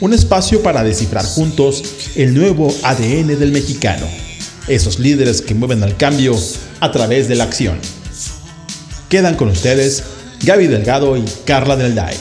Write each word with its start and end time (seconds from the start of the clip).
un 0.00 0.12
espacio 0.12 0.62
para 0.62 0.82
descifrar 0.82 1.24
juntos 1.24 1.82
el 2.16 2.34
nuevo 2.34 2.68
ADN 2.82 3.38
del 3.38 3.52
mexicano, 3.52 4.06
esos 4.68 4.98
líderes 4.98 5.40
que 5.40 5.54
mueven 5.54 5.82
al 5.82 5.96
cambio 5.96 6.34
a 6.80 6.90
través 6.90 7.28
de 7.28 7.36
la 7.36 7.44
acción. 7.44 7.78
Quedan 9.08 9.36
con 9.36 9.48
ustedes 9.48 10.02
Gaby 10.44 10.66
Delgado 10.66 11.16
y 11.16 11.24
Carla 11.44 11.76
Del 11.76 11.94
Day. 11.94 12.16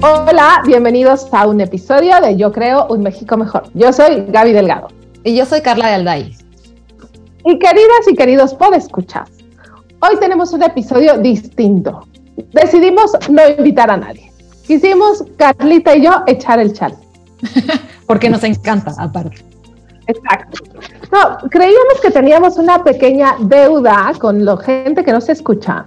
Hola, 0.00 0.62
bienvenidos 0.64 1.26
a 1.32 1.46
un 1.46 1.60
episodio 1.60 2.20
de 2.20 2.36
Yo 2.36 2.52
Creo 2.52 2.86
un 2.88 3.02
México 3.02 3.36
Mejor. 3.36 3.64
Yo 3.74 3.92
soy 3.92 4.26
Gaby 4.28 4.52
Delgado. 4.52 4.97
Y 5.28 5.36
yo 5.36 5.44
soy 5.44 5.60
Carla 5.60 5.88
de 5.88 5.94
Alday. 5.96 6.34
Y 7.44 7.58
queridas 7.58 8.08
y 8.10 8.16
queridos 8.16 8.56
escuchar. 8.74 9.26
hoy 10.00 10.16
tenemos 10.18 10.54
un 10.54 10.62
episodio 10.62 11.18
distinto. 11.18 12.08
Decidimos 12.54 13.12
no 13.28 13.46
invitar 13.46 13.90
a 13.90 13.98
nadie. 13.98 14.32
Quisimos, 14.66 15.22
Carlita 15.36 15.94
y 15.96 16.04
yo, 16.04 16.22
echar 16.26 16.60
el 16.60 16.72
chal. 16.72 16.96
Porque 18.06 18.30
nos 18.30 18.42
encanta, 18.42 18.94
aparte. 18.98 19.44
Exacto. 20.06 20.64
No, 21.12 21.46
creíamos 21.50 22.00
que 22.00 22.10
teníamos 22.10 22.56
una 22.56 22.82
pequeña 22.82 23.36
deuda 23.38 24.12
con 24.18 24.46
la 24.46 24.56
gente 24.56 25.04
que 25.04 25.12
nos 25.12 25.28
escucha 25.28 25.86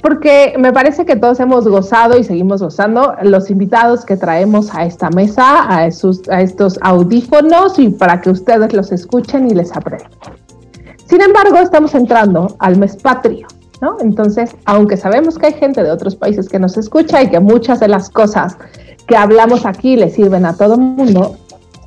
porque 0.00 0.54
me 0.58 0.72
parece 0.72 1.04
que 1.04 1.16
todos 1.16 1.40
hemos 1.40 1.66
gozado 1.66 2.18
y 2.18 2.24
seguimos 2.24 2.62
gozando 2.62 3.14
los 3.22 3.50
invitados 3.50 4.04
que 4.04 4.16
traemos 4.16 4.74
a 4.74 4.84
esta 4.84 5.10
mesa, 5.10 5.66
a, 5.68 5.86
estos 5.86 6.78
audífonos 6.82 7.78
y 7.78 7.90
para 7.90 8.20
que 8.20 8.30
ustedes 8.30 8.72
los 8.72 8.92
escuchen 8.92 9.50
y 9.50 9.54
les 9.54 9.74
aprendan. 9.76 10.10
Sin 11.06 11.20
embargo, 11.20 11.56
estamos 11.56 11.94
entrando 11.94 12.54
al 12.58 12.78
mes 12.78 12.96
patrio, 12.96 13.48
¿no? 13.80 13.96
Entonces, 14.00 14.54
aunque 14.66 14.96
sabemos 14.96 15.38
que 15.38 15.46
hay 15.46 15.54
gente 15.54 15.82
de 15.82 15.90
otros 15.90 16.14
países 16.14 16.48
que 16.48 16.58
nos 16.58 16.76
escucha 16.76 17.22
y 17.22 17.30
que 17.30 17.40
muchas 17.40 17.80
de 17.80 17.88
las 17.88 18.10
cosas 18.10 18.56
que 19.06 19.16
hablamos 19.16 19.66
aquí 19.66 19.96
le 19.96 20.10
sirven 20.10 20.44
a 20.44 20.54
todo 20.54 20.74
el 20.74 20.80
mundo, 20.80 21.36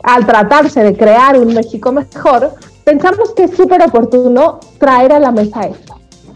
al 0.03 0.25
tratarse 0.25 0.83
de 0.83 0.97
crear 0.97 1.39
un 1.39 1.53
México 1.53 1.91
mejor, 1.91 2.55
pensamos 2.83 3.31
que 3.35 3.43
es 3.43 3.55
súper 3.55 3.83
oportuno 3.83 4.59
traer 4.79 5.13
a 5.13 5.19
la 5.19 5.31
mesa 5.31 5.61
esto 5.61 5.90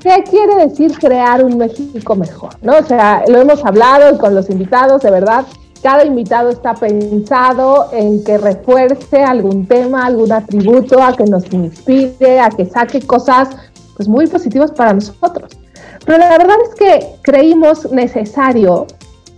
¿Qué 0.05 0.23
quiere 0.29 0.67
decir 0.67 0.95
crear 0.99 1.43
un 1.43 1.57
México 1.57 2.15
mejor? 2.15 2.51
¿no? 2.61 2.77
O 2.77 2.83
sea, 2.83 3.23
lo 3.27 3.41
hemos 3.41 3.65
hablado 3.65 4.19
con 4.19 4.35
los 4.35 4.51
invitados, 4.51 5.01
de 5.01 5.09
verdad, 5.09 5.47
cada 5.81 6.05
invitado 6.05 6.49
está 6.49 6.75
pensado 6.75 7.89
en 7.91 8.23
que 8.23 8.37
refuerce 8.37 9.23
algún 9.23 9.65
tema, 9.65 10.05
algún 10.05 10.31
atributo, 10.31 11.01
a 11.01 11.15
que 11.17 11.23
nos 11.23 11.51
inspire, 11.51 12.39
a 12.39 12.49
que 12.49 12.67
saque 12.67 13.01
cosas 13.01 13.49
pues, 13.95 14.07
muy 14.07 14.27
positivas 14.27 14.69
para 14.69 14.93
nosotros. 14.93 15.57
Pero 16.05 16.19
la 16.19 16.37
verdad 16.37 16.57
es 16.69 16.75
que 16.75 17.07
creímos 17.23 17.91
necesario 17.91 18.85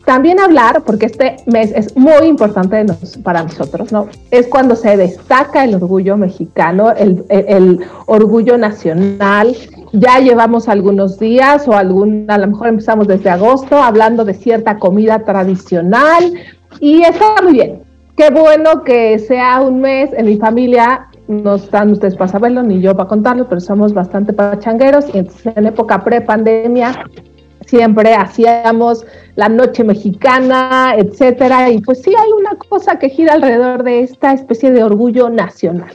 también 0.04 0.38
hablar, 0.38 0.84
porque 0.86 1.06
este 1.06 1.38
mes 1.46 1.72
es 1.74 1.96
muy 1.96 2.28
importante 2.28 2.86
para 3.24 3.44
nosotros, 3.44 3.92
¿no? 3.94 4.08
Es 4.32 4.48
cuando 4.48 4.76
se 4.76 4.96
destaca 4.96 5.64
el 5.64 5.76
orgullo 5.76 6.18
mexicano, 6.18 6.92
el, 6.92 7.26
el 7.30 7.82
orgullo 8.06 8.58
nacional, 8.58 9.56
ya 9.94 10.20
llevamos 10.20 10.68
algunos 10.68 11.20
días 11.20 11.68
o 11.68 11.74
algún, 11.74 12.26
a 12.30 12.38
lo 12.38 12.48
mejor 12.48 12.68
empezamos 12.68 13.08
desde 13.08 13.30
agosto 13.30 13.78
hablando 13.78 14.26
de 14.26 14.34
cierta 14.34 14.78
comida 14.78 15.20
tradicional 15.20 16.34
y 16.80 17.02
está 17.04 17.42
muy 17.42 17.54
bien. 17.54 17.84
Qué 18.16 18.30
bueno 18.32 18.84
que 18.84 19.20
sea 19.20 19.62
un 19.62 19.82
mes 19.82 20.10
en 20.14 20.26
mi 20.26 20.38
familia, 20.38 21.08
no 21.28 21.56
están 21.56 21.92
ustedes 21.92 22.16
para 22.16 22.32
saberlo 22.32 22.64
ni 22.64 22.82
yo 22.82 22.96
para 22.96 23.08
contarlo, 23.08 23.48
pero 23.48 23.62
somos 23.62 23.94
bastante 23.94 24.34
pachangueros 24.34 25.06
y 25.14 25.20
entonces 25.20 25.54
en 25.56 25.68
época 25.68 26.04
pre-pandemia 26.04 27.06
siempre 27.68 28.16
hacíamos 28.16 29.06
la 29.36 29.50
noche 29.50 29.84
mexicana, 29.84 30.96
etcétera, 30.98 31.70
y 31.70 31.80
pues 31.80 32.02
sí 32.02 32.14
hay 32.18 32.32
una 32.32 32.56
cosa 32.56 32.98
que 32.98 33.10
gira 33.10 33.34
alrededor 33.34 33.84
de 33.84 34.02
esta 34.02 34.34
especie 34.34 34.72
de 34.72 34.84
orgullo 34.84 35.30
nacional. 35.30 35.94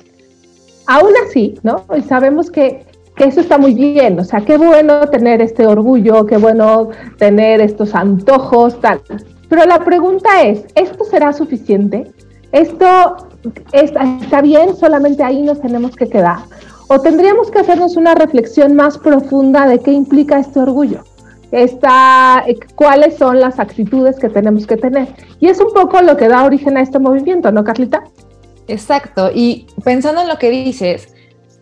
Aún 0.87 1.13
así, 1.27 1.59
¿no? 1.63 1.85
Y 1.97 2.03
sabemos 2.03 2.51
que 2.51 2.85
que 3.17 3.25
eso 3.25 3.41
está 3.41 3.59
muy 3.59 3.75
bien, 3.75 4.19
o 4.19 4.25
sea, 4.25 4.41
qué 4.41 4.57
bueno 4.57 5.07
tener 5.09 5.43
este 5.43 5.67
orgullo, 5.67 6.27
qué 6.27 6.39
bueno 6.39 6.91
tener 7.19 7.61
estos 7.61 7.95
antojos, 7.95 8.81
tal. 8.81 9.01
Pero 9.49 9.67
la 9.67 9.85
pregunta 9.85 10.43
es, 10.43 10.65
¿esto 10.75 11.05
será 11.05 11.33
suficiente? 11.33 12.11
¿Esto 12.53 13.29
está, 13.73 14.41
bien? 14.41 14.75
¿Solamente 14.77 15.23
ahí 15.23 15.43
nos 15.43 15.61
tenemos 15.61 15.95
que 15.95 16.09
quedar? 16.09 16.39
¿O 16.89 17.01
tendríamos 17.01 17.51
que 17.51 17.59
hacernos 17.59 17.97
una 17.97 18.15
reflexión 18.15 18.75
más 18.75 18.97
profunda 18.99 19.67
de 19.67 19.81
qué 19.81 19.93
implica 19.93 20.39
este 20.39 20.61
orgullo? 20.61 21.05
Esta, 21.51 22.45
cuáles 22.75 23.17
son 23.19 23.41
las 23.41 23.59
actitudes 23.59 24.19
que 24.19 24.31
tenemos 24.31 24.67
que 24.67 24.79
tener. 24.79 25.09
Y 25.39 25.49
es 25.49 25.61
un 25.61 25.73
poco 25.75 26.01
lo 26.01 26.17
que 26.17 26.29
da 26.29 26.45
origen 26.45 26.79
a 26.79 26.81
este 26.81 26.99
movimiento, 26.99 27.53
¿no, 27.53 27.63
Carlita? 27.63 28.05
Exacto. 28.69 29.31
Y 29.35 29.67
pensando 29.85 30.23
en 30.23 30.29
lo 30.29 30.39
que 30.39 30.51
dices, 30.51 31.12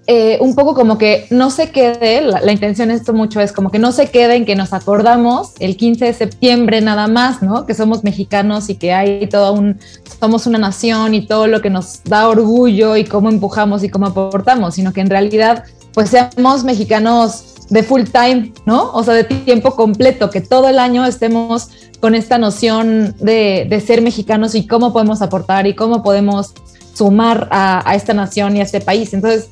eh, 0.07 0.39
un 0.41 0.55
poco 0.55 0.75
como 0.75 0.99
que 0.99 1.27
no 1.31 1.51
se 1.51 1.71
quede, 1.71 2.23
la, 2.23 2.53
intención 2.53 2.89
de 2.89 2.95
esto 2.95 3.13
mucho 3.13 3.41
es 3.41 3.53
como 3.53 3.71
que 3.71 3.79
no 3.79 3.93
se 3.93 4.11
quede 4.11 4.35
en 4.35 4.45
que 4.45 4.57
nos 4.57 4.73
acordamos 4.73 5.53
el 5.61 5.77
15 5.77 6.07
de 6.07 6.15
septiembre 6.15 6.81
nada 6.81 7.07
más, 7.07 7.43
¿no? 7.43 7.67
Que 7.67 7.75
somos 7.75 8.03
mexicanos 8.03 8.71
y 8.71 8.75
que 8.75 8.93
hay 8.93 9.29
todo 9.29 9.53
un, 9.53 9.79
somos 10.19 10.47
una 10.47 10.59
nación 10.59 11.15
y 11.15 11.27
todo 11.27 11.47
lo 11.47 11.61
que 11.61 11.71
nos 11.71 12.03
da 12.05 12.29
orgullo 12.29 12.97
y 12.97 13.05
cómo 13.05 13.29
empujamos 13.29 13.85
y 13.85 13.89
cómo 13.89 14.07
aportamos, 14.07 14.75
sino 14.75 14.93
que 14.93 15.01
en 15.01 15.11
realidad 15.11 15.65
pues 15.93 16.11
seamos 16.11 16.65
mexicanos 16.65 17.55
de 17.69 17.83
full 17.83 18.03
time, 18.03 18.53
¿no? 18.67 18.91
O 18.93 19.05
sea, 19.05 19.15
de 19.15 19.25
tiempo 19.25 19.77
completo, 19.77 20.31
que 20.31 20.41
todo 20.41 20.69
el 20.69 20.79
año 20.79 21.05
estemos 21.05 21.69
con 22.01 22.15
esta 22.15 22.39
noción 22.39 23.15
de, 23.21 23.67
de 23.69 23.81
ser 23.81 24.03
mexicanos 24.03 24.55
y 24.55 24.67
cómo 24.67 24.93
podemos 24.93 25.23
aportar 25.23 25.67
y 25.67 25.75
cómo 25.75 26.03
podemos 26.03 26.53
sumar 26.95 27.49
a, 27.53 27.89
a, 27.89 27.95
esta 27.95 28.13
nación 28.13 28.57
y 28.57 28.61
a 28.61 28.65
este 28.65 28.81
país. 28.81 29.15
Entonces, 29.15 29.51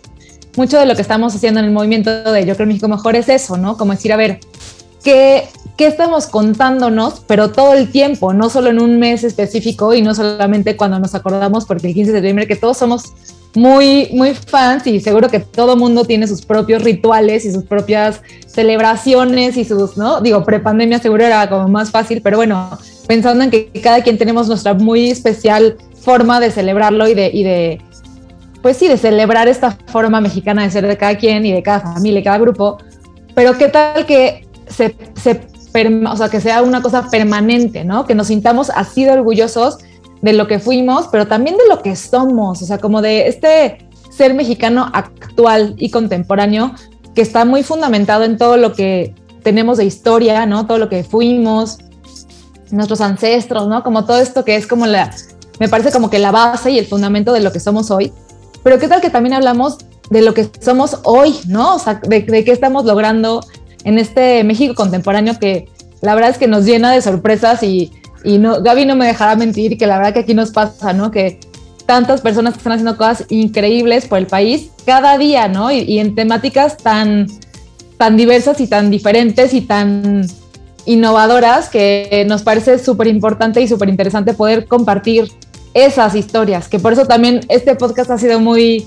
mucho 0.59 0.79
de 0.79 0.87
lo 0.87 0.97
que 0.97 1.03
estamos 1.03 1.35
haciendo 1.35 1.61
en 1.61 1.67
el 1.67 1.73
movimiento 1.73 2.11
de 2.33 2.45
Yo 2.45 2.55
creo 2.57 2.67
México 2.67 2.89
Mejor 2.89 3.15
es 3.17 3.29
eso, 3.29 3.57
¿no? 3.57 3.77
Como 3.77 3.93
decir, 3.93 4.13
a 4.13 4.17
ver, 4.17 4.41
¿qué, 5.05 5.49
¿qué 5.77 5.87
estamos 5.87 6.27
contándonos? 6.27 7.23
Pero 7.27 7.53
todo 7.53 7.75
el 7.75 7.91
tiempo, 7.91 8.35
no 8.35 8.51
solo 8.51 8.69
en 8.71 8.81
un 8.81 8.99
mes 8.99 9.23
específico 9.23 9.95
y 9.95 10.03
no 10.03 10.15
solamente 10.15 10.77
cuando 10.77 10.99
nos 10.99 11.15
acordamos, 11.15 11.65
porque 11.65 11.87
el 11.87 11.95
15 11.95 12.11
de 12.11 12.19
septiembre, 12.19 12.47
que 12.49 12.57
todos 12.57 12.77
somos 12.77 13.05
muy, 13.55 14.11
muy 14.13 14.35
fans 14.35 14.87
y 14.87 15.01
seguro 15.01 15.29
que 15.29 15.41
todo 15.41 15.77
mundo 15.77 16.05
tiene 16.05 16.27
sus 16.27 16.45
propios 16.45 16.83
rituales 16.83 17.45
y 17.45 17.53
sus 17.53 17.65
propias 17.65 18.21
celebraciones 18.47 19.57
y 19.57 19.65
sus, 19.65 19.97
¿no? 19.97 20.21
Digo, 20.21 20.45
prepandemia 20.45 20.99
seguro 20.99 21.25
era 21.25 21.49
como 21.49 21.69
más 21.69 21.91
fácil, 21.91 22.21
pero 22.21 22.37
bueno, 22.37 22.77
pensando 23.07 23.45
en 23.45 23.51
que 23.51 23.71
cada 23.83 24.03
quien 24.03 24.19
tenemos 24.19 24.49
nuestra 24.49 24.75
muy 24.75 25.11
especial 25.11 25.77
forma 26.01 26.41
de 26.41 26.51
celebrarlo 26.51 27.07
y 27.09 27.15
de, 27.15 27.31
y 27.33 27.45
de 27.45 27.81
pues 28.63 28.77
sí, 28.77 28.89
de 28.89 28.97
celebrar 28.97 29.49
esta 29.49 29.77
forma 29.87 30.21
mexicana 30.21 30.63
de 30.63 30.71
ser 30.71 30.87
de 30.87 30.97
cada 30.97 31.17
quien 31.17 31.47
y 31.47 31.53
de 31.53 31.63
cada 31.63 31.81
familia 31.81 32.21
y 32.21 32.25
cada 32.25 32.39
grupo, 32.39 32.79
pero 33.35 33.57
qué 33.57 33.69
tal 33.69 34.05
que 34.07 34.47
se, 34.69 34.95
se 35.21 35.41
o 36.11 36.17
sea, 36.17 36.29
que 36.29 36.41
sea 36.41 36.63
una 36.63 36.83
cosa 36.83 37.09
permanente, 37.09 37.85
¿no? 37.85 38.05
Que 38.05 38.15
nos 38.15 38.29
sintamos 38.29 38.71
así 38.75 39.05
de 39.05 39.13
orgullosos 39.13 39.79
de 40.23 40.33
lo 40.33 40.49
que 40.49 40.59
fuimos, 40.59 41.07
pero 41.13 41.29
también 41.29 41.57
de 41.57 41.69
lo 41.69 41.83
que 41.83 41.95
somos, 41.95 42.63
o 42.63 42.67
sea, 42.67 42.79
como 42.79 43.01
de 43.01 43.29
este 43.29 43.87
ser 44.11 44.35
mexicano 44.35 44.91
actual 44.93 45.75
y 45.79 45.91
contemporáneo 45.91 46.73
que 47.15 47.23
está 47.23 47.45
muy 47.45 47.63
fundamentado 47.63 48.25
en 48.25 48.37
todo 48.37 48.57
lo 48.57 48.73
que 48.73 49.15
tenemos 49.43 49.79
de 49.79 49.85
historia, 49.85 50.47
¿no? 50.47 50.67
Todo 50.67 50.79
lo 50.79 50.89
que 50.89 51.05
fuimos, 51.05 51.79
nuestros 52.71 53.01
ancestros, 53.01 53.69
¿no? 53.69 53.83
Como 53.83 54.05
todo 54.05 54.19
esto 54.19 54.45
que 54.45 54.57
es 54.57 54.67
como 54.67 54.87
la, 54.87 55.11
me 55.61 55.69
parece 55.69 55.93
como 55.93 56.11
que 56.11 56.19
la 56.19 56.33
base 56.33 56.71
y 56.71 56.79
el 56.79 56.87
fundamento 56.87 57.33
de 57.33 57.41
lo 57.41 57.53
que 57.53 57.61
somos 57.61 57.91
hoy. 57.91 58.13
Pero 58.63 58.79
qué 58.79 58.89
tal 58.89 59.01
que 59.01 59.11
también 59.11 59.35
hablamos 59.35 59.79
de 60.11 60.23
lo 60.23 60.35
que 60.35 60.49
somos 60.61 60.99
hoy, 61.05 61.35
¿no? 61.47 61.77
O 61.77 61.79
sea, 61.79 62.01
de, 62.07 62.25
qué 62.25 62.53
estamos 62.53 62.85
logrando 62.85 63.45
en 63.85 63.99
este 63.99 64.45
México 64.45 64.75
contemporáneo 64.75 65.39
que 65.39 65.69
la 66.01 66.15
verdad 66.15 66.31
es 66.31 66.39
que 66.39 66.49
nos 66.49 66.65
llena 66.65 66.93
de 66.93 67.03
sorpresas 67.03 67.63
y, 67.63 67.93
y 68.25 68.39
no, 68.39 68.63
Gaby 68.63 68.87
no 68.87 68.97
me 68.97 69.07
dejará 69.07 69.37
mentir 69.37 69.77
que 69.77 69.87
la 69.87 69.99
verdad 69.99 70.15
que 70.15 70.21
aquí 70.21 70.35
nos 70.35 70.51
pasa, 70.51 70.93
¿no? 70.93 71.11
Que 71.11 71.41
tantas 71.89 72.21
personas 72.21 72.53
que 72.53 72.59
están 72.59 72.75
haciendo 72.75 72.99
cosas 72.99 73.25
increíbles 73.31 74.07
por 74.07 74.19
el 74.19 74.27
país 74.27 74.71
cada 74.85 75.17
día, 75.17 75.49
¿no? 75.49 75.73
Y, 75.73 75.99
en 75.99 76.15
temáticas 76.15 76.77
tan, 76.77 77.27
tan 77.97 78.17
diversas 78.19 78.61
y 78.61 78.67
tan 78.67 78.91
diferentes 78.91 79.55
y 79.55 79.63
tan 79.63 80.27
innovadoras 80.85 81.71
que 81.71 82.25
nos 82.29 82.43
parece 82.43 82.79
súper 82.79 83.07
importante 83.07 83.63
y 83.63 83.69
súper 83.69 83.89
interesante 83.89 84.35
poder 84.35 84.67
compartir 84.67 85.33
esas 85.75 86.15
historias, 86.15 86.69
que 86.69 86.79
por 86.79 86.93
eso 86.93 87.07
también 87.07 87.41
este 87.49 87.75
podcast 87.75 88.11
ha 88.11 88.19
sido 88.19 88.41
muy, 88.41 88.87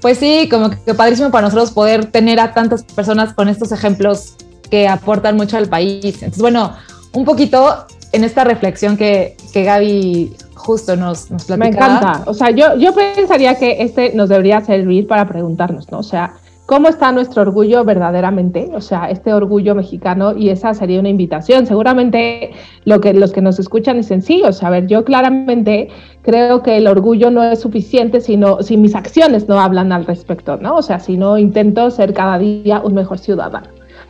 pues 0.00 0.18
sí, 0.18 0.48
como 0.50 0.70
que 0.70 0.94
padrísimo 0.94 1.30
para 1.30 1.46
nosotros 1.46 1.70
poder 1.70 2.06
tener 2.06 2.40
a 2.40 2.54
tantas 2.54 2.82
personas 2.82 3.32
con 3.34 3.48
estos 3.48 3.72
ejemplos 3.72 4.34
que 4.70 4.88
aportan 4.88 5.36
mucho 5.36 5.56
al 5.56 5.68
país. 5.68 6.14
Entonces, 6.14 6.40
bueno, 6.40 6.74
un 7.12 7.24
poquito 7.24 7.86
en 8.12 8.24
esta 8.24 8.44
reflexión 8.44 8.96
que, 8.96 9.36
que 9.52 9.64
Gaby 9.64 10.36
justo 10.54 10.96
nos, 10.96 11.30
nos 11.30 11.48
Me 11.56 11.68
encanta. 11.68 12.22
O 12.26 12.34
sea, 12.34 12.50
yo, 12.50 12.76
yo 12.76 12.94
pensaría 12.94 13.54
que 13.54 13.82
este 13.82 14.12
nos 14.14 14.28
debería 14.28 14.60
servir 14.60 15.06
para 15.06 15.26
preguntarnos, 15.26 15.90
¿no? 15.90 15.98
O 15.98 16.02
sea, 16.02 16.34
¿cómo 16.66 16.88
está 16.88 17.12
nuestro 17.12 17.42
orgullo 17.42 17.84
verdaderamente? 17.84 18.68
O 18.74 18.80
sea, 18.80 19.08
este 19.08 19.32
orgullo 19.32 19.74
mexicano 19.74 20.36
y 20.36 20.50
esa 20.50 20.74
sería 20.74 21.00
una 21.00 21.08
invitación. 21.08 21.66
Seguramente 21.66 22.50
lo 22.84 23.00
que, 23.00 23.14
los 23.14 23.32
que 23.32 23.40
nos 23.40 23.58
escuchan 23.58 23.98
es 23.98 24.06
sencillo. 24.06 24.48
O 24.48 24.52
sea, 24.52 24.68
a 24.68 24.72
ver, 24.72 24.86
yo 24.86 25.04
claramente 25.04 25.88
creo 26.28 26.62
que 26.62 26.76
el 26.76 26.86
orgullo 26.86 27.30
no 27.30 27.42
es 27.42 27.58
suficiente 27.58 28.20
sino, 28.20 28.62
si 28.62 28.76
mis 28.76 28.94
acciones 28.94 29.48
no 29.48 29.58
hablan 29.58 29.92
al 29.92 30.04
respecto, 30.04 30.58
¿no? 30.58 30.74
O 30.76 30.82
sea, 30.82 31.00
si 31.00 31.16
no 31.16 31.38
intento 31.38 31.90
ser 31.90 32.12
cada 32.12 32.38
día 32.38 32.82
un 32.84 32.92
mejor 32.92 33.18
ciudadano. 33.18 33.68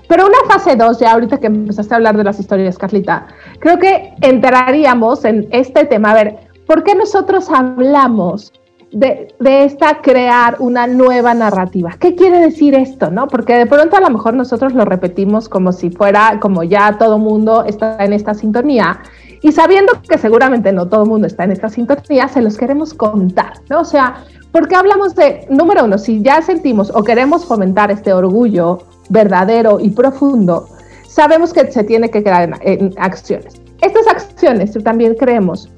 Pero 0.09 0.26
una 0.26 0.53
fase 0.53 0.75
2, 0.75 0.99
ya 0.99 1.12
ahorita 1.12 1.38
que 1.38 1.47
empezaste 1.47 1.94
a 1.94 1.99
hablar 1.99 2.17
de 2.17 2.25
las 2.25 2.41
historias, 2.41 2.76
Carlita, 2.76 3.29
creo 3.61 3.79
que 3.79 4.15
entraríamos 4.20 5.25
en 5.25 5.47
este 5.53 5.85
tema. 5.85 6.11
A 6.11 6.15
ver, 6.15 6.37
¿por 6.67 6.82
qué 6.82 6.97
nosotros 6.97 7.50
hablamos 7.50 8.53
de, 8.91 9.32
de, 9.38 9.64
esta 9.64 10.00
crear 10.03 10.56
una 10.59 10.88
nueva 10.88 11.35
narrativa? 11.35 11.94
¿Qué 12.00 12.17
quiere 12.17 12.41
decir 12.41 12.75
esto? 12.75 13.12
¿no? 13.12 13.29
Porque 13.29 13.55
de 13.55 13.67
pronto 13.67 13.97
a 13.97 14.00
lo 14.00 14.11
mejor 14.11 14.35
nosotros 14.35 14.73
lo 14.73 14.85
repetimos 14.85 15.49
como 15.49 15.71
si 15.71 15.91
fuera, 15.91 16.41
como 16.41 16.64
ya 16.64 16.99
todo 16.99 17.19
mundo 17.19 17.62
está 17.64 18.05
en 18.05 18.12
esta 18.12 18.35
sintonía. 18.35 19.03
Y 19.40 19.52
sabiendo 19.52 19.93
que 20.08 20.19
seguramente 20.19 20.73
no 20.73 20.88
todo 20.88 21.05
el 21.05 21.08
mundo 21.08 21.26
está 21.26 21.44
en 21.44 21.52
esta 21.52 21.69
sintonía, 21.69 22.29
se 22.29 22.43
los 22.43 22.56
queremos 22.56 22.94
contar, 22.94 23.55
¿no? 23.70 23.81
O 23.81 23.85
sea, 23.85 24.25
¿por 24.50 24.69
qué 24.69 24.75
hablamos 24.75 25.14
de, 25.14 25.46
número 25.49 25.85
uno, 25.85 25.99
si 25.99 26.23
ya 26.23 26.43
sentimos 26.43 26.90
o 26.94 27.05
queremos 27.05 27.44
fomentar 27.44 27.90
este 27.90 28.12
orgullo 28.12 28.82
verdadero 29.08 29.79
y 29.81 29.90
profundo, 29.90 30.69
sabemos 31.08 31.52
que 31.52 31.70
se 31.70 31.85
tiene 31.85 32.11
que 32.11 32.23
crear 32.23 32.58
en, 32.62 32.94
acciones. 32.99 33.61
Estas 33.81 34.06
acciones 34.08 34.76
también 34.85 35.14
creemos 35.14 35.70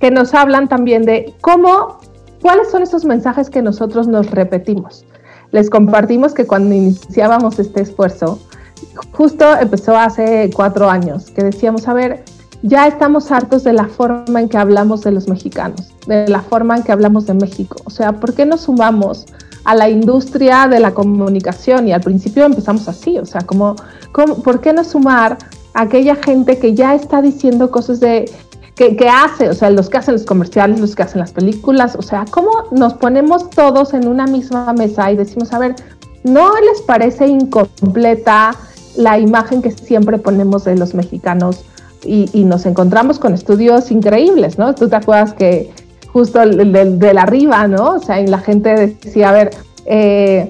que 0.00 0.10
nos 0.10 0.34
hablan 0.34 0.68
también 0.68 1.02
de 1.02 1.34
cómo, 1.40 1.98
cuáles 2.40 2.70
son 2.70 2.82
esos 2.82 3.04
mensajes 3.04 3.50
que 3.50 3.62
nosotros 3.62 4.06
nos 4.06 4.30
repetimos. 4.30 5.04
Les 5.52 5.70
compartimos 5.70 6.34
que 6.34 6.46
cuando 6.46 6.74
iniciábamos 6.74 7.58
este 7.58 7.82
esfuerzo, 7.82 8.38
justo 9.12 9.44
empezó 9.58 9.96
hace 9.96 10.50
cuatro 10.54 10.90
años, 10.90 11.30
que 11.30 11.44
decíamos, 11.44 11.88
a 11.88 11.94
ver, 11.94 12.24
ya 12.66 12.86
estamos 12.86 13.30
hartos 13.30 13.62
de 13.64 13.72
la 13.72 13.86
forma 13.86 14.40
en 14.40 14.48
que 14.48 14.58
hablamos 14.58 15.02
de 15.02 15.12
los 15.12 15.28
mexicanos, 15.28 15.94
de 16.06 16.28
la 16.28 16.40
forma 16.40 16.76
en 16.76 16.82
que 16.82 16.92
hablamos 16.92 17.26
de 17.26 17.34
México. 17.34 17.76
O 17.84 17.90
sea, 17.90 18.12
¿por 18.12 18.34
qué 18.34 18.44
no 18.44 18.56
sumamos 18.58 19.26
a 19.64 19.74
la 19.74 19.88
industria 19.88 20.68
de 20.68 20.80
la 20.80 20.92
comunicación 20.92 21.88
y 21.88 21.92
al 21.92 22.00
principio 22.00 22.44
empezamos 22.44 22.88
así, 22.88 23.18
o 23.18 23.24
sea, 23.24 23.40
como, 23.42 23.76
¿por 24.44 24.60
qué 24.60 24.72
no 24.72 24.84
sumar 24.84 25.38
a 25.74 25.82
aquella 25.82 26.16
gente 26.16 26.58
que 26.58 26.74
ya 26.74 26.94
está 26.94 27.22
diciendo 27.22 27.70
cosas 27.70 28.00
de 28.00 28.30
que, 28.74 28.96
que, 28.96 29.08
hace, 29.08 29.48
o 29.48 29.54
sea, 29.54 29.70
los 29.70 29.88
que 29.88 29.98
hacen 29.98 30.14
los 30.14 30.24
comerciales, 30.24 30.80
los 30.80 30.94
que 30.94 31.02
hacen 31.02 31.20
las 31.20 31.32
películas, 31.32 31.96
o 31.96 32.02
sea, 32.02 32.26
cómo 32.30 32.50
nos 32.72 32.94
ponemos 32.94 33.48
todos 33.50 33.94
en 33.94 34.06
una 34.06 34.26
misma 34.26 34.72
mesa 34.72 35.10
y 35.10 35.16
decimos, 35.16 35.52
a 35.52 35.58
ver, 35.58 35.74
¿no 36.24 36.52
les 36.60 36.82
parece 36.82 37.26
incompleta 37.26 38.54
la 38.96 39.18
imagen 39.18 39.62
que 39.62 39.70
siempre 39.70 40.18
ponemos 40.18 40.64
de 40.64 40.76
los 40.76 40.94
mexicanos? 40.94 41.64
Y, 42.04 42.44
nos 42.44 42.66
encontramos 42.66 43.18
con 43.18 43.34
estudios 43.34 43.90
increíbles, 43.90 44.58
¿no? 44.58 44.74
Tú 44.74 44.88
te 44.88 44.96
acuerdas 44.96 45.32
que 45.32 45.72
justo 46.12 46.38
de, 46.38 47.14
la 47.14 47.22
arriba, 47.22 47.66
¿no? 47.66 47.94
O 47.94 47.98
sea, 47.98 48.20
y 48.20 48.26
la 48.26 48.38
gente 48.38 48.94
decía, 49.02 49.30
a 49.30 49.32
ver, 49.32 49.50
eh, 49.86 50.48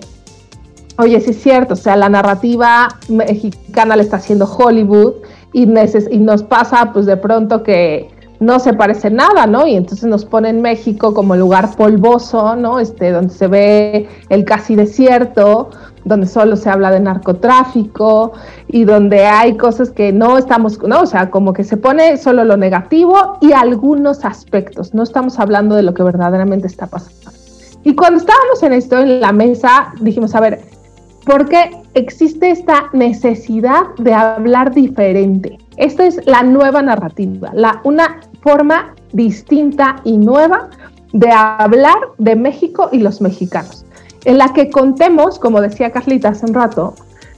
oye, 0.98 1.20
sí 1.20 1.30
es 1.30 1.42
cierto, 1.42 1.74
o 1.74 1.76
sea, 1.76 1.96
la 1.96 2.08
narrativa 2.08 2.88
mexicana 3.08 3.96
le 3.96 4.02
está 4.02 4.16
haciendo 4.16 4.44
Hollywood 4.44 5.14
y, 5.52 5.62
y 6.10 6.18
nos 6.18 6.42
pasa 6.42 6.90
pues 6.92 7.06
de 7.06 7.16
pronto 7.16 7.62
que 7.62 8.10
no 8.40 8.58
se 8.58 8.74
parece 8.74 9.10
nada, 9.10 9.46
¿no? 9.46 9.66
Y 9.66 9.76
entonces 9.76 10.04
nos 10.08 10.24
pone 10.24 10.50
en 10.50 10.60
México 10.60 11.14
como 11.14 11.36
lugar 11.36 11.74
polvoso, 11.76 12.56
¿no? 12.56 12.78
Este, 12.78 13.10
donde 13.10 13.32
se 13.32 13.46
ve 13.46 14.08
el 14.28 14.44
casi 14.44 14.76
desierto, 14.76 15.70
donde 16.06 16.26
solo 16.28 16.56
se 16.56 16.70
habla 16.70 16.90
de 16.92 17.00
narcotráfico 17.00 18.32
y 18.68 18.84
donde 18.84 19.26
hay 19.26 19.56
cosas 19.56 19.90
que 19.90 20.12
no 20.12 20.38
estamos, 20.38 20.80
¿no? 20.82 21.02
O 21.02 21.06
sea, 21.06 21.30
como 21.30 21.52
que 21.52 21.64
se 21.64 21.76
pone 21.76 22.16
solo 22.16 22.44
lo 22.44 22.56
negativo 22.56 23.38
y 23.40 23.52
algunos 23.52 24.24
aspectos, 24.24 24.94
no 24.94 25.02
estamos 25.02 25.38
hablando 25.40 25.74
de 25.74 25.82
lo 25.82 25.94
que 25.94 26.04
verdaderamente 26.04 26.68
está 26.68 26.86
pasando. 26.86 27.32
Y 27.82 27.94
cuando 27.96 28.20
estábamos 28.20 28.62
en 28.62 28.72
esto, 28.72 28.98
en 28.98 29.20
la 29.20 29.32
mesa, 29.32 29.92
dijimos, 30.00 30.34
a 30.36 30.40
ver, 30.40 30.60
¿por 31.24 31.48
qué 31.48 31.70
existe 31.94 32.50
esta 32.50 32.88
necesidad 32.92 33.82
de 33.98 34.14
hablar 34.14 34.72
diferente? 34.72 35.58
Esta 35.76 36.06
es 36.06 36.24
la 36.24 36.44
nueva 36.44 36.82
narrativa, 36.82 37.50
la, 37.52 37.80
una 37.82 38.20
forma 38.42 38.94
distinta 39.12 39.96
y 40.04 40.18
nueva 40.18 40.70
de 41.12 41.30
hablar 41.32 41.98
de 42.18 42.36
México 42.36 42.90
y 42.92 43.00
los 43.00 43.20
mexicanos 43.20 43.85
en 44.26 44.38
la 44.38 44.52
que 44.52 44.70
contemos, 44.70 45.38
como 45.38 45.60
decía 45.60 45.92
Carlita 45.92 46.30
hace 46.30 46.46
un 46.46 46.54
rato, 46.54 46.94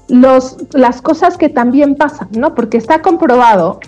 los, 0.09 0.57
las 0.73 1.03
cosas 1.03 1.37
que 1.37 1.51
también 1.51 1.97
pasan, 1.97 2.29
¿no? 2.33 2.55
Porque 2.55 2.79
está 2.79 3.03
comprobado 3.03 3.79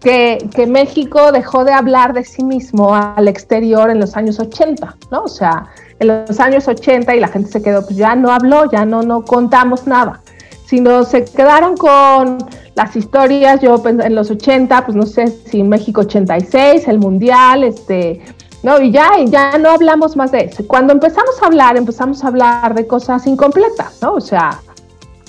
que, 0.00 0.38
que, 0.54 0.66
México 0.66 1.32
dejó 1.32 1.64
de 1.64 1.74
hablar 1.74 2.14
de 2.14 2.24
sí 2.24 2.42
mismo 2.42 2.94
al 2.94 3.28
exterior 3.28 3.90
en 3.90 4.00
los 4.00 4.16
años 4.16 4.40
80, 4.40 4.96
¿no? 5.10 5.24
O 5.24 5.28
sea, 5.28 5.66
en 5.98 6.08
los 6.08 6.40
años 6.40 6.66
80 6.66 7.14
y 7.14 7.20
la 7.20 7.28
gente 7.28 7.50
se 7.50 7.62
quedó, 7.62 7.84
pues 7.84 7.96
ya 7.96 8.16
no 8.16 8.32
habló, 8.32 8.70
ya 8.70 8.86
no, 8.86 9.02
no 9.02 9.22
contamos 9.22 9.86
nada, 9.86 10.22
sino 10.64 11.04
se 11.04 11.26
quedaron 11.26 11.76
con 11.76 12.38
las 12.74 12.96
historias, 12.96 13.60
yo 13.60 13.82
en 13.86 14.14
los 14.14 14.30
80, 14.30 14.86
pues 14.86 14.96
no 14.96 15.04
sé 15.04 15.26
si 15.26 15.62
México 15.62 16.00
86, 16.00 16.88
el 16.88 16.98
Mundial, 17.00 17.64
este, 17.64 18.22
¿no? 18.66 18.82
Y 18.82 18.90
ya, 18.90 19.12
ya 19.26 19.56
no 19.58 19.70
hablamos 19.70 20.16
más 20.16 20.32
de 20.32 20.40
eso. 20.40 20.66
Cuando 20.66 20.92
empezamos 20.92 21.40
a 21.40 21.46
hablar, 21.46 21.76
empezamos 21.76 22.24
a 22.24 22.26
hablar 22.26 22.74
de 22.74 22.84
cosas 22.84 23.24
incompletas, 23.28 24.02
¿no? 24.02 24.14
O 24.14 24.20
sea, 24.20 24.58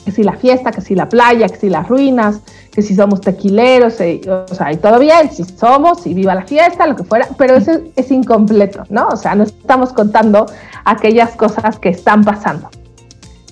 que 0.04 0.12
si 0.12 0.24
la 0.24 0.34
fiesta, 0.34 0.72
que 0.72 0.82
si 0.82 0.96
la 0.96 1.08
playa, 1.08 1.48
que 1.48 1.56
si 1.56 1.70
las 1.70 1.88
ruinas, 1.88 2.42
que 2.72 2.82
si 2.82 2.96
somos 2.96 3.22
tequileros, 3.22 4.02
eh, 4.02 4.22
o 4.28 4.56
sea, 4.56 4.74
y 4.74 4.78
todo 4.78 4.98
bien, 4.98 5.32
si 5.32 5.44
somos, 5.44 6.08
y 6.08 6.16
viva 6.16 6.34
la 6.34 6.48
fiesta, 6.48 6.88
lo 6.88 6.96
que 6.96 7.04
fuera, 7.04 7.28
pero 7.38 7.58
eso 7.58 7.74
es, 7.96 8.10
incompleto, 8.10 8.86
¿no? 8.90 9.10
O 9.10 9.16
sea, 9.16 9.36
no 9.36 9.44
estamos 9.44 9.94
contando 9.94 10.48
aquellas 10.84 11.36
cosas 11.36 11.78
que 11.78 11.90
están 11.90 12.24
pasando. 12.24 12.72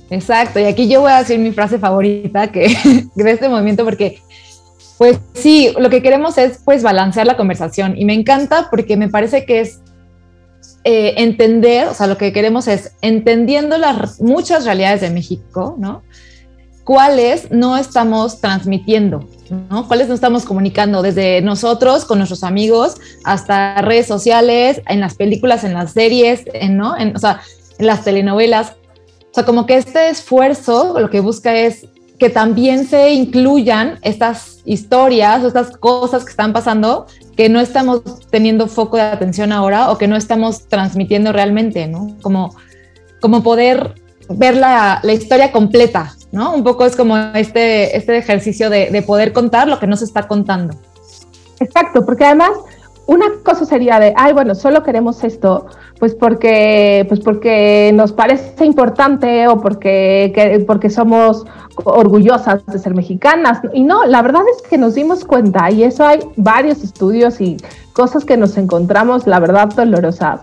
Exacto, 0.09 0.59
y 0.59 0.63
aquí 0.63 0.87
yo 0.87 1.01
voy 1.01 1.11
a 1.11 1.19
decir 1.19 1.37
mi 1.37 1.51
frase 1.51 1.77
favorita 1.77 2.51
que, 2.51 2.75
de 3.15 3.31
este 3.31 3.49
movimiento, 3.49 3.85
porque 3.85 4.19
pues 4.97 5.19
sí, 5.33 5.73
lo 5.77 5.89
que 5.89 6.01
queremos 6.01 6.37
es 6.37 6.59
pues 6.63 6.83
balancear 6.83 7.27
la 7.27 7.37
conversación 7.37 7.97
y 7.97 8.05
me 8.05 8.13
encanta 8.13 8.67
porque 8.69 8.95
me 8.95 9.09
parece 9.09 9.45
que 9.45 9.61
es 9.61 9.81
eh, 10.83 11.15
entender, 11.17 11.87
o 11.87 11.93
sea, 11.93 12.07
lo 12.07 12.17
que 12.17 12.31
queremos 12.31 12.67
es 12.67 12.93
entendiendo 13.01 13.77
las 13.77 14.21
muchas 14.21 14.65
realidades 14.65 15.01
de 15.01 15.09
México, 15.09 15.75
¿no? 15.77 16.03
¿Cuáles 16.83 17.51
no 17.51 17.75
estamos 17.77 18.39
transmitiendo? 18.39 19.27
¿no? 19.49 19.87
¿Cuáles 19.87 20.07
no 20.07 20.13
estamos 20.13 20.45
comunicando 20.45 21.01
desde 21.01 21.41
nosotros 21.41 22.05
con 22.05 22.19
nuestros 22.19 22.43
amigos 22.43 22.97
hasta 23.23 23.81
redes 23.81 24.05
sociales, 24.05 24.81
en 24.87 24.99
las 24.99 25.15
películas, 25.15 25.63
en 25.63 25.73
las 25.73 25.93
series, 25.93 26.43
en, 26.53 26.77
¿no? 26.77 26.97
En, 26.97 27.15
o 27.15 27.19
sea, 27.19 27.41
en 27.79 27.87
las 27.87 28.03
telenovelas? 28.03 28.73
O 29.31 29.33
sea, 29.33 29.45
como 29.45 29.65
que 29.65 29.77
este 29.77 30.09
esfuerzo 30.09 30.99
lo 30.99 31.09
que 31.09 31.19
busca 31.19 31.55
es 31.55 31.87
que 32.19 32.29
también 32.29 32.87
se 32.87 33.11
incluyan 33.11 33.99
estas 34.01 34.61
historias 34.65 35.43
o 35.43 35.47
estas 35.47 35.75
cosas 35.77 36.23
que 36.23 36.31
están 36.31 36.53
pasando 36.53 37.07
que 37.35 37.49
no 37.49 37.59
estamos 37.59 38.01
teniendo 38.29 38.67
foco 38.67 38.97
de 38.97 39.03
atención 39.03 39.51
ahora 39.51 39.91
o 39.91 39.97
que 39.97 40.07
no 40.07 40.15
estamos 40.15 40.67
transmitiendo 40.67 41.33
realmente, 41.33 41.87
¿no? 41.87 42.15
Como, 42.21 42.55
como 43.19 43.43
poder 43.43 43.95
ver 44.29 44.55
la, 44.55 44.99
la 45.03 45.13
historia 45.13 45.51
completa, 45.51 46.15
¿no? 46.31 46.55
Un 46.55 46.63
poco 46.63 46.85
es 46.85 46.95
como 46.95 47.17
este, 47.17 47.95
este 47.97 48.17
ejercicio 48.17 48.69
de, 48.69 48.89
de 48.89 49.01
poder 49.01 49.33
contar 49.33 49.67
lo 49.67 49.79
que 49.79 49.87
no 49.87 49.97
se 49.97 50.05
está 50.05 50.27
contando. 50.27 50.75
Exacto, 51.59 52.05
porque 52.05 52.25
además 52.25 52.51
una 53.07 53.25
cosa 53.43 53.65
sería 53.65 53.99
de, 53.99 54.13
ay, 54.15 54.33
bueno, 54.33 54.55
solo 54.55 54.83
queremos 54.83 55.23
esto, 55.23 55.67
pues 55.99 56.15
porque, 56.15 57.05
pues 57.07 57.19
porque 57.19 57.91
nos 57.93 58.13
parece 58.13 58.65
importante 58.65 59.47
o 59.47 59.61
porque, 59.61 60.63
porque 60.65 60.89
somos 60.89 61.45
orgullosas 61.83 62.65
de 62.65 62.79
ser 62.79 62.95
mexicanas. 62.95 63.59
Y 63.73 63.83
no, 63.83 64.05
la 64.05 64.21
verdad 64.21 64.41
es 64.55 64.67
que 64.67 64.77
nos 64.77 64.95
dimos 64.95 65.23
cuenta, 65.25 65.69
y 65.71 65.83
eso 65.83 66.05
hay 66.05 66.19
varios 66.35 66.83
estudios 66.83 67.39
y 67.41 67.57
cosas 67.93 68.25
que 68.25 68.37
nos 68.37 68.57
encontramos, 68.57 69.27
la 69.27 69.39
verdad, 69.39 69.67
dolorosas, 69.67 70.41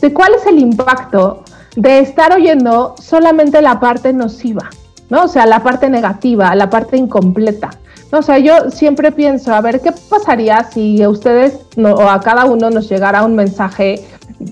de 0.00 0.12
cuál 0.12 0.34
es 0.34 0.46
el 0.46 0.58
impacto 0.58 1.42
de 1.74 1.98
estar 1.98 2.32
oyendo 2.32 2.94
solamente 3.00 3.60
la 3.62 3.80
parte 3.80 4.12
nociva. 4.12 4.70
¿no? 5.10 5.24
O 5.24 5.28
sea, 5.28 5.46
la 5.46 5.62
parte 5.62 5.88
negativa, 5.88 6.54
la 6.54 6.70
parte 6.70 6.96
incompleta. 6.96 7.70
O 8.12 8.22
sea, 8.22 8.38
yo 8.38 8.70
siempre 8.70 9.10
pienso, 9.12 9.54
a 9.54 9.60
ver, 9.60 9.80
¿qué 9.80 9.92
pasaría 10.08 10.64
si 10.64 11.02
a 11.02 11.08
ustedes 11.08 11.58
o 11.76 12.02
a 12.02 12.20
cada 12.20 12.44
uno 12.44 12.70
nos 12.70 12.88
llegara 12.88 13.24
un 13.24 13.34
mensaje 13.34 14.04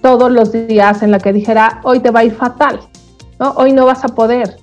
todos 0.03 0.31
los 0.31 0.53
días 0.53 1.03
en 1.03 1.11
la 1.11 1.19
que 1.19 1.33
dijera, 1.33 1.81
hoy 1.85 2.01
te 2.01 2.11
va 2.11 2.21
a 2.21 2.25
ir 2.25 2.35
fatal, 2.35 2.81
¿no? 3.39 3.53
Hoy 3.53 3.73
no 3.73 3.87
vas 3.87 4.05
a 4.05 4.09
poder. 4.09 4.57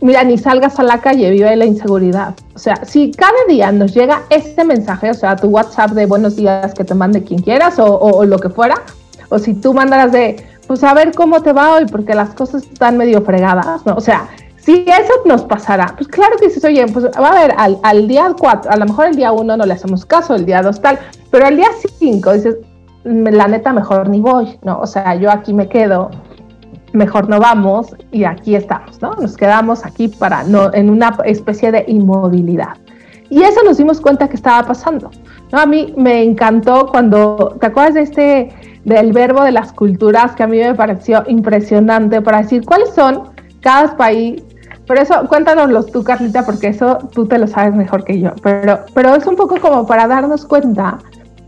Mira, 0.00 0.24
ni 0.24 0.36
salgas 0.36 0.78
a 0.78 0.82
la 0.82 1.00
calle, 1.00 1.30
vive 1.30 1.54
la 1.56 1.64
inseguridad. 1.64 2.34
O 2.54 2.58
sea, 2.58 2.84
si 2.84 3.12
cada 3.12 3.38
día 3.48 3.70
nos 3.72 3.94
llega 3.94 4.22
este 4.30 4.64
mensaje, 4.64 5.10
o 5.10 5.14
sea, 5.14 5.36
tu 5.36 5.48
WhatsApp 5.48 5.90
de 5.92 6.06
buenos 6.06 6.36
días 6.36 6.74
que 6.74 6.84
te 6.84 6.94
mande 6.94 7.22
quien 7.22 7.40
quieras 7.40 7.78
o, 7.78 7.98
o 7.98 8.24
lo 8.24 8.38
que 8.38 8.48
fuera, 8.48 8.82
o 9.28 9.38
si 9.38 9.54
tú 9.54 9.72
mandaras 9.74 10.12
de, 10.12 10.44
pues 10.66 10.82
a 10.84 10.94
ver 10.94 11.12
cómo 11.14 11.42
te 11.42 11.52
va 11.52 11.74
hoy, 11.74 11.86
porque 11.86 12.14
las 12.14 12.34
cosas 12.34 12.64
están 12.64 12.96
medio 12.96 13.22
fregadas, 13.22 13.86
¿no? 13.86 13.94
O 13.94 14.00
sea, 14.00 14.28
si 14.64 14.84
eso 14.86 15.12
nos 15.26 15.42
pasará, 15.42 15.94
pues 15.96 16.08
claro 16.08 16.36
que 16.38 16.46
dices, 16.46 16.64
oye, 16.64 16.86
pues 16.86 17.06
va 17.06 17.28
a 17.28 17.40
ver, 17.40 17.54
al, 17.58 17.78
al 17.82 18.06
día 18.06 18.32
4, 18.38 18.70
a 18.70 18.76
lo 18.76 18.84
mejor 18.84 19.06
el 19.06 19.16
día 19.16 19.32
1 19.32 19.56
no 19.56 19.66
le 19.66 19.72
hacemos 19.72 20.06
caso, 20.06 20.34
el 20.34 20.46
día 20.46 20.62
2 20.62 20.80
tal, 20.80 20.98
pero 21.30 21.46
al 21.46 21.56
día 21.56 21.68
5 21.98 22.32
dices, 22.32 22.56
la 23.04 23.48
neta 23.48 23.72
mejor 23.72 24.08
ni 24.08 24.20
voy, 24.20 24.58
¿no? 24.62 24.78
O 24.78 24.86
sea, 24.86 25.16
yo 25.16 25.30
aquí 25.30 25.52
me 25.52 25.68
quedo, 25.68 26.10
mejor 26.92 27.28
no 27.28 27.40
vamos 27.40 27.96
y 28.12 28.24
aquí 28.24 28.54
estamos, 28.54 29.02
¿no? 29.02 29.14
Nos 29.14 29.36
quedamos 29.36 29.84
aquí 29.84 30.08
para 30.08 30.44
no, 30.44 30.72
en 30.72 30.90
una 30.90 31.16
especie 31.24 31.72
de 31.72 31.84
inmovilidad. 31.88 32.76
Y 33.30 33.42
eso 33.42 33.62
nos 33.64 33.78
dimos 33.78 34.00
cuenta 34.00 34.28
que 34.28 34.36
estaba 34.36 34.66
pasando. 34.66 35.10
¿no? 35.50 35.58
A 35.58 35.66
mí 35.66 35.94
me 35.96 36.22
encantó 36.22 36.86
cuando, 36.86 37.56
¿te 37.58 37.66
acuerdas 37.66 37.94
de 37.94 38.02
este, 38.02 38.48
del 38.84 39.12
verbo 39.12 39.42
de 39.42 39.52
las 39.52 39.72
culturas 39.72 40.32
que 40.36 40.42
a 40.42 40.46
mí 40.46 40.58
me 40.58 40.74
pareció 40.74 41.24
impresionante 41.26 42.20
para 42.20 42.42
decir 42.42 42.64
cuáles 42.64 42.90
son 42.90 43.30
cada 43.60 43.96
país? 43.96 44.42
Por 44.92 45.00
eso, 45.00 45.26
cuéntanoslos 45.26 45.86
tú, 45.90 46.04
Carlita, 46.04 46.44
porque 46.44 46.66
eso 46.66 46.98
tú 47.14 47.26
te 47.26 47.38
lo 47.38 47.46
sabes 47.46 47.74
mejor 47.74 48.04
que 48.04 48.20
yo. 48.20 48.32
Pero, 48.42 48.80
pero 48.92 49.14
es 49.14 49.26
un 49.26 49.36
poco 49.36 49.58
como 49.58 49.86
para 49.86 50.06
darnos 50.06 50.44
cuenta 50.44 50.98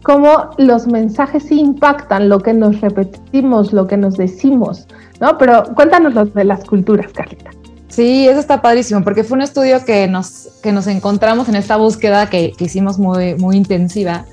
cómo 0.02 0.48
los 0.56 0.86
mensajes 0.86 1.52
impactan 1.52 2.30
lo 2.30 2.40
que 2.40 2.54
nos 2.54 2.80
repetimos, 2.80 3.74
lo 3.74 3.86
que 3.86 3.98
nos 3.98 4.16
decimos, 4.16 4.88
¿no? 5.20 5.36
Pero 5.36 5.62
cuéntanos 5.74 6.14
lo 6.14 6.24
de 6.24 6.44
las 6.44 6.64
culturas, 6.64 7.12
Carlita. 7.12 7.50
Sí, 7.88 8.26
eso 8.26 8.40
está 8.40 8.62
padrísimo, 8.62 9.04
porque 9.04 9.24
fue 9.24 9.36
un 9.36 9.42
estudio 9.42 9.84
que 9.84 10.08
nos, 10.08 10.48
que 10.62 10.72
nos 10.72 10.86
encontramos 10.86 11.46
en 11.50 11.56
esta 11.56 11.76
búsqueda 11.76 12.30
que, 12.30 12.52
que 12.56 12.64
hicimos 12.64 12.98
muy, 12.98 13.34
muy 13.34 13.58
intensiva. 13.58 14.24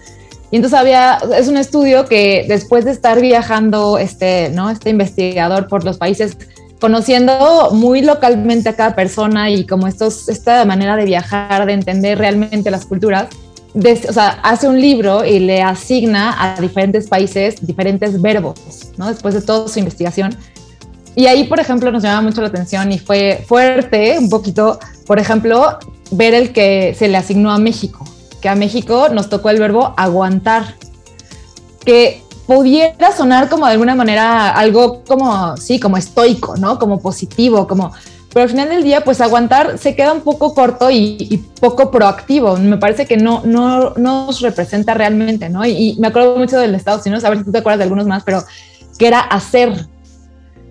Y 0.52 0.56
entonces 0.56 0.80
había, 0.80 1.18
es 1.38 1.50
un 1.50 1.58
estudio 1.58 2.06
que 2.06 2.46
después 2.48 2.86
de 2.86 2.92
estar 2.92 3.20
viajando, 3.20 3.98
este, 3.98 4.52
¿no? 4.52 4.70
este 4.70 4.90
investigador 4.90 5.68
por 5.68 5.84
los 5.84 5.98
países, 5.98 6.38
conociendo 6.82 7.70
muy 7.72 8.02
localmente 8.02 8.68
a 8.68 8.76
cada 8.76 8.96
persona 8.96 9.52
y 9.52 9.68
como 9.68 9.88
estos, 9.88 10.28
esta 10.28 10.66
manera 10.66 10.96
de 10.96 11.06
viajar, 11.06 11.68
de 11.68 11.74
entender 11.74 12.18
realmente 12.18 12.72
las 12.72 12.88
culturas, 12.88 13.28
o 13.76 14.14
sea, 14.14 14.40
hace 14.44 14.68
un 14.68 14.82
libro 14.82 15.24
y 15.24 15.40
le 15.40 15.62
asigna 15.62 16.36
a 16.38 16.60
diferentes 16.60 17.08
países 17.08 17.66
diferentes 17.66 18.20
verbos, 18.20 18.56
¿no? 18.98 19.08
Después 19.08 19.36
de 19.36 19.42
toda 19.42 19.68
su 19.68 19.78
investigación. 19.78 20.36
Y 21.16 21.28
ahí, 21.28 21.44
por 21.44 21.60
ejemplo, 21.60 21.92
nos 21.92 22.02
llamaba 22.02 22.22
mucho 22.22 22.42
la 22.42 22.48
atención 22.48 22.92
y 22.92 22.98
fue 22.98 23.46
fuerte 23.48 24.18
un 24.18 24.30
poquito, 24.30 24.80
por 25.06 25.20
ejemplo, 25.20 25.78
ver 26.10 26.34
el 26.34 26.52
que 26.52 26.96
se 26.98 27.08
le 27.08 27.18
asignó 27.18 27.52
a 27.52 27.60
México, 27.60 28.04
que 28.42 28.50
a 28.50 28.56
México 28.56 29.08
nos 29.10 29.30
tocó 29.30 29.52
el 29.52 29.60
verbo 29.60 29.94
aguantar, 29.98 30.76
que 31.86 32.24
pudiera 32.52 33.16
sonar 33.16 33.48
como 33.48 33.66
de 33.66 33.72
alguna 33.72 33.96
manera 33.96 34.50
algo 34.50 35.04
como, 35.06 35.56
sí, 35.56 35.80
como 35.80 35.96
estoico, 35.96 36.58
¿no? 36.58 36.78
Como 36.78 37.00
positivo, 37.00 37.66
como 37.66 37.94
pero 38.34 38.44
al 38.44 38.50
final 38.50 38.70
del 38.70 38.84
día, 38.84 39.02
pues 39.02 39.20
aguantar 39.20 39.78
se 39.78 39.94
queda 39.94 40.14
un 40.14 40.22
poco 40.22 40.54
corto 40.54 40.90
y, 40.90 41.44
poco 41.60 41.92
proactivo. 41.92 42.56
Me 42.56 42.78
parece 42.78 43.06
que 43.06 43.18
no, 43.18 43.42
no, 43.44 43.94
nos 43.98 44.40
representa 44.40 44.94
realmente, 44.94 45.50
¿no? 45.50 45.66
Y, 45.66 45.98
me 46.00 46.08
acuerdo 46.08 46.38
mucho 46.38 46.58
del 46.58 46.74
Estados 46.76 47.06
Unidos, 47.06 47.26
a 47.26 47.30
ver 47.30 47.40
si 47.40 47.44
tú 47.46 47.52
te 47.52 47.58
acuerdas 47.58 47.80
de 47.80 47.84
algunos 47.84 48.06
más, 48.06 48.24
pero 48.24 48.44
que 48.98 49.08
era 49.08 49.20
hacer. 49.20 49.88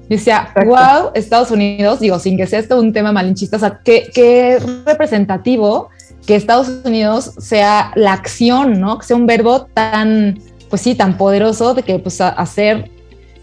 Decía, 0.08 0.52
wow, 0.66 1.10
Estados 1.14 1.50
Unidos, 1.50 2.00
digo, 2.00 2.18
sin 2.18 2.36
que 2.38 2.46
sea 2.46 2.58
esto 2.58 2.80
un 2.80 2.94
tema 2.94 3.12
malinchista, 3.12 3.58
o 3.58 3.60
sea, 3.60 3.80
qué, 3.84 4.10
qué 4.14 4.58
representativo 4.86 5.90
que 6.26 6.36
Estados 6.36 6.68
Unidos 6.84 7.32
sea 7.38 7.92
la 7.94 8.14
acción, 8.14 8.80
¿no? 8.80 8.98
Que 8.98 9.06
sea 9.06 9.16
un 9.16 9.26
verbo 9.26 9.66
tan, 9.74 10.40
pues 10.70 10.80
sí, 10.80 10.94
tan 10.94 11.18
poderoso 11.18 11.74
de 11.74 11.82
que, 11.82 11.98
pues, 11.98 12.20
hacer, 12.20 12.90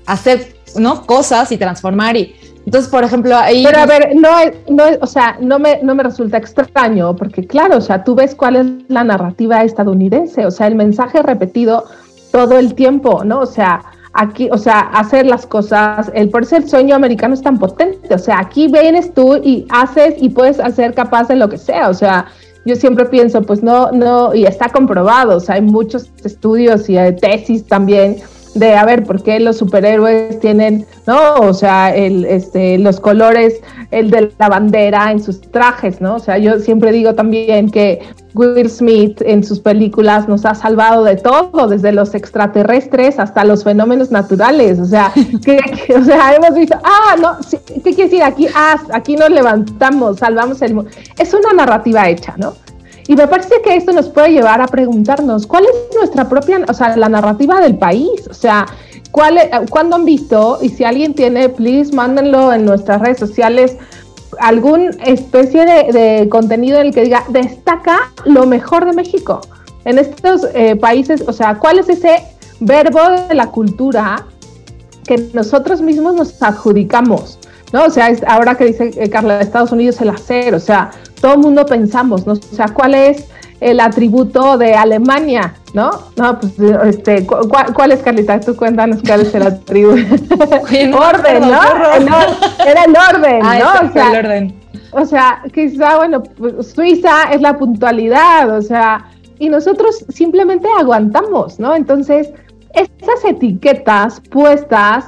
hacer, 0.07 0.55
¿no? 0.77 1.05
Cosas 1.05 1.51
y 1.51 1.57
transformar 1.57 2.17
y 2.17 2.35
entonces, 2.67 2.91
por 2.91 3.01
ejemplo, 3.01 3.37
ahí... 3.37 3.63
Pero 3.63 3.79
a 3.79 3.85
ver, 3.85 4.13
no, 4.13 4.29
no, 4.67 4.83
o 4.99 5.07
sea, 5.07 5.37
no 5.39 5.57
me, 5.57 5.79
no 5.83 5.95
me 5.95 6.03
resulta 6.03 6.37
extraño, 6.37 7.15
porque 7.15 7.47
claro, 7.47 7.77
o 7.77 7.81
sea, 7.81 8.03
tú 8.03 8.13
ves 8.13 8.35
cuál 8.35 8.57
es 8.57 8.65
la 8.89 9.05
narrativa 9.05 9.63
estadounidense, 9.63 10.45
o 10.45 10.51
sea, 10.51 10.67
el 10.67 10.75
mensaje 10.75 11.21
repetido 11.21 11.85
todo 12.33 12.59
el 12.59 12.73
tiempo, 12.73 13.23
¿no? 13.23 13.39
O 13.39 13.45
sea, 13.45 13.85
aquí, 14.11 14.49
o 14.51 14.57
sea, 14.57 14.79
hacer 14.79 15.25
las 15.25 15.45
cosas, 15.45 16.11
el 16.13 16.29
por 16.29 16.43
eso 16.43 16.57
el 16.57 16.67
sueño 16.67 16.93
americano 16.93 17.35
es 17.35 17.41
tan 17.41 17.57
potente, 17.57 18.13
o 18.13 18.19
sea, 18.19 18.39
aquí 18.39 18.67
vienes 18.67 19.13
tú 19.13 19.37
y 19.37 19.65
haces 19.69 20.15
y 20.17 20.27
puedes 20.27 20.59
hacer 20.59 20.93
capaz 20.93 21.29
de 21.29 21.37
lo 21.37 21.47
que 21.47 21.57
sea, 21.57 21.87
o 21.87 21.93
sea, 21.93 22.25
yo 22.67 22.75
siempre 22.75 23.05
pienso, 23.05 23.41
pues 23.41 23.63
no, 23.63 23.91
no, 23.91 24.35
y 24.35 24.45
está 24.45 24.69
comprobado, 24.69 25.37
o 25.37 25.39
sea, 25.39 25.55
hay 25.55 25.61
muchos 25.61 26.11
estudios 26.23 26.89
y 26.89 26.97
tesis 27.19 27.65
también 27.65 28.17
de 28.57 28.75
a 28.75 28.85
ver 28.85 29.03
por 29.03 29.23
qué 29.23 29.39
los 29.39 29.57
superhéroes 29.57 30.39
tienen, 30.39 30.85
¿no? 31.05 31.35
O 31.35 31.53
sea, 31.53 31.95
el, 31.95 32.25
este, 32.25 32.77
los 32.77 32.99
colores, 32.99 33.61
el 33.91 34.09
de 34.09 34.31
la 34.39 34.49
bandera 34.49 35.11
en 35.11 35.21
sus 35.21 35.41
trajes, 35.41 36.01
¿no? 36.01 36.15
O 36.15 36.19
sea, 36.19 36.37
yo 36.37 36.59
siempre 36.59 36.91
digo 36.91 37.13
también 37.15 37.69
que 37.69 38.01
Will 38.33 38.69
Smith 38.69 39.21
en 39.25 39.43
sus 39.43 39.59
películas 39.59 40.27
nos 40.27 40.45
ha 40.45 40.53
salvado 40.53 41.03
de 41.03 41.15
todo, 41.15 41.67
desde 41.67 41.91
los 41.91 42.13
extraterrestres 42.13 43.19
hasta 43.19 43.43
los 43.43 43.63
fenómenos 43.63 44.11
naturales. 44.11 44.79
O 44.79 44.85
sea, 44.85 45.11
que, 45.43 45.59
o 45.95 46.03
sea 46.03 46.35
hemos 46.35 46.53
visto, 46.53 46.77
ah, 46.83 47.15
no, 47.19 47.37
¿qué 47.49 47.81
quiere 47.81 48.03
decir? 48.03 48.23
Aquí, 48.23 48.47
ah, 48.53 48.77
aquí 48.93 49.15
nos 49.15 49.29
levantamos, 49.29 50.17
salvamos 50.17 50.61
el 50.61 50.75
mundo. 50.75 50.91
Es 51.17 51.33
una 51.33 51.53
narrativa 51.53 52.07
hecha, 52.09 52.35
¿no? 52.37 52.53
Y 53.07 53.15
me 53.15 53.27
parece 53.27 53.61
que 53.63 53.75
esto 53.75 53.93
nos 53.93 54.09
puede 54.09 54.31
llevar 54.31 54.61
a 54.61 54.67
preguntarnos 54.67 55.47
cuál 55.47 55.65
es 55.65 55.95
nuestra 55.95 56.27
propia, 56.27 56.59
o 56.67 56.73
sea, 56.73 56.95
la 56.97 57.07
narrativa 57.07 57.61
del 57.61 57.77
país, 57.77 58.27
o 58.29 58.33
sea, 58.33 58.65
cuál, 59.11 59.39
cuándo 59.69 59.95
han 59.95 60.03
visto, 60.03 60.59
y 60.61 60.69
si 60.69 60.83
alguien 60.83 61.13
tiene, 61.13 61.47
please, 61.47 61.93
mándenlo 61.95 62.51
en 62.51 62.65
nuestras 62.65 63.01
redes 63.01 63.17
sociales, 63.17 63.77
algún 64.39 64.89
especie 65.05 65.65
de, 65.65 66.27
contenido 66.29 66.79
en 66.79 66.87
el 66.87 66.93
que 66.93 67.03
diga, 67.03 67.23
destaca 67.29 68.11
lo 68.25 68.45
mejor 68.45 68.85
de 68.85 68.93
México. 68.93 69.39
En 69.85 69.97
estos 69.97 70.45
eh, 70.53 70.75
países, 70.75 71.23
o 71.27 71.31
sea, 71.31 71.57
¿cuál 71.59 71.79
es 71.79 71.87
ese 71.87 72.23
verbo 72.59 72.99
de 73.29 73.35
la 73.35 73.51
cultura 73.51 74.25
que 75.05 75.29
nosotros 75.33 75.81
mismos 75.81 76.15
nos 76.15 76.43
adjudicamos? 76.43 77.39
¿no? 77.71 77.85
O 77.85 77.89
sea, 77.89 78.13
ahora 78.27 78.55
que 78.55 78.65
dice 78.65 78.91
eh, 78.97 79.09
Carla, 79.09 79.39
Estados 79.39 79.71
Unidos 79.71 79.99
el 80.01 80.09
hacer, 80.09 80.53
o 80.53 80.59
sea, 80.59 80.91
todo 81.21 81.33
el 81.33 81.39
mundo 81.39 81.65
pensamos, 81.65 82.25
¿no? 82.25 82.33
O 82.33 82.35
sea, 82.35 82.67
¿cuál 82.67 82.93
es 82.93 83.27
el 83.59 83.79
atributo 83.79 84.57
de 84.57 84.73
Alemania, 84.75 85.55
¿no? 85.73 85.89
No, 86.15 86.39
pues, 86.39 86.53
este, 86.85 87.25
¿cuál, 87.25 87.91
es, 87.91 88.01
Carlita? 88.01 88.39
Tú 88.39 88.55
cuéntanos 88.55 89.01
cuál 89.05 89.21
es 89.21 89.33
el 89.33 89.47
atributo. 89.47 89.95
orden, 90.95 91.41
¿no? 91.41 91.61
era 92.65 92.83
el 92.83 92.95
orden, 92.95 93.41
ah, 93.43 93.59
¿no? 93.59 93.89
O 93.89 93.93
sea, 93.93 94.11
el 94.11 94.25
orden. 94.25 94.55
O 94.91 95.05
sea, 95.05 95.43
quizá, 95.53 95.97
bueno, 95.97 96.23
pues, 96.23 96.71
Suiza 96.73 97.31
es 97.31 97.41
la 97.41 97.57
puntualidad, 97.57 98.55
o 98.55 98.61
sea, 98.61 99.05
y 99.39 99.49
nosotros 99.49 100.05
simplemente 100.09 100.67
aguantamos, 100.79 101.59
¿no? 101.59 101.75
Entonces, 101.75 102.29
esas 102.73 103.25
etiquetas 103.25 104.21
puestas 104.29 105.05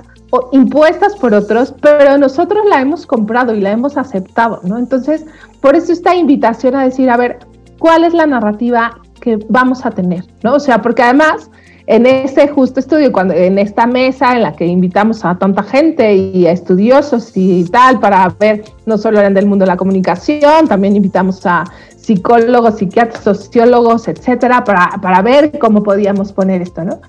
impuestas 0.51 1.15
por 1.15 1.33
otros, 1.33 1.73
pero 1.81 2.17
nosotros 2.17 2.65
la 2.69 2.81
hemos 2.81 3.05
comprado 3.05 3.53
y 3.53 3.61
la 3.61 3.71
hemos 3.71 3.97
aceptado, 3.97 4.61
¿no? 4.63 4.77
Entonces, 4.77 5.25
por 5.61 5.75
eso 5.75 5.91
esta 5.91 6.15
invitación 6.15 6.75
a 6.75 6.83
decir, 6.83 7.09
a 7.09 7.17
ver, 7.17 7.39
¿cuál 7.79 8.03
es 8.03 8.13
la 8.13 8.25
narrativa 8.25 8.99
que 9.19 9.39
vamos 9.49 9.85
a 9.85 9.91
tener? 9.91 10.25
¿No? 10.43 10.55
O 10.55 10.59
sea, 10.59 10.81
porque 10.81 11.01
además, 11.01 11.49
en 11.87 12.05
ese 12.05 12.47
justo 12.47 12.79
estudio, 12.79 13.11
cuando 13.11 13.33
en 13.33 13.57
esta 13.57 13.87
mesa 13.87 14.35
en 14.35 14.43
la 14.43 14.55
que 14.55 14.65
invitamos 14.65 15.25
a 15.25 15.35
tanta 15.37 15.63
gente 15.63 16.15
y 16.15 16.45
a 16.45 16.51
estudiosos 16.51 17.31
y 17.35 17.65
tal, 17.65 17.99
para 17.99 18.27
ver, 18.39 18.63
no 18.85 18.97
solo 18.97 19.19
eran 19.19 19.33
del 19.33 19.47
mundo 19.47 19.63
de 19.63 19.71
la 19.71 19.77
comunicación, 19.77 20.67
también 20.67 20.95
invitamos 20.95 21.45
a 21.45 21.63
psicólogos, 21.97 22.77
psiquiatras, 22.77 23.23
sociólogos, 23.23 24.07
etcétera, 24.07 24.63
para, 24.63 24.99
para 25.01 25.21
ver 25.21 25.57
cómo 25.59 25.83
podíamos 25.83 26.31
poner 26.31 26.61
esto, 26.61 26.83
¿no? 26.83 26.99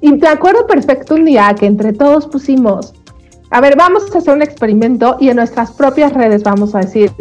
Y 0.00 0.18
te 0.18 0.28
acuerdo 0.28 0.66
perfecto 0.66 1.14
un 1.14 1.24
día 1.24 1.54
que 1.58 1.66
entre 1.66 1.92
todos 1.92 2.26
pusimos, 2.26 2.94
a 3.50 3.60
ver, 3.60 3.76
vamos 3.76 4.04
a 4.14 4.18
hacer 4.18 4.34
un 4.34 4.42
experimento 4.42 5.16
y 5.20 5.28
en 5.28 5.36
nuestras 5.36 5.72
propias 5.72 6.12
redes 6.14 6.42
vamos 6.42 6.74
a 6.74 6.80
decir 6.80 7.12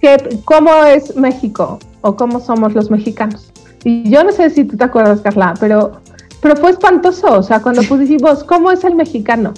que, 0.00 0.40
cómo 0.44 0.84
es 0.84 1.16
México 1.16 1.78
o 2.02 2.14
cómo 2.14 2.40
somos 2.40 2.74
los 2.74 2.90
mexicanos. 2.90 3.50
Y 3.84 4.08
yo 4.08 4.22
no 4.22 4.32
sé 4.32 4.50
si 4.50 4.64
tú 4.64 4.76
te 4.76 4.84
acuerdas, 4.84 5.20
Carla, 5.22 5.54
pero, 5.58 6.00
pero 6.40 6.56
fue 6.56 6.70
espantoso. 6.70 7.38
O 7.38 7.42
sea, 7.42 7.60
cuando 7.60 7.82
pusimos 7.88 8.44
cómo 8.44 8.70
es 8.70 8.84
el 8.84 8.94
mexicano, 8.94 9.54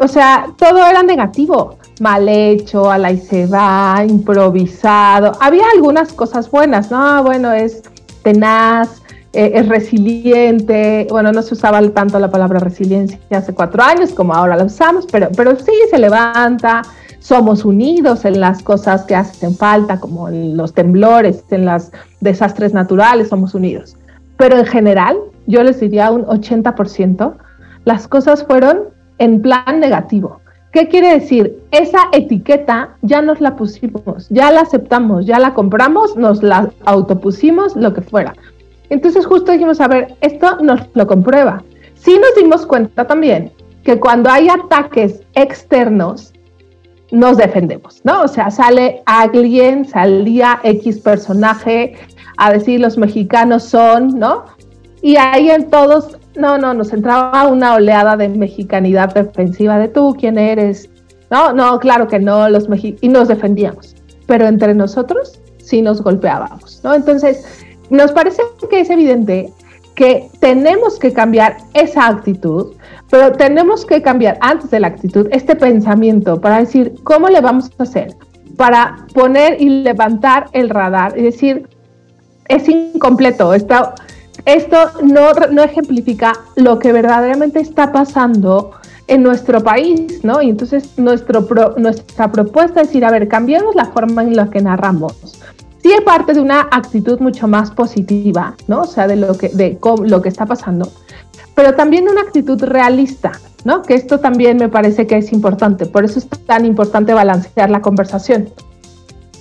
o 0.00 0.08
sea, 0.08 0.46
todo 0.56 0.84
era 0.84 1.02
negativo. 1.02 1.78
mal 2.00 2.28
hecho, 2.28 2.90
a 2.90 2.98
la 2.98 3.12
y 3.12 3.18
se 3.18 3.46
va, 3.46 4.04
improvisado. 4.08 5.32
Había 5.40 5.64
algunas 5.74 6.12
cosas 6.12 6.50
buenas, 6.50 6.90
¿no? 6.90 7.22
Bueno, 7.22 7.52
es 7.52 7.82
tenaz, 8.22 9.01
eh, 9.32 9.52
es 9.54 9.68
resiliente. 9.68 11.06
Bueno, 11.10 11.32
no 11.32 11.42
se 11.42 11.54
usaba 11.54 11.80
tanto 11.90 12.18
la 12.18 12.30
palabra 12.30 12.58
resiliencia 12.58 13.18
hace 13.30 13.54
cuatro 13.54 13.82
años 13.82 14.12
como 14.12 14.34
ahora 14.34 14.56
la 14.56 14.64
usamos, 14.64 15.06
pero, 15.10 15.28
pero 15.36 15.56
sí 15.56 15.72
se 15.90 15.98
levanta. 15.98 16.82
Somos 17.18 17.64
unidos 17.64 18.24
en 18.24 18.40
las 18.40 18.62
cosas 18.62 19.04
que 19.04 19.14
hacen 19.14 19.54
falta, 19.54 20.00
como 20.00 20.28
en 20.28 20.56
los 20.56 20.74
temblores, 20.74 21.44
en 21.50 21.64
los 21.64 21.92
desastres 22.20 22.74
naturales, 22.74 23.28
somos 23.28 23.54
unidos. 23.54 23.96
Pero 24.36 24.58
en 24.58 24.66
general, 24.66 25.16
yo 25.46 25.62
les 25.62 25.78
diría 25.78 26.10
un 26.10 26.24
80%, 26.24 27.34
las 27.84 28.08
cosas 28.08 28.44
fueron 28.44 28.80
en 29.18 29.40
plan 29.40 29.78
negativo. 29.78 30.40
¿Qué 30.72 30.88
quiere 30.88 31.12
decir? 31.12 31.62
Esa 31.70 31.98
etiqueta 32.12 32.96
ya 33.02 33.20
nos 33.20 33.42
la 33.42 33.56
pusimos, 33.56 34.26
ya 34.30 34.50
la 34.50 34.62
aceptamos, 34.62 35.26
ya 35.26 35.38
la 35.38 35.52
compramos, 35.52 36.16
nos 36.16 36.42
la 36.42 36.70
autopusimos, 36.86 37.76
lo 37.76 37.92
que 37.92 38.00
fuera. 38.00 38.34
Entonces 38.92 39.24
justo 39.24 39.52
dijimos, 39.52 39.80
a 39.80 39.88
ver, 39.88 40.14
esto 40.20 40.58
nos 40.60 40.80
lo 40.92 41.06
comprueba. 41.06 41.64
Sí 41.94 42.14
nos 42.20 42.34
dimos 42.36 42.66
cuenta 42.66 43.06
también 43.06 43.50
que 43.84 43.98
cuando 43.98 44.28
hay 44.28 44.48
ataques 44.50 45.22
externos, 45.34 46.34
nos 47.10 47.38
defendemos, 47.38 48.02
¿no? 48.04 48.20
O 48.20 48.28
sea, 48.28 48.50
sale 48.50 49.02
alguien, 49.06 49.86
salía 49.86 50.60
X 50.62 50.98
personaje 51.00 51.94
a 52.36 52.52
decir 52.52 52.80
los 52.80 52.98
mexicanos 52.98 53.64
son, 53.64 54.18
¿no? 54.18 54.44
Y 55.00 55.16
ahí 55.16 55.50
en 55.50 55.70
todos, 55.70 56.18
no, 56.36 56.58
no, 56.58 56.74
nos 56.74 56.92
entraba 56.92 57.46
una 57.46 57.74
oleada 57.74 58.18
de 58.18 58.28
mexicanidad 58.28 59.14
defensiva 59.14 59.78
de 59.78 59.88
tú, 59.88 60.14
¿quién 60.20 60.36
eres? 60.36 60.90
No, 61.30 61.54
no, 61.54 61.78
claro 61.78 62.08
que 62.08 62.18
no, 62.18 62.46
los 62.50 62.68
mexicanos, 62.68 63.02
y 63.02 63.08
nos 63.08 63.28
defendíamos, 63.28 63.96
pero 64.26 64.46
entre 64.46 64.74
nosotros 64.74 65.40
sí 65.58 65.80
nos 65.80 66.02
golpeábamos, 66.02 66.82
¿no? 66.84 66.94
Entonces, 66.94 67.64
nos 67.92 68.10
parece 68.10 68.42
que 68.70 68.80
es 68.80 68.90
evidente 68.90 69.52
que 69.94 70.30
tenemos 70.40 70.98
que 70.98 71.12
cambiar 71.12 71.58
esa 71.74 72.08
actitud, 72.08 72.72
pero 73.10 73.32
tenemos 73.32 73.84
que 73.84 74.00
cambiar 74.00 74.38
antes 74.40 74.70
de 74.70 74.80
la 74.80 74.86
actitud 74.86 75.28
este 75.30 75.54
pensamiento 75.54 76.40
para 76.40 76.58
decir, 76.58 76.94
¿cómo 77.04 77.28
le 77.28 77.42
vamos 77.42 77.70
a 77.76 77.82
hacer? 77.82 78.16
Para 78.56 79.06
poner 79.12 79.60
y 79.60 79.68
levantar 79.68 80.46
el 80.52 80.70
radar 80.70 81.18
y 81.18 81.22
decir, 81.22 81.68
es 82.48 82.66
incompleto, 82.66 83.52
esto, 83.52 83.92
esto 84.46 84.78
no, 85.02 85.32
no 85.50 85.62
ejemplifica 85.62 86.32
lo 86.56 86.78
que 86.78 86.92
verdaderamente 86.92 87.60
está 87.60 87.92
pasando 87.92 88.70
en 89.06 89.22
nuestro 89.22 89.62
país, 89.62 90.24
¿no? 90.24 90.40
Y 90.40 90.48
entonces 90.48 90.96
nuestro 90.96 91.46
nuestra 91.76 92.32
propuesta 92.32 92.80
es 92.80 92.86
decir, 92.88 93.04
a 93.04 93.10
ver, 93.10 93.28
cambiemos 93.28 93.74
la 93.74 93.84
forma 93.86 94.22
en 94.22 94.34
la 94.34 94.48
que 94.48 94.62
narramos 94.62 95.41
sí 95.82 95.92
es 95.92 96.00
parte 96.02 96.32
de 96.32 96.40
una 96.40 96.68
actitud 96.70 97.20
mucho 97.20 97.48
más 97.48 97.70
positiva, 97.70 98.54
¿no? 98.68 98.82
O 98.82 98.86
sea, 98.86 99.06
de 99.06 99.16
lo 99.16 99.36
que, 99.36 99.48
de 99.48 99.78
lo 100.04 100.22
que 100.22 100.28
está 100.28 100.46
pasando, 100.46 100.90
pero 101.54 101.74
también 101.74 102.04
de 102.04 102.12
una 102.12 102.22
actitud 102.22 102.62
realista, 102.62 103.32
¿no? 103.64 103.82
Que 103.82 103.94
esto 103.94 104.20
también 104.20 104.56
me 104.56 104.68
parece 104.68 105.06
que 105.06 105.16
es 105.16 105.32
importante, 105.32 105.86
por 105.86 106.04
eso 106.04 106.18
es 106.18 106.28
tan 106.28 106.64
importante 106.64 107.12
balancear 107.14 107.70
la 107.70 107.82
conversación. 107.82 108.50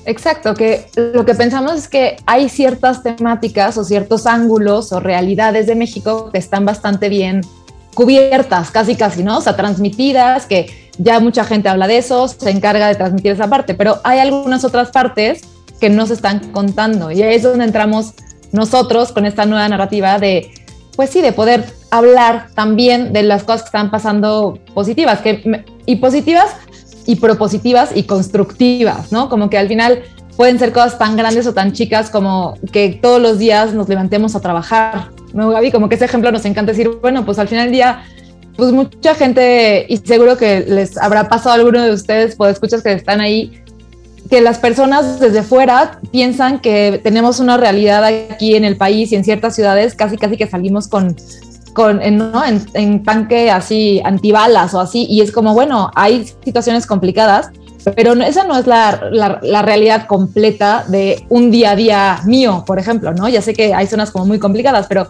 Exacto, 0.06 0.56
que 0.56 0.88
lo 0.96 1.26
que 1.26 1.36
pensamos 1.36 1.74
es 1.74 1.88
que 1.88 2.18
hay 2.26 2.50
ciertas 2.50 3.04
temáticas 3.04 3.78
o 3.78 3.84
ciertos 3.84 4.26
ángulos 4.26 4.92
o 4.92 5.00
realidades 5.00 5.68
de 5.68 5.76
México 5.76 6.32
que 6.32 6.40
están 6.40 6.66
bastante 6.66 7.08
bien 7.08 7.42
cubiertas, 7.94 8.72
casi 8.72 8.96
casi, 8.96 9.24
¿no? 9.24 9.38
O 9.38 9.42
sea, 9.42 9.56
transmitidas, 9.56 10.48
que 10.48 10.90
ya 10.98 11.20
mucha 11.20 11.44
gente 11.44 11.70
habla 11.70 11.88
de 11.88 12.00
eso, 12.00 12.28
se 12.28 12.50
encarga 12.50 12.88
de 12.88 12.96
transmitir 12.96 13.34
esa 13.34 13.48
parte, 13.48 13.76
pero 13.76 14.00
hay 14.04 14.18
algunas 14.18 14.64
otras 14.64 14.90
partes 14.90 15.42
que 15.82 15.90
no 15.90 16.06
se 16.06 16.14
están 16.14 16.52
contando. 16.52 17.12
Y 17.12 17.22
ahí 17.24 17.36
es 17.36 17.44
donde 17.44 17.66
entramos 17.66 18.14
nosotros 18.54 19.12
con 19.12 19.26
esta 19.26 19.46
nueva 19.46 19.68
narrativa 19.68 20.20
de, 20.20 20.52
pues 20.96 21.10
sí, 21.10 21.22
de 21.22 21.34
poder 21.34 21.66
hablar 21.90 22.48
también 22.56 23.12
de 23.12 23.24
las 23.24 23.44
cosas 23.44 23.64
que 23.64 23.68
están 23.68 23.92
pasando 23.92 24.60
positivas, 24.74 25.20
que, 25.20 25.66
y 25.86 25.98
positivas 25.98 26.56
y 27.06 27.16
propositivas 27.16 27.92
y 27.96 28.04
constructivas, 28.04 29.12
¿no? 29.12 29.28
Como 29.28 29.50
que 29.50 29.58
al 29.58 29.68
final 29.68 30.04
pueden 30.38 30.60
ser 30.60 30.72
cosas 30.72 30.98
tan 30.98 31.18
grandes 31.18 31.48
o 31.48 31.54
tan 31.54 31.74
chicas 31.74 32.10
como 32.10 32.56
que 32.72 33.00
todos 33.02 33.22
los 33.22 33.40
días 33.40 33.74
nos 33.74 33.90
levantemos 33.90 34.36
a 34.36 34.40
trabajar, 34.40 35.10
¿no, 35.34 35.50
Gaby? 35.50 35.72
Como 35.72 35.90
que 35.90 35.96
ese 35.96 36.06
ejemplo 36.06 36.32
nos 36.32 36.46
encanta 36.46 36.72
decir, 36.72 36.90
bueno, 37.02 37.26
pues 37.26 37.40
al 37.40 37.48
final 37.48 37.66
del 37.66 37.74
día, 37.74 38.04
pues 38.56 38.72
mucha 38.72 39.16
gente, 39.16 39.86
y 39.90 39.98
seguro 39.98 40.38
que 40.38 40.62
les 40.68 40.98
habrá 40.98 41.28
pasado 41.28 41.52
a 41.52 41.56
alguno 41.56 41.82
de 41.82 41.92
ustedes, 41.92 42.36
pues 42.36 42.54
escuchas 42.54 42.84
que 42.84 42.94
están 42.94 43.20
ahí, 43.20 43.64
que 44.30 44.42
las 44.42 44.60
personas 44.60 45.20
desde 45.20 45.44
fuera 45.44 46.00
piensan 46.12 46.60
que 46.60 47.00
tenemos 47.04 47.40
una 47.40 47.58
realidad 47.58 48.04
aquí 48.04 48.56
en 48.56 48.64
el 48.64 48.78
país 48.78 49.12
y 49.12 49.16
en 49.16 49.24
ciertas 49.24 49.56
ciudades 49.56 49.96
casi 49.96 50.18
casi 50.18 50.38
que 50.38 50.48
salimos 50.48 50.88
con 50.88 51.16
con 51.74 52.02
en, 52.02 52.18
¿no? 52.18 52.44
en, 52.46 53.04
tanque 53.04 53.50
así 53.50 54.02
antibalas 54.04 54.74
o 54.74 54.80
así 54.80 55.06
y 55.10 55.22
es 55.22 55.32
como 55.32 55.54
bueno 55.54 55.90
hay 55.96 56.30
situaciones 56.44 56.86
complicadas 56.86 57.50
pero 57.96 58.14
esa 58.14 58.44
no 58.44 58.58
es 58.58 58.68
la, 58.68 59.10
la, 59.12 59.62
realidad 59.64 60.06
completa 60.06 60.86
de 60.88 61.26
un 61.30 61.50
día 61.50 61.72
a 61.72 61.76
día 61.76 62.20
mío 62.26 62.64
por 62.68 62.78
ejemplo 62.78 63.14
no 63.14 63.28
ya 63.28 63.42
sé 63.42 63.54
que 63.54 63.74
hay 63.74 63.88
zonas 63.88 64.12
como 64.12 64.26
muy 64.26 64.38
complicadas 64.38 64.88
pero 64.88 65.08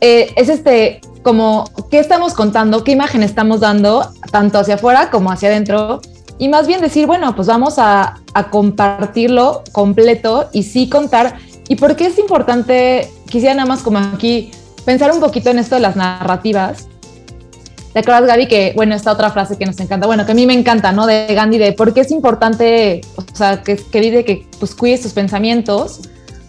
eh, 0.00 0.32
es 0.36 0.48
este 0.48 1.00
como 1.22 1.64
qué 1.90 1.98
estamos 1.98 2.34
contando 2.34 2.82
qué 2.84 2.92
imagen 2.92 3.22
estamos 3.22 3.60
dando 3.60 4.08
tanto 4.30 4.58
hacia 4.58 4.76
afuera 4.76 5.10
como 5.10 5.30
hacia 5.30 5.48
adentro 5.48 6.00
y 6.38 6.48
más 6.48 6.66
bien 6.66 6.80
decir, 6.80 7.06
bueno, 7.06 7.34
pues 7.36 7.48
vamos 7.48 7.74
a, 7.78 8.18
compartirlo 8.50 9.62
completo 9.72 10.48
y 10.52 10.62
sí 10.62 10.88
contar. 10.88 11.36
¿Y 11.68 11.76
por 11.76 11.96
qué 11.96 12.06
es 12.06 12.18
importante? 12.18 13.10
Quisiera 13.28 13.54
nada 13.54 13.68
más 13.68 13.82
como 13.82 13.98
aquí 13.98 14.50
pensar 14.86 15.12
un 15.12 15.20
poquito 15.20 15.50
en 15.50 15.58
esto 15.58 15.74
de 15.74 15.82
las 15.82 15.96
narrativas. 15.96 16.88
¿Te 17.92 17.98
acuerdas, 17.98 18.26
Gaby, 18.26 18.48
que, 18.48 18.72
bueno, 18.74 18.94
esta 18.94 19.12
otra 19.12 19.30
frase 19.30 19.58
que 19.58 19.66
nos 19.66 19.78
encanta, 19.78 20.06
bueno, 20.06 20.24
que 20.24 20.32
a 20.32 20.34
mí 20.34 20.46
me 20.46 20.54
encanta, 20.54 20.92
¿no? 20.92 21.06
De 21.06 21.26
Gandhi, 21.26 21.58
de 21.58 21.72
por 21.74 21.92
qué 21.92 22.00
es 22.00 22.10
importante, 22.10 23.02
o 23.16 23.36
sea, 23.36 23.62
que, 23.62 23.76
que 23.76 24.00
dice 24.00 24.24
que 24.24 24.46
pues 24.58 24.74
cuides 24.74 25.02
tus 25.02 25.12
pensamientos, 25.12 26.00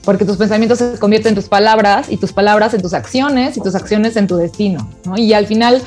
porque 0.06 0.24
tus 0.24 0.38
pensamientos 0.38 0.80
se 0.80 0.98
convierten 1.00 1.30
en 1.30 1.36
tus 1.36 1.50
palabras 1.50 2.08
y 2.10 2.16
tus 2.16 2.32
palabras 2.32 2.74
en 2.74 2.82
tus 2.82 2.94
acciones 2.94 3.58
y 3.58 3.62
tus 3.62 3.76
acciones 3.76 4.16
en 4.16 4.28
tu 4.28 4.38
destino, 4.38 4.90
¿no? 5.04 5.18
Y 5.18 5.34
al 5.34 5.46
final 5.46 5.82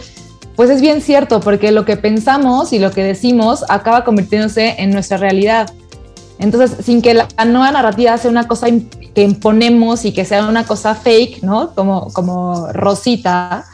pues 0.57 0.71
es 0.71 0.81
bien 0.81 1.03
cierto, 1.03 1.41
porque 1.41 1.71
lo 1.71 1.85
que 1.85 1.97
pensamos 1.97 2.73
y 2.73 2.79
lo 2.79 2.91
que 2.91 3.05
decimos 3.05 3.65
acaba 3.69 4.05
convirtiéndose 4.05 4.77
en 4.79 4.91
nuestra 4.91 5.19
realidad. 5.19 5.71
Entonces, 6.39 6.85
sin 6.85 7.03
que 7.03 7.15
la 7.15 7.29
nueva 7.47 7.71
narrativa 7.71 8.17
sea 8.19 8.31
una 8.31 8.49
cosa 8.49 8.67
que 9.15 9.23
imponemos 9.23 10.05
y 10.05 10.13
que 10.13 10.25
sea 10.25 10.47
una 10.47 10.65
cosa 10.65 10.95
fake, 10.95 11.43
¿no? 11.43 11.75
Como, 11.75 12.13
como 12.13 12.73
Rosita, 12.73 13.65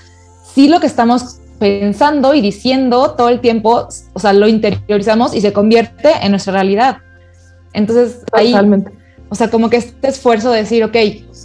sí 0.54 0.68
lo 0.68 0.80
que 0.80 0.86
estamos 0.86 1.38
pensando 1.58 2.34
y 2.34 2.40
diciendo 2.40 3.12
todo 3.12 3.28
el 3.28 3.40
tiempo, 3.40 3.88
o 4.12 4.18
sea, 4.18 4.32
lo 4.32 4.48
interiorizamos 4.48 5.34
y 5.34 5.40
se 5.40 5.52
convierte 5.52 6.10
en 6.22 6.32
nuestra 6.32 6.52
realidad. 6.52 6.98
Entonces, 7.72 8.18
ahí, 8.32 8.54
o 9.28 9.34
sea, 9.34 9.50
como 9.50 9.70
que 9.70 9.76
este 9.76 10.08
esfuerzo 10.08 10.50
de 10.50 10.58
decir, 10.58 10.84
ok, 10.84 10.96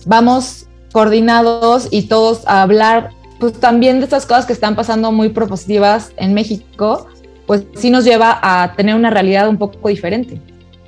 vamos 0.06 0.68
coordinados 0.92 1.88
y 1.92 2.04
todos 2.04 2.42
a 2.48 2.64
hablar 2.64 3.12
pues 3.40 3.54
también 3.54 4.00
de 4.00 4.06
estas 4.06 4.26
cosas 4.26 4.46
que 4.46 4.54
están 4.54 4.76
pasando 4.76 5.12
muy 5.12 5.30
propositivas 5.30 6.12
en 6.18 6.34
México, 6.34 7.08
pues 7.46 7.66
sí 7.76 7.90
nos 7.90 8.04
lleva 8.04 8.40
a 8.42 8.74
tener 8.76 8.96
una 8.96 9.10
realidad 9.10 9.48
un 9.48 9.58
poco 9.58 9.90
diferente. 9.90 10.42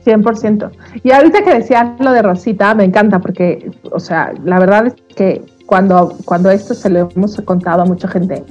100%. 0.06 0.72
Y 1.04 1.12
ahorita 1.12 1.44
que 1.44 1.54
decía 1.54 1.96
lo 2.00 2.12
de 2.12 2.22
Rosita, 2.22 2.74
me 2.74 2.84
encanta 2.84 3.20
porque, 3.20 3.72
o 3.92 4.00
sea, 4.00 4.34
la 4.44 4.60
verdad 4.60 4.88
es 4.88 4.96
que 5.16 5.44
cuando, 5.66 6.18
cuando 6.26 6.50
esto 6.50 6.74
se 6.74 6.90
lo 6.90 7.10
hemos 7.16 7.36
contado 7.42 7.84
a 7.84 7.86
mucha 7.86 8.08
gente, 8.08 8.44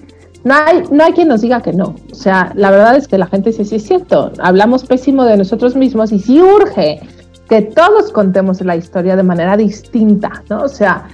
no 0.44 0.54
hay, 0.54 0.84
no 0.90 1.04
hay 1.04 1.12
quien 1.12 1.28
nos 1.28 1.40
diga 1.40 1.60
que 1.60 1.72
no. 1.72 1.96
O 2.10 2.14
sea, 2.14 2.52
la 2.54 2.70
verdad 2.70 2.96
es 2.96 3.08
que 3.08 3.18
la 3.18 3.26
gente 3.26 3.50
dice, 3.50 3.64
sí 3.64 3.76
es 3.76 3.84
cierto, 3.84 4.32
hablamos 4.38 4.84
pésimo 4.84 5.24
de 5.24 5.36
nosotros 5.36 5.74
mismos 5.74 6.12
y 6.12 6.20
sí 6.20 6.40
urge 6.40 7.00
que 7.48 7.62
todos 7.62 8.12
contemos 8.12 8.60
la 8.60 8.76
historia 8.76 9.16
de 9.16 9.22
manera 9.22 9.56
distinta, 9.56 10.44
¿no? 10.48 10.62
O 10.62 10.68
sea, 10.68 11.08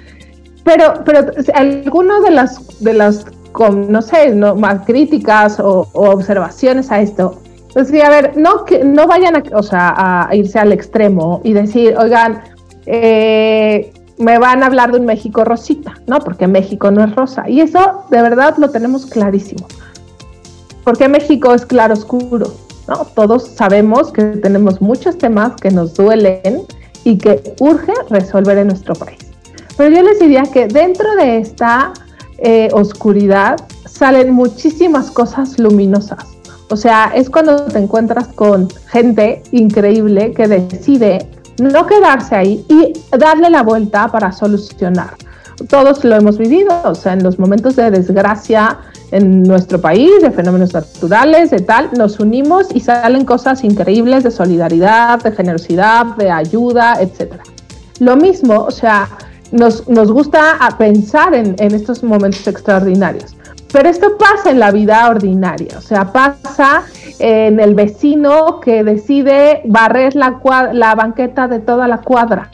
pero, 0.64 1.02
pero 1.04 1.30
alguno 1.54 2.20
de 2.22 2.30
las, 2.30 2.78
de 2.80 2.94
las 2.94 3.26
no 3.70 4.02
sé, 4.02 4.34
no, 4.34 4.56
más 4.56 4.84
críticas 4.84 5.60
o, 5.60 5.88
observaciones 5.92 6.90
a 6.90 7.00
esto, 7.00 7.40
pues 7.72 7.88
sí, 7.88 8.00
a 8.00 8.08
ver, 8.08 8.36
no, 8.36 8.64
que, 8.64 8.84
no 8.84 9.06
vayan 9.06 9.36
a, 9.36 9.42
o 9.52 9.62
sea, 9.62 9.94
a 9.96 10.34
irse 10.34 10.58
al 10.58 10.72
extremo 10.72 11.40
y 11.44 11.52
decir, 11.52 11.94
oigan, 11.96 12.42
eh, 12.86 13.92
me 14.18 14.38
van 14.38 14.62
a 14.62 14.66
hablar 14.66 14.92
de 14.92 14.98
un 14.98 15.06
México 15.06 15.44
rosita, 15.44 15.94
¿no? 16.06 16.20
Porque 16.20 16.46
México 16.46 16.90
no 16.90 17.02
es 17.02 17.14
rosa. 17.14 17.48
Y 17.48 17.60
eso 17.60 18.04
de 18.10 18.22
verdad 18.22 18.54
lo 18.58 18.70
tenemos 18.70 19.06
clarísimo. 19.06 19.66
Porque 20.84 21.08
México 21.08 21.52
es 21.54 21.66
claro 21.66 21.94
oscuro, 21.94 22.52
¿no? 22.86 23.06
Todos 23.14 23.48
sabemos 23.48 24.12
que 24.12 24.22
tenemos 24.22 24.80
muchos 24.80 25.18
temas 25.18 25.54
que 25.60 25.70
nos 25.70 25.94
duelen 25.94 26.62
y 27.02 27.18
que 27.18 27.54
urge 27.58 27.92
resolver 28.08 28.58
en 28.58 28.68
nuestro 28.68 28.94
país. 28.94 29.23
Pero 29.76 29.94
yo 29.94 30.02
les 30.02 30.18
diría 30.18 30.44
que 30.44 30.66
dentro 30.68 31.14
de 31.16 31.38
esta 31.38 31.92
eh, 32.38 32.68
oscuridad 32.72 33.56
salen 33.86 34.32
muchísimas 34.32 35.10
cosas 35.10 35.58
luminosas. 35.58 36.34
O 36.70 36.76
sea, 36.76 37.12
es 37.14 37.30
cuando 37.30 37.66
te 37.66 37.78
encuentras 37.78 38.28
con 38.28 38.68
gente 38.88 39.42
increíble 39.52 40.32
que 40.32 40.48
decide 40.48 41.28
no 41.60 41.86
quedarse 41.86 42.34
ahí 42.34 42.64
y 42.68 42.92
darle 43.16 43.50
la 43.50 43.62
vuelta 43.62 44.08
para 44.08 44.32
solucionar. 44.32 45.14
Todos 45.68 46.04
lo 46.04 46.16
hemos 46.16 46.36
vivido, 46.36 46.72
o 46.84 46.94
sea, 46.94 47.12
en 47.12 47.22
los 47.22 47.38
momentos 47.38 47.76
de 47.76 47.90
desgracia 47.90 48.80
en 49.12 49.44
nuestro 49.44 49.80
país, 49.80 50.10
de 50.20 50.32
fenómenos 50.32 50.74
naturales, 50.74 51.50
de 51.50 51.60
tal, 51.60 51.90
nos 51.96 52.18
unimos 52.18 52.66
y 52.74 52.80
salen 52.80 53.24
cosas 53.24 53.62
increíbles 53.62 54.24
de 54.24 54.32
solidaridad, 54.32 55.22
de 55.22 55.30
generosidad, 55.30 56.06
de 56.16 56.32
ayuda, 56.32 57.00
etc. 57.00 57.34
Lo 58.00 58.16
mismo, 58.16 58.64
o 58.64 58.72
sea, 58.72 59.08
nos, 59.54 59.88
nos 59.88 60.10
gusta 60.10 60.58
pensar 60.76 61.32
en, 61.34 61.54
en 61.58 61.74
estos 61.74 62.02
momentos 62.02 62.46
extraordinarios. 62.46 63.36
Pero 63.72 63.88
esto 63.88 64.16
pasa 64.18 64.50
en 64.50 64.60
la 64.60 64.70
vida 64.70 65.08
ordinaria, 65.08 65.78
o 65.78 65.80
sea, 65.80 66.12
pasa 66.12 66.82
en 67.18 67.58
el 67.58 67.74
vecino 67.74 68.60
que 68.60 68.84
decide 68.84 69.62
barrer 69.64 70.14
la, 70.14 70.40
la 70.72 70.94
banqueta 70.94 71.48
de 71.48 71.58
toda 71.60 71.88
la 71.88 71.98
cuadra. 71.98 72.50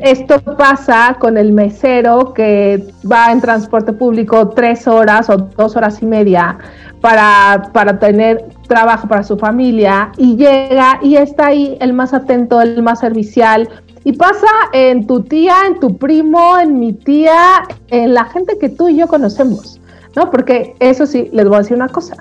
Esto 0.00 0.38
pasa 0.56 1.16
con 1.18 1.36
el 1.36 1.52
mesero 1.52 2.32
que 2.32 2.86
va 3.10 3.32
en 3.32 3.40
transporte 3.40 3.92
público 3.92 4.50
tres 4.50 4.86
horas 4.86 5.28
o 5.30 5.36
dos 5.36 5.76
horas 5.76 6.00
y 6.02 6.06
media 6.06 6.58
para, 7.00 7.70
para 7.72 7.98
tener 7.98 8.44
trabajo 8.68 9.08
para 9.08 9.22
su 9.24 9.36
familia 9.36 10.12
y 10.16 10.36
llega 10.36 11.00
y 11.02 11.16
está 11.16 11.48
ahí 11.48 11.76
el 11.80 11.92
más 11.92 12.14
atento, 12.14 12.60
el 12.60 12.82
más 12.82 13.00
servicial, 13.00 13.68
y 14.04 14.12
pasa 14.12 14.46
en 14.72 15.06
tu 15.06 15.22
tía, 15.22 15.54
en 15.66 15.78
tu 15.78 15.96
primo, 15.98 16.58
en 16.58 16.78
mi 16.78 16.92
tía, 16.92 17.64
en 17.88 18.14
la 18.14 18.24
gente 18.26 18.58
que 18.58 18.68
tú 18.68 18.88
y 18.88 18.96
yo 18.96 19.08
conocemos. 19.08 19.80
¿no? 20.16 20.30
Porque 20.30 20.74
eso 20.80 21.06
sí, 21.06 21.28
les 21.32 21.46
voy 21.46 21.56
a 21.56 21.58
decir 21.60 21.76
una 21.76 21.88
cosa. 21.88 22.16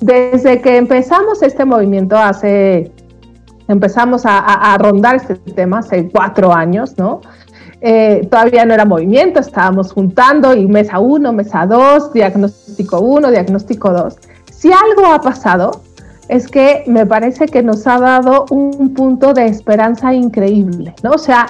Desde 0.00 0.60
que 0.60 0.76
empezamos 0.76 1.42
este 1.42 1.64
movimiento 1.64 2.16
hace, 2.16 2.92
empezamos 3.68 4.22
a, 4.24 4.76
rondar 4.78 5.16
este 5.16 5.36
tema 5.36 5.78
hace 5.78 6.08
cuatro 6.08 6.52
años, 6.52 6.96
¿no? 6.98 7.20
Eh, 7.80 8.26
todavía 8.30 8.64
no 8.64 8.72
era 8.72 8.86
movimiento, 8.86 9.40
estábamos 9.40 9.92
juntando 9.92 10.54
y 10.54 10.66
mesa 10.66 10.98
uno, 10.98 11.32
mesa 11.32 11.66
dos, 11.66 12.12
diagnóstico 12.12 13.00
uno, 13.00 13.30
diagnóstico 13.30 13.90
dos. 13.90 14.16
Si 14.50 14.70
algo 14.72 15.12
ha 15.12 15.20
pasado, 15.20 15.82
es 16.28 16.48
que 16.48 16.84
me 16.86 17.06
parece 17.06 17.46
que 17.46 17.62
nos 17.62 17.86
ha 17.86 17.98
dado 17.98 18.46
un 18.50 18.94
punto 18.94 19.34
de 19.34 19.46
esperanza 19.46 20.14
increíble, 20.14 20.94
¿no? 21.02 21.10
O 21.12 21.18
sea, 21.18 21.46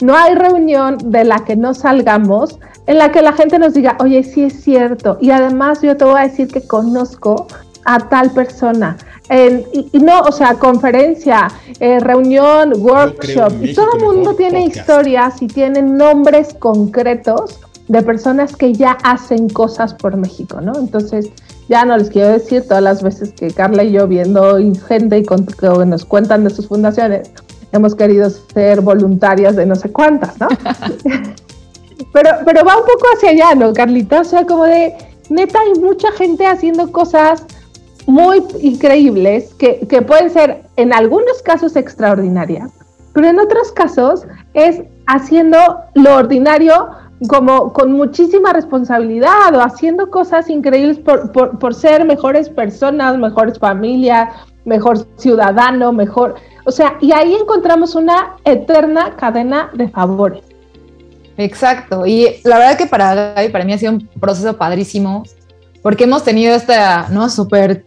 no 0.00 0.14
hay 0.14 0.34
reunión 0.34 0.98
de 1.10 1.24
la 1.24 1.44
que 1.44 1.56
no 1.56 1.74
salgamos 1.74 2.58
en 2.86 2.98
la 2.98 3.10
que 3.10 3.22
la 3.22 3.32
gente 3.32 3.58
nos 3.58 3.74
diga, 3.74 3.96
oye, 4.00 4.22
sí 4.22 4.44
es 4.44 4.62
cierto, 4.62 5.18
y 5.20 5.30
además 5.30 5.82
yo 5.82 5.96
te 5.96 6.04
voy 6.04 6.20
a 6.20 6.22
decir 6.22 6.48
que 6.48 6.66
conozco 6.66 7.46
a 7.84 7.98
tal 8.08 8.30
persona. 8.30 8.96
y, 9.28 9.98
no, 9.98 10.20
o 10.20 10.30
sea, 10.30 10.54
conferencia, 10.54 11.48
eh, 11.80 11.98
reunión, 11.98 12.74
workshop, 12.76 13.52
y 13.60 13.74
todo 13.74 13.96
el 13.96 14.04
mundo 14.04 14.34
tiene 14.34 14.66
historias 14.66 15.42
y 15.42 15.48
tiene 15.48 15.82
nombres 15.82 16.54
concretos 16.54 17.58
de 17.88 18.02
personas 18.02 18.54
que 18.54 18.72
ya 18.72 18.98
hacen 19.02 19.48
cosas 19.48 19.94
por 19.94 20.16
México, 20.16 20.60
¿no? 20.60 20.78
Entonces, 20.78 21.30
ya 21.68 21.84
no 21.84 21.96
les 21.96 22.10
quiero 22.10 22.30
decir 22.30 22.62
todas 22.62 22.82
las 22.82 23.02
veces 23.02 23.32
que 23.32 23.50
Carla 23.50 23.84
y 23.84 23.92
yo 23.92 24.06
viendo 24.06 24.58
gente 24.86 25.18
y 25.18 25.24
que 25.24 25.68
nos 25.86 26.04
cuentan 26.04 26.44
de 26.44 26.50
sus 26.50 26.68
fundaciones, 26.68 27.30
hemos 27.72 27.94
querido 27.94 28.30
ser 28.30 28.80
voluntarias 28.80 29.56
de 29.56 29.66
no 29.66 29.74
sé 29.74 29.90
cuántas, 29.90 30.38
¿no? 30.40 30.48
pero, 32.12 32.30
pero 32.44 32.64
va 32.64 32.76
un 32.76 32.86
poco 32.86 33.06
hacia 33.14 33.30
allá, 33.30 33.54
¿no, 33.54 33.72
Carlita? 33.72 34.20
O 34.20 34.24
sea, 34.24 34.46
como 34.46 34.64
de, 34.64 34.94
neta, 35.28 35.58
hay 35.60 35.80
mucha 35.80 36.12
gente 36.12 36.46
haciendo 36.46 36.92
cosas 36.92 37.44
muy 38.06 38.42
increíbles 38.60 39.52
que, 39.54 39.80
que 39.88 40.02
pueden 40.02 40.30
ser 40.30 40.62
en 40.76 40.92
algunos 40.92 41.42
casos 41.42 41.74
extraordinarias, 41.74 42.70
pero 43.12 43.28
en 43.28 43.40
otros 43.40 43.72
casos 43.72 44.24
es 44.54 44.82
haciendo 45.06 45.56
lo 45.94 46.14
ordinario 46.14 46.88
como 47.28 47.72
con 47.72 47.92
muchísima 47.92 48.52
responsabilidad 48.52 49.54
o 49.54 49.60
haciendo 49.60 50.10
cosas 50.10 50.50
increíbles 50.50 50.98
por, 50.98 51.32
por, 51.32 51.74
ser 51.74 52.04
mejores 52.04 52.48
personas, 52.48 53.16
mejores 53.16 53.58
familias, 53.58 54.28
mejor 54.64 55.06
ciudadano, 55.16 55.92
mejor, 55.92 56.34
o 56.64 56.70
sea, 56.70 56.98
y 57.00 57.12
ahí 57.12 57.34
encontramos 57.34 57.94
una 57.94 58.36
eterna 58.44 59.16
cadena 59.16 59.70
de 59.72 59.88
favores. 59.88 60.42
Exacto, 61.38 62.06
y 62.06 62.26
la 62.44 62.58
verdad 62.58 62.78
que 62.78 62.86
para 62.86 63.14
Gaby, 63.34 63.48
para 63.50 63.64
mí 63.64 63.72
ha 63.72 63.78
sido 63.78 63.92
un 63.92 64.08
proceso 64.20 64.56
padrísimo, 64.56 65.22
porque 65.82 66.04
hemos 66.04 66.24
tenido 66.24 66.54
esta, 66.54 67.08
¿no? 67.10 67.28
Súper 67.30 67.84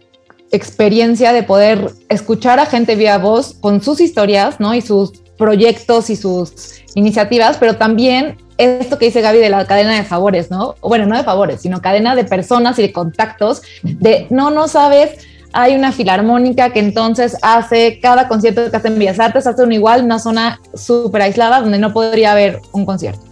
experiencia 0.52 1.32
de 1.32 1.42
poder 1.42 1.90
escuchar 2.08 2.58
a 2.58 2.66
gente 2.66 2.96
vía 2.96 3.18
voz 3.18 3.54
con 3.60 3.82
sus 3.82 4.00
historias, 4.00 4.58
¿no? 4.58 4.74
Y 4.74 4.80
sus 4.80 5.12
proyectos 5.36 6.10
y 6.10 6.16
sus 6.16 6.82
iniciativas, 6.94 7.56
pero 7.58 7.76
también 7.76 8.36
esto 8.60 8.98
que 8.98 9.06
dice 9.06 9.20
Gaby 9.20 9.38
de 9.38 9.50
la 9.50 9.66
cadena 9.66 9.94
de 9.94 10.04
favores, 10.04 10.50
¿no? 10.50 10.76
Bueno, 10.80 11.06
no 11.06 11.16
de 11.16 11.24
favores, 11.24 11.60
sino 11.60 11.80
cadena 11.80 12.14
de 12.14 12.24
personas 12.24 12.78
y 12.78 12.82
de 12.82 12.92
contactos, 12.92 13.62
de 13.82 14.26
no, 14.30 14.50
no 14.50 14.68
sabes 14.68 15.26
hay 15.52 15.74
una 15.74 15.92
filarmónica 15.92 16.70
que 16.70 16.80
entonces 16.80 17.36
hace 17.42 17.98
cada 18.00 18.28
concierto 18.28 18.70
que 18.70 18.76
hace 18.76 18.88
en 18.88 18.98
Bellas 18.98 19.18
Artes, 19.18 19.46
hace 19.46 19.62
un 19.62 19.72
igual, 19.72 20.04
una 20.04 20.18
zona 20.18 20.60
súper 20.74 21.22
aislada 21.22 21.60
donde 21.60 21.78
no 21.78 21.92
podría 21.92 22.32
haber 22.32 22.60
un 22.72 22.86
concierto. 22.86 23.22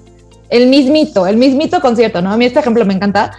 El 0.51 0.69
mismito, 0.69 1.27
el 1.27 1.37
mismito 1.37 1.81
concierto, 1.81 2.23
¿no? 2.23 2.33
A 2.33 2.37
mí 2.37 2.45
este 2.45 2.59
ejemplo 2.59 2.85
me 2.85 2.95
encanta, 2.95 3.33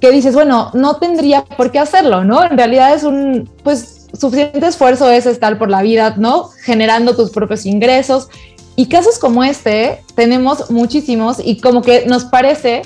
que 0.00 0.10
dices, 0.10 0.34
bueno, 0.34 0.70
no 0.74 0.96
tendría 0.96 1.44
por 1.44 1.70
qué 1.70 1.78
hacerlo, 1.78 2.24
¿no? 2.24 2.44
En 2.44 2.56
realidad 2.56 2.94
es 2.94 3.04
un, 3.04 3.48
pues, 3.62 4.08
suficiente 4.18 4.66
esfuerzo 4.66 5.10
es 5.10 5.26
estar 5.26 5.58
por 5.58 5.70
la 5.70 5.82
vida, 5.82 6.14
¿no? 6.16 6.48
Generando 6.64 7.14
tus 7.14 7.30
propios 7.30 7.66
ingresos. 7.66 8.28
Y 8.76 8.86
casos 8.86 9.18
como 9.18 9.44
este 9.44 10.02
tenemos 10.14 10.70
muchísimos 10.70 11.36
y 11.42 11.60
como 11.60 11.82
que 11.82 12.06
nos 12.06 12.24
parece 12.24 12.82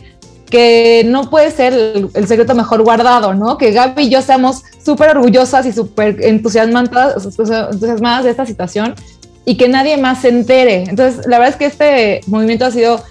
que 0.50 1.02
no 1.06 1.30
puede 1.30 1.50
ser 1.50 1.72
el, 1.72 2.28
secreto 2.28 2.54
mejor 2.54 2.82
guardado, 2.82 3.34
¿no? 3.34 3.58
Que 3.58 3.72
Gaby 3.72 4.04
y 4.04 4.08
yo 4.08 4.22
seamos 4.22 4.62
súper 4.84 5.10
orgullosas 5.10 5.66
y 5.66 5.72
súper 5.72 6.24
entusiasmadas, 6.24 7.24
entusiasmadas 7.26 8.24
de 8.24 8.30
esta 8.30 8.46
situación 8.46 8.94
y 9.44 9.56
que 9.56 9.68
nadie 9.68 9.96
más 9.96 10.20
se 10.22 10.28
entere. 10.28 10.84
Entonces, 10.88 11.26
la 11.26 11.38
verdad 11.38 11.54
es 11.54 11.56
que 11.56 11.66
este 11.66 12.20
movimiento 12.28 12.64
ha 12.66 12.70
sido 12.70 13.02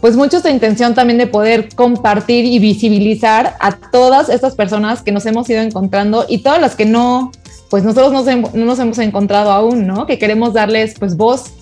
pues 0.00 0.16
mucho 0.16 0.36
esta 0.36 0.50
intención 0.50 0.94
también 0.94 1.18
de 1.18 1.28
poder 1.28 1.74
compartir 1.74 2.44
y 2.44 2.58
visibilizar 2.58 3.54
a 3.60 3.72
todas 3.72 4.28
estas 4.28 4.56
personas 4.56 5.02
que 5.02 5.12
nos 5.12 5.26
hemos 5.26 5.48
ido 5.48 5.60
encontrando 5.60 6.26
y 6.28 6.38
todas 6.38 6.60
las 6.60 6.74
que 6.74 6.84
no, 6.84 7.30
pues 7.70 7.84
nosotros 7.84 8.12
no 8.12 8.64
nos 8.64 8.78
hemos 8.80 8.98
encontrado 8.98 9.52
aún, 9.52 9.86
¿no? 9.86 10.06
Que 10.06 10.18
queremos 10.18 10.54
darles 10.54 10.94
pues 10.98 11.16
voz 11.16 11.52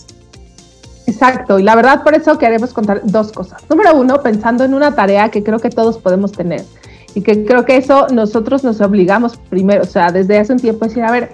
Exacto, 1.10 1.58
y 1.58 1.64
la 1.64 1.74
verdad 1.74 2.02
por 2.04 2.14
eso 2.14 2.38
queremos 2.38 2.72
contar 2.72 3.00
dos 3.04 3.32
cosas. 3.32 3.62
Número 3.68 3.96
uno, 3.96 4.22
pensando 4.22 4.64
en 4.64 4.74
una 4.74 4.94
tarea 4.94 5.28
que 5.28 5.42
creo 5.42 5.58
que 5.58 5.70
todos 5.70 5.98
podemos 5.98 6.30
tener 6.30 6.62
y 7.14 7.22
que 7.22 7.44
creo 7.44 7.64
que 7.64 7.76
eso 7.76 8.06
nosotros 8.12 8.62
nos 8.62 8.80
obligamos 8.80 9.36
primero, 9.36 9.82
o 9.82 9.86
sea, 9.86 10.12
desde 10.12 10.38
hace 10.38 10.52
un 10.52 10.60
tiempo 10.60 10.84
decir, 10.84 11.02
a 11.02 11.10
ver, 11.10 11.30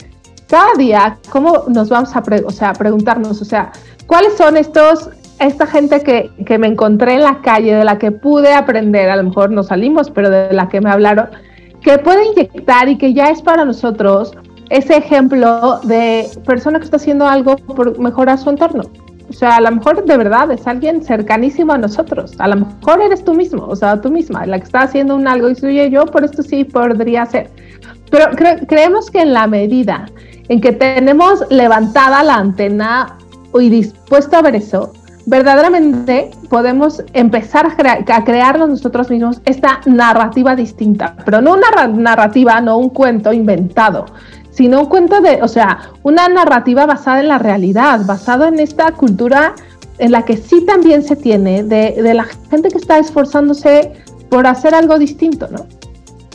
cada 0.49 0.73
día, 0.79 1.19
¿cómo 1.29 1.65
nos 1.69 1.91
vamos 1.91 2.17
a 2.17 2.23
o 2.47 2.51
sea, 2.51 2.73
preguntarnos, 2.73 3.43
o 3.43 3.45
sea, 3.45 3.73
cuáles 4.07 4.35
son 4.39 4.57
estos, 4.57 5.11
esta 5.41 5.67
gente 5.67 6.01
que, 6.01 6.31
que 6.47 6.57
me 6.57 6.69
encontré 6.69 7.15
en 7.15 7.23
la 7.23 7.43
calle, 7.43 7.75
de 7.75 7.85
la 7.85 7.99
que 7.99 8.13
pude 8.13 8.55
aprender, 8.55 9.11
a 9.11 9.17
lo 9.17 9.25
mejor 9.25 9.51
no 9.51 9.63
salimos, 9.63 10.11
pero 10.11 10.31
de 10.31 10.55
la 10.55 10.69
que 10.69 10.81
me 10.81 10.91
hablaron, 10.91 11.29
que 11.83 11.99
puede 11.99 12.27
inyectar 12.29 12.89
y 12.89 12.97
que 12.97 13.13
ya 13.13 13.29
es 13.29 13.43
para 13.43 13.67
nosotros 13.67 14.33
ese 14.71 14.97
ejemplo 14.97 15.81
de 15.83 16.29
persona 16.47 16.79
que 16.79 16.87
está 16.87 16.97
haciendo 16.97 17.27
algo 17.27 17.57
por 17.57 17.99
mejorar 17.99 18.39
su 18.39 18.49
entorno. 18.49 18.85
O 19.37 19.39
sea, 19.39 19.57
a 19.57 19.61
lo 19.61 19.71
mejor 19.71 20.03
de 20.03 20.17
verdad 20.17 20.51
es 20.51 20.67
alguien 20.67 21.03
cercanísimo 21.03 21.75
a 21.75 21.77
nosotros. 21.77 22.33
A 22.39 22.49
lo 22.49 22.57
mejor 22.57 23.03
eres 23.03 23.23
tú 23.23 23.35
mismo, 23.35 23.67
o 23.67 23.77
sea, 23.77 24.01
tú 24.01 24.11
misma, 24.11 24.47
la 24.47 24.59
que 24.59 24.65
está 24.65 24.81
haciendo 24.81 25.15
un 25.15 25.29
algo 25.29 25.49
y 25.49 25.51
dice, 25.53 25.67
oye, 25.67 25.91
yo 25.91 26.07
por 26.07 26.25
esto 26.25 26.43
sí 26.43 26.65
podría 26.65 27.27
ser. 27.27 27.51
Pero 28.11 28.31
creemos 28.67 29.11
que 29.11 29.21
en 29.21 29.35
la 29.35 29.47
medida 29.47 30.07
en 30.49 30.59
que 30.59 30.73
tenemos 30.73 31.45
levantada 31.51 32.23
la 32.23 32.37
antena 32.37 33.19
y 33.53 33.69
dispuesto 33.69 34.39
a 34.39 34.41
ver 34.41 34.57
eso, 34.57 34.95
verdaderamente 35.27 36.31
podemos 36.49 37.03
empezar 37.13 37.67
a, 37.67 38.17
a 38.17 38.25
crearnos 38.25 38.71
nosotros 38.71 39.11
mismos 39.11 39.43
esta 39.45 39.83
narrativa 39.85 40.57
distinta, 40.57 41.15
pero 41.27 41.43
no 41.43 41.53
una 41.53 41.87
narrativa, 41.89 42.63
no 42.63 42.79
un 42.79 42.89
cuento 42.89 43.35
inventado, 43.35 44.07
sino 44.57 44.81
un 44.81 44.87
cuento 44.87 45.21
de, 45.21 45.43
o 45.43 45.49
sea, 45.49 45.91
una 46.03 46.29
narrativa 46.29 46.87
basada 46.87 47.21
en 47.21 47.29
la 47.29 47.39
realidad, 47.39 48.01
basado 48.07 48.47
en 48.47 48.59
esta 48.59 48.91
cultura 48.93 49.55
en 49.99 50.13
la 50.13 50.25
que 50.25 50.37
sí 50.37 50.65
también 50.65 51.03
se 51.03 51.15
tiene 51.15 51.63
de, 51.63 52.03
de 52.03 52.15
la 52.15 52.25
gente 52.25 52.71
que 52.71 52.79
está 52.79 52.99
esforzándose 52.99 53.93
por 54.31 54.47
hacer 54.47 54.75
algo 54.75 54.99
distinto, 54.99 55.49
¿no? 55.51 55.67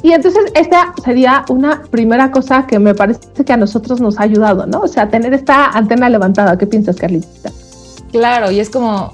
Y 0.04 0.14
entonces 0.14 0.52
esta 0.56 0.94
sería 1.04 1.46
una 1.50 1.84
primera 1.90 2.32
cosa 2.32 2.66
que 2.66 2.80
me 2.80 2.96
parece 2.96 3.46
que 3.46 3.54
a 3.54 3.58
nosotros 3.58 4.02
nos 4.02 4.20
ha 4.20 4.24
ayudado, 4.24 4.66
¿no? 4.66 4.82
O 4.82 4.88
sea, 4.88 5.10
tener 5.10 5.34
esta 5.34 5.66
antena 5.68 6.10
levantada. 6.10 6.58
¿Qué 6.58 6.66
piensas, 6.66 6.96
Carlita? 6.96 7.52
Claro, 8.12 8.50
y 8.52 8.60
es 8.60 8.70
como 8.70 9.14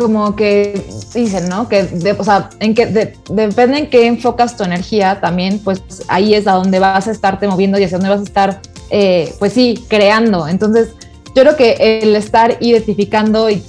como 0.00 0.34
que 0.34 0.82
dicen, 1.14 1.48
¿no? 1.48 1.68
Que, 1.68 2.16
o 2.18 2.24
sea, 2.24 2.48
en 2.58 2.74
que 2.74 2.86
depende 3.28 3.78
en 3.78 3.90
qué 3.90 4.06
enfocas 4.06 4.56
tu 4.56 4.64
energía 4.64 5.20
también, 5.20 5.58
pues 5.58 5.82
ahí 6.08 6.34
es 6.34 6.46
a 6.46 6.52
donde 6.52 6.78
vas 6.78 7.06
a 7.06 7.10
estarte 7.10 7.46
moviendo 7.46 7.78
y 7.78 7.84
hacia 7.84 7.98
donde 7.98 8.08
vas 8.08 8.20
a 8.20 8.24
estar, 8.24 8.62
eh, 8.90 9.34
pues 9.38 9.52
sí, 9.52 9.84
creando. 9.88 10.48
Entonces, 10.48 10.88
yo 11.36 11.42
creo 11.42 11.56
que 11.56 12.00
el 12.02 12.16
estar 12.16 12.56
identificando 12.60 13.50
y 13.50 13.62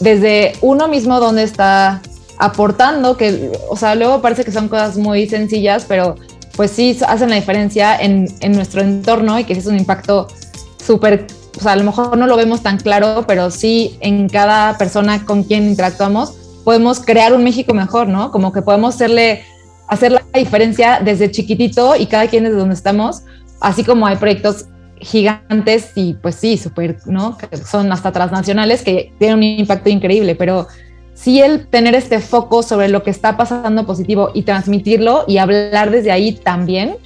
desde 0.00 0.54
uno 0.60 0.88
mismo 0.88 1.20
donde 1.20 1.44
está 1.44 2.02
aportando, 2.38 3.16
que, 3.16 3.52
o 3.68 3.76
sea, 3.76 3.94
luego 3.94 4.20
parece 4.20 4.44
que 4.44 4.50
son 4.50 4.68
cosas 4.68 4.96
muy 4.96 5.28
sencillas, 5.28 5.84
pero 5.86 6.16
pues 6.56 6.72
sí 6.72 6.98
hacen 7.06 7.30
la 7.30 7.36
diferencia 7.36 7.96
en, 7.96 8.26
en 8.40 8.52
nuestro 8.52 8.80
entorno 8.80 9.38
y 9.38 9.44
que 9.44 9.52
es 9.52 9.66
un 9.66 9.78
impacto 9.78 10.26
súper 10.84 11.28
a 11.64 11.76
lo 11.76 11.84
mejor 11.84 12.16
no 12.16 12.26
lo 12.26 12.36
vemos 12.36 12.62
tan 12.62 12.78
claro, 12.78 13.24
pero 13.26 13.50
sí 13.50 13.96
en 14.00 14.28
cada 14.28 14.76
persona 14.78 15.24
con 15.24 15.42
quien 15.44 15.64
interactuamos 15.64 16.34
podemos 16.64 17.00
crear 17.00 17.32
un 17.32 17.44
México 17.44 17.72
mejor, 17.72 18.08
¿no? 18.08 18.30
Como 18.30 18.52
que 18.52 18.60
podemos 18.60 18.94
hacerle, 18.94 19.42
hacer 19.88 20.12
la 20.12 20.22
diferencia 20.34 21.00
desde 21.02 21.30
chiquitito 21.30 21.96
y 21.96 22.06
cada 22.06 22.26
quien 22.26 22.44
desde 22.44 22.56
donde 22.56 22.74
estamos, 22.74 23.22
así 23.60 23.84
como 23.84 24.06
hay 24.06 24.16
proyectos 24.16 24.66
gigantes 25.00 25.92
y 25.94 26.14
pues 26.14 26.34
sí, 26.34 26.58
súper, 26.58 26.98
¿no? 27.06 27.38
Que 27.38 27.56
son 27.56 27.90
hasta 27.92 28.12
transnacionales 28.12 28.82
que 28.82 29.12
tienen 29.18 29.38
un 29.38 29.42
impacto 29.44 29.88
increíble, 29.88 30.34
pero 30.34 30.66
sí 31.14 31.40
el 31.40 31.66
tener 31.66 31.94
este 31.94 32.20
foco 32.20 32.62
sobre 32.62 32.88
lo 32.88 33.02
que 33.02 33.10
está 33.10 33.36
pasando 33.36 33.86
positivo 33.86 34.30
y 34.34 34.42
transmitirlo 34.42 35.24
y 35.26 35.38
hablar 35.38 35.90
desde 35.90 36.12
ahí 36.12 36.32
también, 36.32 36.96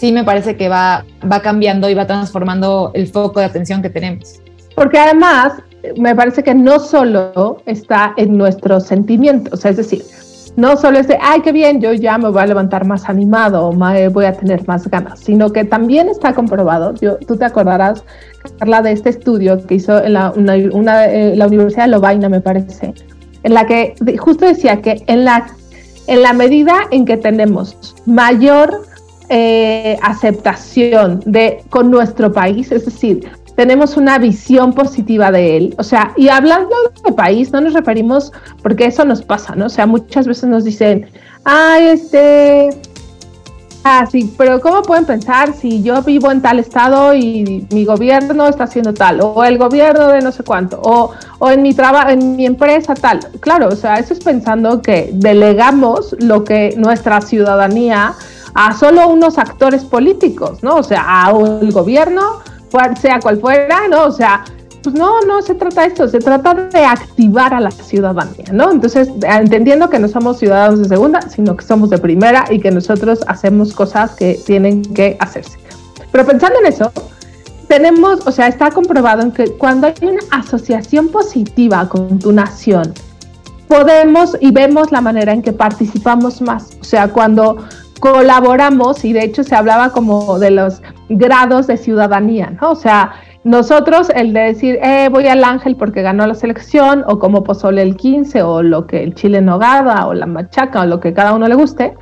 sí 0.00 0.12
me 0.12 0.24
parece 0.24 0.56
que 0.56 0.70
va, 0.70 1.04
va 1.30 1.42
cambiando 1.42 1.90
y 1.90 1.94
va 1.94 2.06
transformando 2.06 2.90
el 2.94 3.06
foco 3.06 3.38
de 3.40 3.46
atención 3.46 3.82
que 3.82 3.90
tenemos. 3.90 4.40
Porque 4.74 4.98
además, 4.98 5.52
me 5.98 6.16
parece 6.16 6.42
que 6.42 6.54
no 6.54 6.80
solo 6.80 7.62
está 7.66 8.14
en 8.16 8.38
nuestros 8.38 8.86
sentimientos, 8.86 9.62
es 9.66 9.76
decir, 9.76 10.02
no 10.56 10.76
solo 10.78 10.98
es 10.98 11.06
de, 11.06 11.18
ay, 11.20 11.42
qué 11.42 11.52
bien, 11.52 11.82
yo 11.82 11.92
ya 11.92 12.16
me 12.16 12.30
voy 12.30 12.40
a 12.42 12.46
levantar 12.46 12.86
más 12.86 13.08
animado 13.10 13.68
o 13.68 13.72
voy 13.72 14.24
a 14.24 14.32
tener 14.32 14.66
más 14.66 14.88
ganas, 14.88 15.20
sino 15.20 15.52
que 15.52 15.64
también 15.64 16.08
está 16.08 16.32
comprobado, 16.32 16.94
tú 17.26 17.36
te 17.36 17.44
acordarás, 17.44 18.02
Carla, 18.58 18.80
de 18.80 18.92
este 18.92 19.10
estudio 19.10 19.64
que 19.66 19.74
hizo 19.74 20.02
en 20.02 20.14
la, 20.14 20.32
eh, 20.34 21.34
la 21.36 21.46
Universidad 21.46 21.84
de 21.84 21.90
Lovaina, 21.90 22.30
me 22.30 22.40
parece, 22.40 22.94
en 23.42 23.54
la 23.54 23.66
que 23.66 23.94
justo 24.18 24.46
decía 24.46 24.80
que 24.80 25.04
en 25.06 25.26
la, 25.26 25.46
en 26.06 26.22
la 26.22 26.32
medida 26.32 26.74
en 26.90 27.04
que 27.04 27.18
tenemos 27.18 27.94
mayor 28.06 28.89
eh, 29.32 29.96
aceptación 30.02 31.22
de, 31.24 31.62
con 31.70 31.88
nuestro 31.88 32.32
país, 32.32 32.72
es 32.72 32.84
decir, 32.84 33.30
tenemos 33.54 33.96
una 33.96 34.18
visión 34.18 34.72
positiva 34.72 35.30
de 35.30 35.56
él. 35.56 35.74
O 35.78 35.84
sea, 35.84 36.12
y 36.16 36.28
hablando 36.28 36.74
de 37.04 37.12
país, 37.12 37.52
no 37.52 37.60
nos 37.60 37.74
referimos, 37.74 38.32
porque 38.60 38.86
eso 38.86 39.04
nos 39.04 39.22
pasa, 39.22 39.54
¿no? 39.54 39.66
O 39.66 39.68
sea, 39.68 39.86
muchas 39.86 40.26
veces 40.26 40.48
nos 40.48 40.64
dicen, 40.64 41.06
ay, 41.44 41.88
este, 41.88 42.70
ah, 43.84 44.08
pero 44.36 44.60
¿cómo 44.60 44.82
pueden 44.82 45.04
pensar 45.04 45.52
si 45.52 45.80
yo 45.80 46.02
vivo 46.02 46.32
en 46.32 46.42
tal 46.42 46.58
estado 46.58 47.14
y 47.14 47.66
mi 47.70 47.84
gobierno 47.84 48.48
está 48.48 48.64
haciendo 48.64 48.94
tal, 48.94 49.20
o 49.20 49.44
el 49.44 49.58
gobierno 49.58 50.08
de 50.08 50.22
no 50.22 50.32
sé 50.32 50.42
cuánto, 50.42 50.80
o, 50.82 51.12
o 51.38 51.50
en 51.50 51.62
mi 51.62 51.72
trabajo, 51.72 52.10
en 52.10 52.34
mi 52.34 52.46
empresa 52.46 52.94
tal? 52.94 53.20
Claro, 53.38 53.68
o 53.68 53.76
sea, 53.76 53.94
eso 53.94 54.12
es 54.12 54.20
pensando 54.20 54.82
que 54.82 55.10
delegamos 55.12 56.16
lo 56.18 56.42
que 56.42 56.74
nuestra 56.76 57.20
ciudadanía 57.20 58.14
a 58.54 58.76
solo 58.76 59.08
unos 59.08 59.38
actores 59.38 59.84
políticos, 59.84 60.62
¿no? 60.62 60.76
O 60.76 60.82
sea, 60.82 61.04
a 61.06 61.30
el 61.30 61.72
gobierno, 61.72 62.40
sea 63.00 63.20
cual 63.20 63.40
fuera, 63.40 63.88
¿no? 63.88 64.04
O 64.04 64.12
sea, 64.12 64.44
pues 64.82 64.94
no, 64.94 65.20
no 65.22 65.42
se 65.42 65.54
trata 65.54 65.82
de 65.82 65.88
esto, 65.88 66.08
se 66.08 66.20
trata 66.20 66.54
de 66.54 66.84
activar 66.84 67.52
a 67.52 67.60
la 67.60 67.70
ciudadanía, 67.70 68.46
¿no? 68.52 68.70
Entonces, 68.70 69.10
entendiendo 69.22 69.90
que 69.90 69.98
no 69.98 70.08
somos 70.08 70.38
ciudadanos 70.38 70.78
de 70.78 70.88
segunda, 70.88 71.20
sino 71.22 71.56
que 71.56 71.64
somos 71.64 71.90
de 71.90 71.98
primera 71.98 72.46
y 72.50 72.60
que 72.60 72.70
nosotros 72.70 73.20
hacemos 73.26 73.74
cosas 73.74 74.12
que 74.12 74.40
tienen 74.46 74.82
que 74.82 75.16
hacerse. 75.20 75.58
Pero 76.10 76.26
pensando 76.26 76.58
en 76.60 76.66
eso, 76.66 76.90
tenemos, 77.68 78.26
o 78.26 78.32
sea, 78.32 78.48
está 78.48 78.70
comprobado 78.70 79.22
en 79.22 79.32
que 79.32 79.52
cuando 79.52 79.86
hay 79.86 79.94
una 80.02 80.22
asociación 80.30 81.08
positiva 81.08 81.88
con 81.88 82.18
tu 82.18 82.32
nación, 82.32 82.94
podemos 83.68 84.36
y 84.40 84.50
vemos 84.50 84.90
la 84.90 85.00
manera 85.00 85.32
en 85.32 85.42
que 85.42 85.52
participamos 85.52 86.40
más. 86.40 86.70
O 86.80 86.84
sea, 86.84 87.08
cuando 87.08 87.58
colaboramos 88.00 89.04
y 89.04 89.12
de 89.12 89.24
hecho 89.24 89.44
se 89.44 89.54
hablaba 89.54 89.90
como 89.90 90.38
de 90.38 90.50
los 90.50 90.82
grados 91.08 91.66
de 91.66 91.76
ciudadanía, 91.76 92.50
¿no? 92.60 92.70
O 92.70 92.76
sea, 92.76 93.12
nosotros 93.44 94.10
el 94.14 94.32
de 94.32 94.40
decir, 94.40 94.78
eh, 94.82 95.08
voy 95.10 95.26
al 95.26 95.44
Ángel 95.44 95.76
porque 95.76 96.02
ganó 96.02 96.26
la 96.26 96.34
selección, 96.34 97.04
o 97.06 97.18
como 97.18 97.44
Pozole 97.44 97.82
el 97.82 97.96
15, 97.96 98.42
o 98.42 98.62
lo 98.62 98.86
que 98.86 99.02
el 99.02 99.14
chile 99.14 99.40
nogada, 99.40 100.06
o 100.06 100.14
la 100.14 100.26
machaca, 100.26 100.82
o 100.82 100.86
lo 100.86 101.00
que 101.00 101.14
cada 101.14 101.32
uno 101.34 101.48
le 101.48 101.54
guste, 101.54 101.94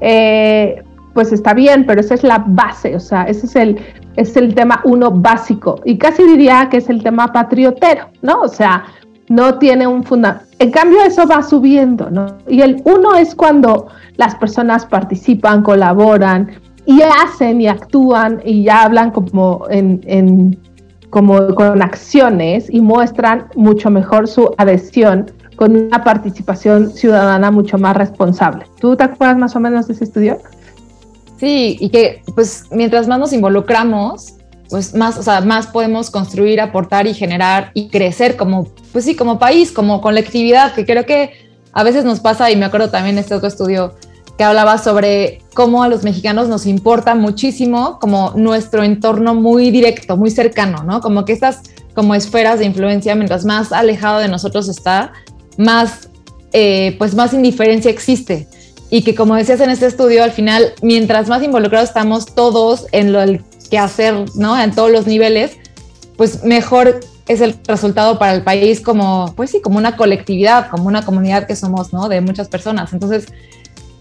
eh, 0.00 0.82
pues 1.14 1.32
está 1.32 1.54
bien, 1.54 1.86
pero 1.86 2.00
esa 2.00 2.14
es 2.14 2.22
la 2.22 2.44
base, 2.46 2.94
o 2.96 3.00
sea, 3.00 3.24
ese 3.24 3.46
es 3.46 3.56
el, 3.56 3.80
es 4.16 4.36
el 4.36 4.54
tema 4.54 4.80
uno 4.84 5.10
básico, 5.10 5.80
y 5.84 5.96
casi 5.96 6.24
diría 6.24 6.68
que 6.70 6.78
es 6.78 6.90
el 6.90 7.02
tema 7.02 7.32
patriotero, 7.32 8.08
¿no? 8.20 8.40
O 8.40 8.48
sea, 8.48 8.84
no 9.28 9.58
tiene 9.58 9.86
un 9.86 10.04
fundamento. 10.04 10.44
En 10.58 10.70
cambio, 10.70 11.02
eso 11.02 11.26
va 11.26 11.42
subiendo, 11.42 12.10
¿no? 12.10 12.26
Y 12.48 12.60
el 12.60 12.82
uno 12.84 13.14
es 13.14 13.34
cuando 13.34 13.88
las 14.22 14.36
personas 14.36 14.86
participan, 14.86 15.62
colaboran 15.62 16.52
y 16.86 17.02
hacen 17.02 17.60
y 17.60 17.66
actúan 17.66 18.40
y 18.44 18.62
ya 18.62 18.84
hablan 18.84 19.10
como 19.10 19.66
en, 19.68 20.58
como 21.10 21.54
con 21.56 21.82
acciones 21.82 22.70
y 22.70 22.80
muestran 22.80 23.48
mucho 23.56 23.90
mejor 23.90 24.28
su 24.28 24.54
adhesión 24.58 25.32
con 25.56 25.76
una 25.76 26.04
participación 26.04 26.90
ciudadana 26.90 27.50
mucho 27.50 27.78
más 27.78 27.96
responsable. 27.96 28.64
¿Tú 28.80 28.96
te 28.96 29.04
acuerdas 29.04 29.38
más 29.38 29.56
o 29.56 29.60
menos 29.60 29.88
de 29.88 29.94
ese 29.94 30.04
estudio? 30.04 30.38
Sí, 31.38 31.76
y 31.80 31.88
que 31.88 32.22
pues 32.36 32.66
mientras 32.70 33.08
más 33.08 33.18
nos 33.18 33.32
involucramos, 33.32 34.34
pues 34.70 34.94
más, 34.94 35.18
o 35.18 35.22
sea, 35.24 35.40
más 35.40 35.66
podemos 35.66 36.10
construir, 36.10 36.60
aportar 36.60 37.08
y 37.08 37.14
generar 37.14 37.72
y 37.74 37.88
crecer 37.88 38.36
como, 38.36 38.68
pues 38.92 39.04
sí, 39.04 39.16
como 39.16 39.40
país, 39.40 39.72
como 39.72 40.00
colectividad, 40.00 40.74
que 40.74 40.86
creo 40.86 41.04
que 41.04 41.32
a 41.72 41.82
veces 41.82 42.04
nos 42.04 42.20
pasa, 42.20 42.50
y 42.50 42.56
me 42.56 42.66
acuerdo 42.66 42.90
también 42.90 43.16
de 43.16 43.22
este 43.22 43.34
otro 43.34 43.48
estudio 43.48 43.94
que 44.42 44.46
hablaba 44.46 44.76
sobre 44.76 45.40
cómo 45.54 45.84
a 45.84 45.88
los 45.88 46.02
mexicanos 46.02 46.48
nos 46.48 46.66
importa 46.66 47.14
muchísimo 47.14 48.00
como 48.00 48.32
nuestro 48.34 48.82
entorno 48.82 49.36
muy 49.36 49.70
directo, 49.70 50.16
muy 50.16 50.32
cercano, 50.32 50.82
¿no? 50.82 51.00
Como 51.00 51.24
que 51.24 51.32
estas 51.32 51.60
como 51.94 52.16
esferas 52.16 52.58
de 52.58 52.64
influencia, 52.64 53.14
mientras 53.14 53.44
más 53.44 53.70
alejado 53.70 54.18
de 54.18 54.26
nosotros 54.26 54.68
está, 54.68 55.12
más, 55.58 56.08
eh, 56.52 56.96
pues 56.98 57.14
más 57.14 57.32
indiferencia 57.34 57.88
existe. 57.88 58.48
Y 58.90 59.02
que 59.02 59.14
como 59.14 59.36
decías 59.36 59.60
en 59.60 59.70
este 59.70 59.86
estudio, 59.86 60.24
al 60.24 60.32
final, 60.32 60.72
mientras 60.82 61.28
más 61.28 61.40
involucrados 61.44 61.90
estamos 61.90 62.34
todos 62.34 62.86
en 62.90 63.12
lo 63.12 63.20
que 63.70 63.78
hacer, 63.78 64.24
¿no? 64.34 64.60
En 64.60 64.74
todos 64.74 64.90
los 64.90 65.06
niveles, 65.06 65.52
pues 66.16 66.42
mejor 66.42 66.98
es 67.28 67.40
el 67.40 67.54
resultado 67.68 68.18
para 68.18 68.34
el 68.34 68.42
país 68.42 68.80
como, 68.80 69.32
pues 69.36 69.50
sí, 69.50 69.60
como 69.60 69.78
una 69.78 69.96
colectividad, 69.96 70.68
como 70.68 70.88
una 70.88 71.04
comunidad 71.04 71.46
que 71.46 71.54
somos, 71.54 71.92
¿no? 71.92 72.08
De 72.08 72.20
muchas 72.20 72.48
personas. 72.48 72.92
Entonces, 72.92 73.26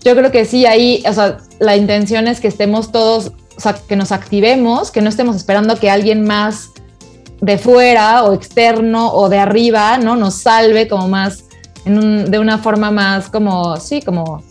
yo 0.03 0.15
creo 0.15 0.31
que 0.31 0.45
sí, 0.45 0.65
ahí, 0.65 1.03
o 1.07 1.13
sea, 1.13 1.37
la 1.59 1.75
intención 1.75 2.27
es 2.27 2.39
que 2.39 2.47
estemos 2.47 2.91
todos, 2.91 3.31
o 3.55 3.59
sea, 3.59 3.75
que 3.87 3.95
nos 3.95 4.11
activemos, 4.11 4.91
que 4.91 5.01
no 5.01 5.09
estemos 5.09 5.35
esperando 5.35 5.75
que 5.75 5.89
alguien 5.89 6.23
más 6.23 6.69
de 7.39 7.57
fuera 7.57 8.23
o 8.23 8.33
externo 8.33 9.13
o 9.13 9.29
de 9.29 9.37
arriba, 9.37 9.97
¿no? 9.97 10.15
Nos 10.15 10.35
salve 10.35 10.87
como 10.87 11.07
más, 11.07 11.43
de 11.85 12.39
una 12.39 12.57
forma 12.57 12.91
más 12.91 13.29
como, 13.29 13.77
sí, 13.77 14.01
como 14.01 14.43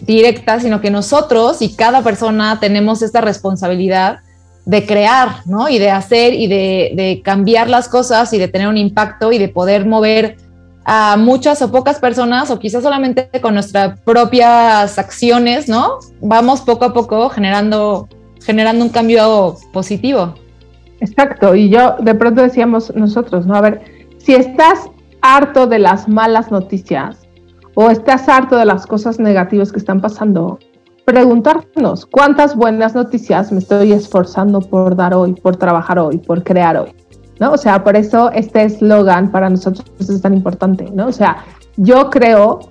directa, 0.00 0.60
sino 0.60 0.80
que 0.80 0.90
nosotros 0.90 1.62
y 1.62 1.74
cada 1.74 2.02
persona 2.02 2.58
tenemos 2.60 3.02
esta 3.02 3.20
responsabilidad 3.20 4.20
de 4.64 4.84
crear, 4.84 5.42
¿no? 5.46 5.68
Y 5.68 5.78
de 5.78 5.90
hacer 5.90 6.34
y 6.34 6.48
de, 6.48 6.92
de 6.94 7.22
cambiar 7.24 7.68
las 7.68 7.88
cosas 7.88 8.32
y 8.32 8.38
de 8.38 8.48
tener 8.48 8.68
un 8.68 8.76
impacto 8.76 9.32
y 9.32 9.38
de 9.38 9.48
poder 9.48 9.86
mover 9.86 10.36
a 10.86 11.16
muchas 11.16 11.60
o 11.62 11.72
pocas 11.72 11.98
personas 11.98 12.48
o 12.50 12.60
quizás 12.60 12.84
solamente 12.84 13.28
con 13.42 13.54
nuestras 13.54 13.98
propias 14.00 14.98
acciones, 14.98 15.68
¿no? 15.68 15.98
Vamos 16.20 16.60
poco 16.60 16.84
a 16.84 16.92
poco 16.92 17.28
generando, 17.28 18.08
generando 18.40 18.84
un 18.84 18.90
cambio 18.90 19.56
positivo. 19.72 20.34
Exacto, 21.00 21.56
y 21.56 21.68
yo 21.68 21.96
de 22.00 22.14
pronto 22.14 22.40
decíamos 22.40 22.94
nosotros, 22.94 23.46
¿no? 23.46 23.56
A 23.56 23.60
ver, 23.60 23.82
si 24.18 24.34
estás 24.36 24.88
harto 25.22 25.66
de 25.66 25.80
las 25.80 26.08
malas 26.08 26.52
noticias 26.52 27.26
o 27.74 27.90
estás 27.90 28.28
harto 28.28 28.56
de 28.56 28.64
las 28.64 28.86
cosas 28.86 29.18
negativas 29.18 29.72
que 29.72 29.80
están 29.80 30.00
pasando, 30.00 30.60
preguntarnos 31.04 32.06
cuántas 32.06 32.54
buenas 32.54 32.94
noticias 32.94 33.50
me 33.50 33.58
estoy 33.58 33.92
esforzando 33.92 34.60
por 34.60 34.94
dar 34.94 35.14
hoy, 35.14 35.34
por 35.34 35.56
trabajar 35.56 35.98
hoy, 35.98 36.18
por 36.18 36.44
crear 36.44 36.76
hoy. 36.76 36.94
¿No? 37.38 37.52
O 37.52 37.58
sea, 37.58 37.84
por 37.84 37.96
eso 37.96 38.30
este 38.32 38.64
eslogan 38.64 39.30
para 39.30 39.50
nosotros 39.50 39.86
es 39.98 40.20
tan 40.20 40.34
importante, 40.34 40.90
¿no? 40.92 41.06
O 41.06 41.12
sea, 41.12 41.44
yo 41.76 42.10
creo 42.10 42.70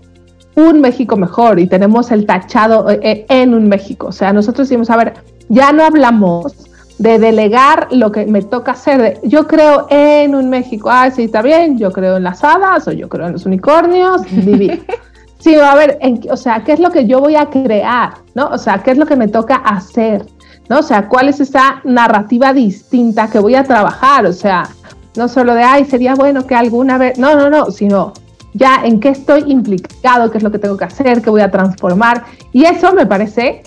un 0.56 0.82
México 0.82 1.18
mejor 1.18 1.60
y 1.60 1.68
tenemos 1.68 2.12
el 2.12 2.26
tachado 2.26 2.90
eh, 2.90 3.00
eh, 3.02 3.26
en 3.30 3.54
un 3.54 3.68
México. 3.68 4.08
O 4.08 4.12
sea, 4.12 4.34
nosotros 4.34 4.70
decimos, 4.70 4.90
a 4.90 4.98
ver, 4.98 5.14
ya 5.50 5.72
no 5.72 5.84
hablamos 5.84 6.54
de 6.98 7.20
delegar 7.20 7.88
lo 7.92 8.12
que 8.12 8.26
me 8.26 8.42
toca 8.42 8.72
hacer. 8.72 9.20
yo 9.24 9.48
creo 9.48 9.88
en 9.90 10.34
un 10.34 10.50
México, 10.50 10.90
ah, 10.90 11.12
sí, 11.12 11.24
está 11.24 11.42
bien, 11.42 11.78
yo 11.78 11.92
creo 11.92 12.18
en 12.18 12.24
las 12.24 12.42
hadas 12.44 12.88
o 12.88 12.92
yo 12.94 13.10
creo 13.10 13.28
en 13.28 13.34
los 13.34 13.46
unicornios, 13.46 14.22
vivir. 14.32 14.86
Sí, 15.38 15.54
a 15.54 15.76
ver, 15.76 16.00
o 16.32 16.38
sea, 16.38 16.64
¿qué 16.64 16.72
es 16.72 16.80
lo 16.80 16.90
que 16.90 17.06
yo 17.06 17.20
voy 17.20 17.36
a 17.36 17.52
crear? 17.52 18.14
¿No? 18.34 18.48
O 18.48 18.58
sea, 18.58 18.82
¿qué 18.82 18.90
es 18.90 18.98
lo 18.98 19.06
que 19.06 19.16
me 19.16 19.28
toca 19.28 19.58
hacer? 19.58 20.26
¿No? 20.70 20.80
O 20.80 20.84
sea, 20.84 21.08
¿cuál 21.08 21.30
es 21.30 21.40
esa 21.40 21.82
narrativa 21.84 22.54
distinta 22.54 23.30
que 23.30 23.40
voy 23.40 23.56
a 23.56 23.64
trabajar? 23.64 24.26
O 24.26 24.34
sea, 24.34 24.70
no 25.16 25.28
solo 25.28 25.54
de, 25.54 25.64
ay, 25.64 25.86
sería 25.86 26.16
bueno 26.16 26.46
que 26.46 26.56
alguna 26.56 26.98
vez, 26.98 27.18
no, 27.18 27.36
no, 27.36 27.50
no, 27.50 27.72
sino 27.72 28.14
ya 28.56 28.82
en 28.84 29.00
qué 29.00 29.10
estoy 29.10 29.44
implicado, 29.52 30.32
qué 30.32 30.38
es 30.38 30.44
lo 30.44 30.52
que 30.52 30.60
tengo 30.60 30.78
que 30.78 30.86
hacer, 30.86 31.22
qué 31.22 31.30
voy 31.30 31.42
a 31.42 31.52
transformar. 31.52 32.24
Y 32.52 32.66
eso 32.66 32.94
me 32.94 33.06
parece, 33.06 33.64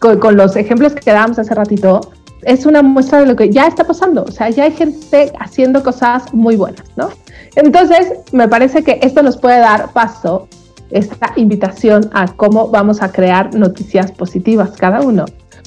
con, 0.00 0.36
los 0.36 0.56
ejemplos 0.56 0.94
que 0.94 1.10
dábamos 1.10 1.38
hace 1.38 1.54
ratito, 1.54 2.00
es 2.42 2.66
una 2.66 2.82
muestra 2.82 3.20
de 3.20 3.26
lo 3.26 3.36
que 3.36 3.50
ya 3.50 3.66
está 3.66 3.84
pasando. 3.84 4.24
O 4.24 4.32
sea, 4.32 4.50
ya 4.50 4.64
hay 4.64 4.72
gente 4.72 5.32
haciendo 5.38 5.82
cosas 5.82 6.34
muy 6.34 6.56
buenas, 6.56 6.84
¿no? 6.96 7.10
Entonces, 7.54 8.14
me 8.32 8.48
parece 8.48 8.82
que 8.82 8.98
esto 9.02 9.22
nos 9.22 9.36
puede 9.36 9.60
dar 9.60 9.92
paso, 9.92 10.48
esta 10.90 11.32
invitación 11.36 12.10
a 12.12 12.26
cómo 12.26 12.68
vamos 12.68 13.00
a 13.00 13.12
crear 13.12 13.54
noticias 13.54 14.10
positivas 14.10 14.72
cada 14.72 15.00
uno. 15.00 15.24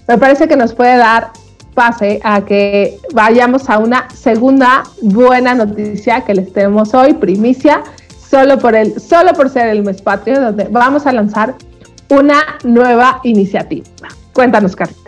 Me 0.07 0.17
parece 0.17 0.47
que 0.47 0.55
nos 0.55 0.73
puede 0.73 0.97
dar 0.97 1.31
pase 1.73 2.19
a 2.23 2.45
que 2.45 2.99
vayamos 3.13 3.69
a 3.69 3.79
una 3.79 4.07
segunda 4.15 4.83
buena 5.01 5.53
noticia 5.53 6.21
que 6.21 6.33
les 6.33 6.53
tenemos 6.53 6.93
hoy, 6.93 7.13
primicia, 7.13 7.83
solo 8.29 8.57
por, 8.57 8.75
el, 8.75 8.99
solo 8.99 9.33
por 9.33 9.49
ser 9.49 9.67
el 9.67 9.83
mes 9.83 10.01
patrio, 10.01 10.41
donde 10.41 10.65
vamos 10.65 11.05
a 11.05 11.11
lanzar 11.11 11.55
una 12.09 12.39
nueva 12.63 13.19
iniciativa. 13.23 14.07
Cuéntanos, 14.33 14.75
Carita. 14.75 14.99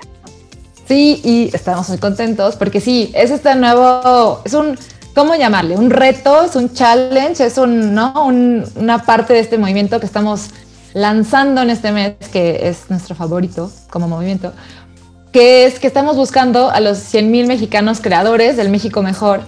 Sí, 0.88 1.22
y 1.24 1.50
estamos 1.54 1.90
muy 1.90 1.98
contentos 1.98 2.56
porque 2.56 2.80
sí, 2.80 3.12
es 3.14 3.32
este 3.32 3.54
nuevo, 3.56 4.42
es 4.46 4.54
un, 4.54 4.78
¿cómo 5.14 5.36
llamarle? 5.36 5.76
Un 5.76 5.90
reto, 5.90 6.46
es 6.46 6.56
un 6.56 6.74
challenge, 6.74 7.46
es 7.46 7.58
un, 7.58 7.94
¿no? 7.94 8.14
una 8.26 9.00
parte 9.04 9.34
de 9.34 9.40
este 9.40 9.58
movimiento 9.58 10.00
que 10.00 10.06
estamos 10.06 10.50
lanzando 10.94 11.62
en 11.62 11.70
este 11.70 11.92
mes, 11.92 12.16
que 12.32 12.70
es 12.70 12.90
nuestro 12.90 13.16
favorito 13.16 13.70
como 13.90 14.08
movimiento, 14.08 14.54
que 15.32 15.66
es 15.66 15.80
que 15.80 15.88
estamos 15.88 16.16
buscando 16.16 16.70
a 16.70 16.80
los 16.80 16.98
100.000 16.98 17.48
mexicanos 17.48 18.00
creadores 18.02 18.58
del 18.58 18.70
México 18.70 19.02
Mejor. 19.02 19.42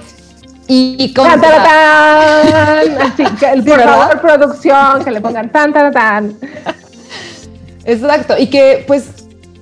Y, 0.72 1.14
con 1.16 1.26
tan, 1.26 1.44
Así, 3.02 3.24
que, 3.40 3.64
por 3.64 3.82
favor, 3.82 4.22
producción, 4.22 5.04
que 5.04 5.10
le 5.10 5.20
pongan 5.20 5.52
tan, 5.52 5.74
tan, 5.74 5.92
tan. 5.92 6.38
Exacto, 7.86 8.36
y 8.38 8.48
que 8.48 8.84
pues 8.86 9.06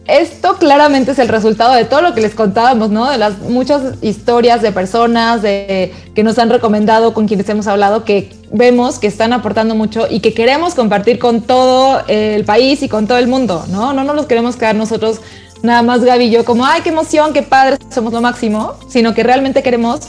esto 0.08 0.56
claramente 0.56 1.12
es 1.12 1.20
el 1.20 1.28
resultado 1.28 1.74
de 1.74 1.86
todo 1.86 2.02
lo 2.02 2.14
que 2.14 2.22
les 2.22 2.34
contábamos, 2.34 2.90
¿no? 2.90 3.10
De 3.10 3.18
las 3.18 3.40
muchas 3.40 4.02
historias 4.02 4.62
de 4.62 4.72
personas 4.72 5.42
de, 5.42 5.94
que 6.16 6.24
nos 6.24 6.40
han 6.40 6.50
recomendado, 6.50 7.14
con 7.14 7.28
quienes 7.28 7.48
hemos 7.50 7.68
hablado, 7.68 8.06
que 8.06 8.30
vemos 8.52 9.00
que 9.00 9.08
están 9.08 9.34
aportando 9.34 9.76
mucho 9.76 10.08
y 10.10 10.22
que 10.22 10.34
queremos 10.34 10.76
compartir 10.76 11.20
con 11.20 11.42
todo 11.42 12.04
el 12.08 12.46
país 12.46 12.84
y 12.84 12.90
con 12.90 13.08
todo 13.08 13.18
el 13.18 13.28
mundo, 13.28 13.66
¿no? 13.70 13.92
No 13.92 14.04
nos 14.06 14.16
los 14.16 14.26
queremos 14.28 14.56
quedar 14.56 14.76
nosotros 14.76 15.20
nada 15.64 15.82
más 15.82 16.04
Gaby 16.04 16.44
como, 16.44 16.66
ay, 16.66 16.82
qué 16.82 16.90
emoción, 16.90 17.34
qué 17.34 17.44
padre, 17.44 17.78
somos 17.94 18.14
lo 18.14 18.22
máximo, 18.22 18.74
sino 18.90 19.14
que 19.14 19.24
realmente 19.24 19.64
queremos 19.64 20.02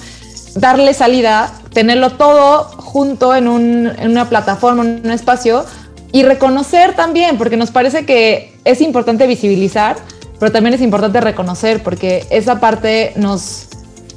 darle 0.54 0.94
salida, 0.94 1.52
tenerlo 1.72 2.10
todo 2.10 2.64
junto 2.64 3.34
en, 3.34 3.48
un, 3.48 3.86
en 3.86 4.10
una 4.10 4.28
plataforma, 4.28 4.82
en 4.82 5.02
un 5.04 5.10
espacio 5.10 5.64
y 6.12 6.22
reconocer 6.22 6.94
también, 6.94 7.38
porque 7.38 7.56
nos 7.56 7.70
parece 7.70 8.06
que 8.06 8.54
es 8.64 8.80
importante 8.80 9.26
visibilizar, 9.26 9.96
pero 10.38 10.52
también 10.52 10.74
es 10.74 10.80
importante 10.80 11.20
reconocer, 11.20 11.82
porque 11.82 12.26
esa 12.30 12.60
parte 12.60 13.12
nos, 13.16 13.68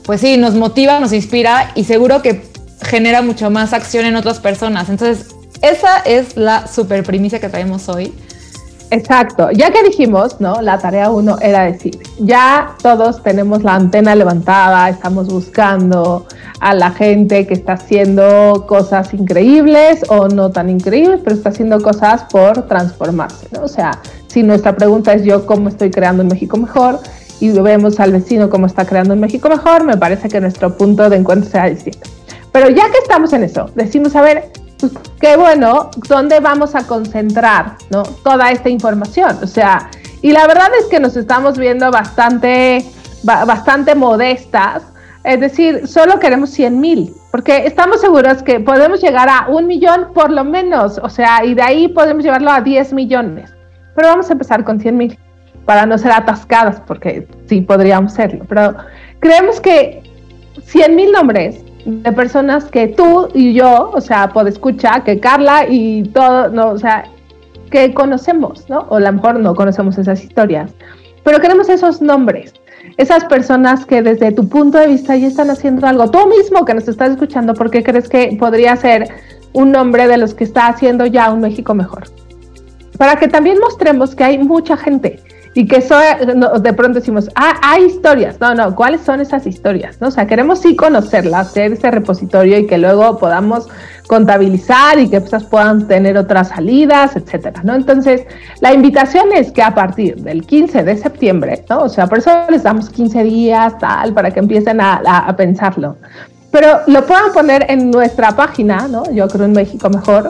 pues 0.03 0.21
sí, 0.21 0.37
nos 0.37 0.53
motiva, 0.55 0.99
nos 0.99 1.13
inspira 1.13 1.71
y 1.75 1.83
seguro 1.83 2.21
que 2.21 2.49
genera 2.81 3.21
mucho 3.21 3.49
más 3.49 3.73
acción 3.73 4.05
en 4.05 4.15
otras 4.15 4.39
personas. 4.39 4.89
Entonces, 4.89 5.27
esa 5.61 5.99
es 5.99 6.37
la 6.37 6.67
super 6.67 7.03
primicia 7.03 7.39
que 7.39 7.49
traemos 7.49 7.87
hoy. 7.89 8.13
Exacto, 8.91 9.51
ya 9.51 9.71
que 9.71 9.83
dijimos, 9.83 10.41
¿no? 10.41 10.61
La 10.61 10.77
tarea 10.77 11.09
uno 11.09 11.37
era 11.41 11.63
decir, 11.63 11.97
ya 12.19 12.75
todos 12.83 13.23
tenemos 13.23 13.63
la 13.63 13.75
antena 13.75 14.15
levantada, 14.15 14.89
estamos 14.89 15.29
buscando 15.29 16.25
a 16.59 16.75
la 16.75 16.91
gente 16.91 17.47
que 17.47 17.53
está 17.53 17.73
haciendo 17.73 18.65
cosas 18.67 19.13
increíbles 19.13 20.03
o 20.09 20.27
no 20.27 20.51
tan 20.51 20.69
increíbles, 20.69 21.21
pero 21.23 21.37
está 21.37 21.49
haciendo 21.49 21.81
cosas 21.81 22.25
por 22.29 22.67
transformarse, 22.67 23.47
¿no? 23.53 23.63
O 23.63 23.69
sea, 23.69 23.97
si 24.27 24.43
nuestra 24.43 24.75
pregunta 24.75 25.13
es 25.13 25.23
yo 25.23 25.45
cómo 25.45 25.69
estoy 25.69 25.89
creando 25.89 26.23
un 26.23 26.27
México 26.27 26.57
mejor 26.57 26.99
y 27.39 27.49
vemos 27.51 27.97
al 28.01 28.11
vecino 28.11 28.49
cómo 28.49 28.65
está 28.65 28.83
creando 28.83 29.13
un 29.13 29.21
México 29.21 29.47
mejor, 29.47 29.85
me 29.85 29.95
parece 29.95 30.27
que 30.27 30.41
nuestro 30.41 30.75
punto 30.75 31.09
de 31.09 31.15
encuentro 31.15 31.49
sea 31.49 31.69
distinto. 31.69 32.09
Pero 32.51 32.69
ya 32.69 32.91
que 32.91 32.97
estamos 33.01 33.31
en 33.31 33.43
eso, 33.43 33.69
decimos, 33.73 34.17
a 34.17 34.21
ver, 34.21 34.51
pues, 34.81 34.93
qué 35.19 35.37
bueno, 35.37 35.91
¿dónde 36.09 36.39
vamos 36.39 36.75
a 36.75 36.85
concentrar 36.85 37.77
¿no? 37.89 38.03
toda 38.03 38.51
esta 38.51 38.69
información? 38.69 39.37
O 39.41 39.47
sea, 39.47 39.89
y 40.21 40.31
la 40.31 40.45
verdad 40.47 40.69
es 40.79 40.85
que 40.87 40.99
nos 40.99 41.15
estamos 41.15 41.57
viendo 41.57 41.89
bastante, 41.91 42.85
bastante 43.23 43.95
modestas. 43.95 44.83
Es 45.23 45.39
decir, 45.39 45.87
solo 45.87 46.19
queremos 46.19 46.49
100 46.49 46.79
mil, 46.79 47.13
porque 47.31 47.65
estamos 47.67 48.01
seguros 48.01 48.41
que 48.41 48.59
podemos 48.59 49.01
llegar 49.01 49.29
a 49.29 49.47
un 49.49 49.67
millón 49.67 50.07
por 50.13 50.31
lo 50.31 50.43
menos, 50.43 50.99
o 51.01 51.09
sea, 51.09 51.45
y 51.45 51.53
de 51.53 51.61
ahí 51.61 51.87
podemos 51.87 52.23
llevarlo 52.23 52.49
a 52.51 52.61
10 52.61 52.93
millones. 52.93 53.53
Pero 53.95 54.07
vamos 54.07 54.29
a 54.29 54.33
empezar 54.33 54.63
con 54.63 54.79
100 54.79 54.97
mil 54.97 55.19
para 55.65 55.85
no 55.85 55.97
ser 55.99 56.11
atascadas, 56.11 56.81
porque 56.87 57.27
sí 57.47 57.61
podríamos 57.61 58.13
serlo. 58.13 58.45
Pero 58.49 58.75
creemos 59.19 59.61
que 59.61 60.01
100 60.63 60.95
mil 60.95 61.11
nombres 61.11 61.63
de 61.85 62.11
personas 62.11 62.65
que 62.65 62.87
tú 62.87 63.29
y 63.33 63.53
yo, 63.53 63.91
o 63.93 64.01
sea, 64.01 64.29
por 64.29 64.47
escucha, 64.47 65.03
que 65.03 65.19
Carla 65.19 65.65
y 65.67 66.03
todo, 66.03 66.49
no, 66.49 66.69
o 66.69 66.77
sea, 66.77 67.05
que 67.69 67.93
conocemos, 67.93 68.69
¿no? 68.69 68.85
O 68.89 68.97
a 68.97 68.99
lo 68.99 69.11
mejor 69.13 69.39
no 69.39 69.55
conocemos 69.55 69.97
esas 69.97 70.23
historias, 70.23 70.71
pero 71.23 71.39
queremos 71.39 71.69
esos 71.69 72.01
nombres, 72.01 72.53
esas 72.97 73.25
personas 73.25 73.85
que 73.85 74.01
desde 74.01 74.31
tu 74.31 74.47
punto 74.47 74.77
de 74.77 74.87
vista 74.87 75.15
ya 75.15 75.27
están 75.27 75.49
haciendo 75.49 75.87
algo. 75.87 76.09
Tú 76.09 76.27
mismo 76.27 76.65
que 76.65 76.73
nos 76.73 76.87
estás 76.87 77.11
escuchando, 77.11 77.53
¿por 77.53 77.71
qué 77.71 77.83
crees 77.83 78.09
que 78.09 78.35
podría 78.39 78.75
ser 78.75 79.07
un 79.53 79.71
nombre 79.71 80.07
de 80.07 80.17
los 80.17 80.33
que 80.33 80.43
está 80.43 80.67
haciendo 80.67 81.05
ya 81.05 81.31
un 81.31 81.41
México 81.41 81.73
mejor? 81.73 82.03
Para 82.97 83.15
que 83.15 83.27
también 83.27 83.57
mostremos 83.59 84.15
que 84.15 84.23
hay 84.23 84.37
mucha 84.37 84.77
gente 84.77 85.19
y 85.53 85.67
que 85.67 85.77
eso, 85.77 85.95
de 85.97 86.73
pronto 86.73 86.99
decimos, 86.99 87.29
ah, 87.35 87.59
hay 87.61 87.83
historias. 87.83 88.39
No, 88.39 88.55
no, 88.55 88.73
¿cuáles 88.73 89.01
son 89.01 89.19
esas 89.19 89.45
historias? 89.45 89.99
¿No? 89.99 90.07
O 90.07 90.11
sea, 90.11 90.25
queremos 90.25 90.59
sí 90.59 90.77
conocerlas, 90.77 91.47
hacer 91.47 91.73
ese 91.73 91.91
repositorio 91.91 92.57
y 92.59 92.67
que 92.67 92.77
luego 92.77 93.17
podamos 93.17 93.67
contabilizar 94.07 94.97
y 94.99 95.09
que 95.09 95.17
esas 95.17 95.43
puedan 95.43 95.87
tener 95.87 96.17
otras 96.17 96.49
salidas, 96.49 97.15
etcétera, 97.17 97.61
¿no? 97.63 97.75
Entonces, 97.75 98.23
la 98.61 98.73
invitación 98.73 99.31
es 99.33 99.51
que 99.51 99.61
a 99.61 99.73
partir 99.73 100.15
del 100.17 100.45
15 100.45 100.83
de 100.83 100.97
septiembre, 100.97 101.65
¿no? 101.69 101.79
O 101.83 101.89
sea, 101.89 102.07
por 102.07 102.19
eso 102.19 102.31
les 102.49 102.63
damos 102.63 102.89
15 102.89 103.23
días, 103.23 103.77
tal, 103.77 104.13
para 104.13 104.31
que 104.31 104.39
empiecen 104.39 104.79
a, 104.79 104.95
a 104.95 105.35
pensarlo. 105.35 105.97
Pero 106.51 106.79
lo 106.87 107.05
puedan 107.05 107.31
poner 107.33 107.65
en 107.69 107.91
nuestra 107.91 108.35
página, 108.35 108.87
¿no? 108.87 109.09
Yo 109.11 109.27
creo 109.27 109.45
en 109.45 109.53
México 109.53 109.89
mejor, 109.89 110.29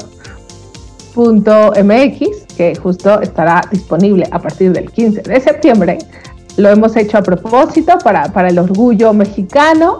.mx, 1.16 2.41
justo 2.82 3.22
estará 3.22 3.62
disponible 3.72 4.28
a 4.32 4.40
partir 4.40 4.72
del 4.72 4.92
15 4.92 5.22
de 5.24 5.40
septiembre. 5.40 5.98
Lo 6.58 6.70
hemos 6.70 6.96
hecho 6.96 7.18
a 7.18 7.24
propósito 7.24 7.98
para, 8.04 8.32
para 8.32 8.50
el 8.50 8.60
orgullo 8.60 9.14
mexicano. 9.14 9.98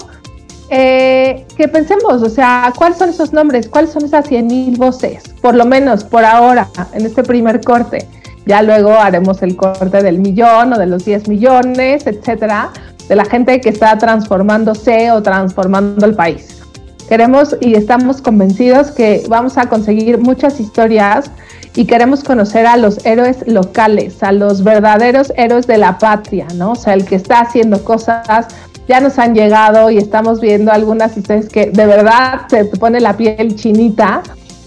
Eh, 0.70 1.46
que 1.58 1.68
pensemos, 1.68 2.22
o 2.22 2.30
sea, 2.30 2.72
¿cuáles 2.78 2.98
son 2.98 3.10
esos 3.10 3.34
nombres? 3.34 3.68
¿Cuáles 3.68 3.92
son 3.92 4.06
esas 4.06 4.28
100 4.28 4.48
mil 4.48 4.78
voces? 4.78 5.24
Por 5.42 5.56
lo 5.56 5.66
menos 5.66 6.04
por 6.04 6.24
ahora, 6.24 6.70
en 6.94 7.06
este 7.06 7.24
primer 7.24 7.60
corte. 7.62 8.08
Ya 8.46 8.62
luego 8.62 8.94
haremos 8.94 9.42
el 9.44 9.56
corte 9.56 10.02
del 10.02 10.20
millón 10.20 10.74
o 10.74 10.78
de 10.78 10.88
los 10.88 11.06
10 11.06 11.28
millones, 11.28 12.08
etcétera, 12.08 12.72
de 13.08 13.16
la 13.16 13.26
gente 13.26 13.60
que 13.62 13.70
está 13.70 13.98
transformándose 13.98 15.12
o 15.12 15.22
transformando 15.22 16.06
el 16.06 16.16
país. 16.16 16.62
Queremos 17.08 17.58
y 17.60 17.76
estamos 17.76 18.22
convencidos 18.22 18.92
que 18.92 19.24
vamos 19.28 19.58
a 19.58 19.68
conseguir 19.68 20.18
muchas 20.18 20.62
historias 20.62 21.30
y 21.76 21.86
queremos 21.86 22.24
conocer 22.24 22.66
a 22.66 22.78
los 22.78 23.06
héroes 23.06 23.48
locales, 23.48 24.22
a 24.24 24.32
los 24.32 24.64
verdaderos 24.64 25.32
héroes 25.38 25.68
de 25.68 25.78
la 25.78 25.98
patria, 25.98 26.48
¿no? 26.56 26.72
O 26.72 26.76
sea, 26.76 26.94
el 26.94 27.06
que 27.06 27.16
está 27.16 27.40
haciendo 27.40 27.84
cosas, 27.84 28.48
ya 28.88 29.00
nos 29.00 29.18
han 29.20 29.34
llegado 29.34 29.90
y 29.90 29.98
estamos 29.98 30.42
viendo 30.42 30.72
algunas 30.72 31.16
historias 31.16 31.48
que 31.48 31.68
de 31.68 31.86
verdad 31.86 32.42
se 32.50 32.66
te 32.66 32.78
pone 32.78 33.00
la 33.00 33.16
piel 33.16 33.56
chinita 33.56 34.22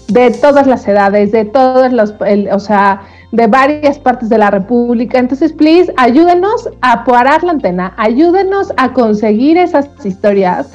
de 0.07 0.31
todas 0.31 0.65
las 0.65 0.87
edades, 0.87 1.31
de 1.31 1.45
todos 1.45 1.91
los, 1.91 2.15
o 2.51 2.59
sea, 2.59 3.01
de 3.31 3.47
varias 3.47 3.99
partes 3.99 4.29
de 4.29 4.37
la 4.37 4.49
República. 4.49 5.19
Entonces, 5.19 5.53
please, 5.53 5.93
ayúdenos 5.97 6.69
a 6.81 7.03
parar 7.03 7.43
la 7.43 7.51
antena, 7.51 7.93
ayúdenos 7.97 8.71
a 8.77 8.93
conseguir 8.93 9.57
esas 9.57 9.87
historias 10.03 10.69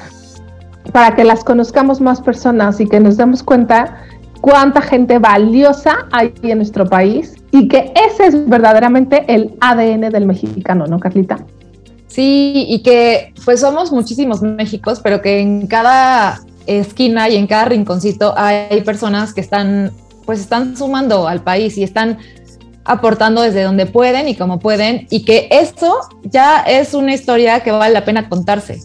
para 0.93 1.15
que 1.15 1.23
las 1.23 1.43
conozcamos 1.43 2.01
más 2.01 2.21
personas 2.21 2.79
y 2.79 2.87
que 2.87 2.99
nos 2.99 3.17
demos 3.17 3.43
cuenta 3.43 3.97
cuánta 4.41 4.81
gente 4.81 5.19
valiosa 5.19 6.07
hay 6.11 6.33
en 6.41 6.57
nuestro 6.57 6.85
país 6.85 7.35
y 7.51 7.67
que 7.67 7.93
ese 7.95 8.27
es 8.27 8.49
verdaderamente 8.49 9.23
el 9.27 9.55
ADN 9.61 10.09
del 10.09 10.25
mexicano, 10.25 10.87
¿no, 10.87 10.99
Carlita? 10.99 11.45
Sí, 12.07 12.65
y 12.67 12.79
que 12.83 13.33
pues 13.45 13.61
somos 13.61 13.91
muchísimos 13.91 14.41
Méxicos, 14.41 14.99
pero 15.01 15.21
que 15.21 15.39
en 15.39 15.67
cada 15.67 16.41
esquina 16.67 17.29
y 17.29 17.37
en 17.37 17.47
cada 17.47 17.65
rinconcito 17.65 18.33
hay 18.35 18.81
personas 18.81 19.33
que 19.33 19.41
están, 19.41 19.91
pues 20.25 20.41
están 20.41 20.75
sumando 20.75 21.27
al 21.27 21.41
país 21.41 21.77
y 21.77 21.83
están 21.83 22.17
aportando 22.83 23.41
desde 23.41 23.63
donde 23.63 23.85
pueden 23.85 24.27
y 24.27 24.35
como 24.35 24.59
pueden, 24.59 25.07
y 25.09 25.23
que 25.23 25.47
esto 25.51 25.99
ya 26.23 26.61
es 26.61 26.93
una 26.93 27.13
historia 27.13 27.61
que 27.61 27.71
vale 27.71 27.93
la 27.93 28.03
pena 28.03 28.27
contarse. 28.27 28.81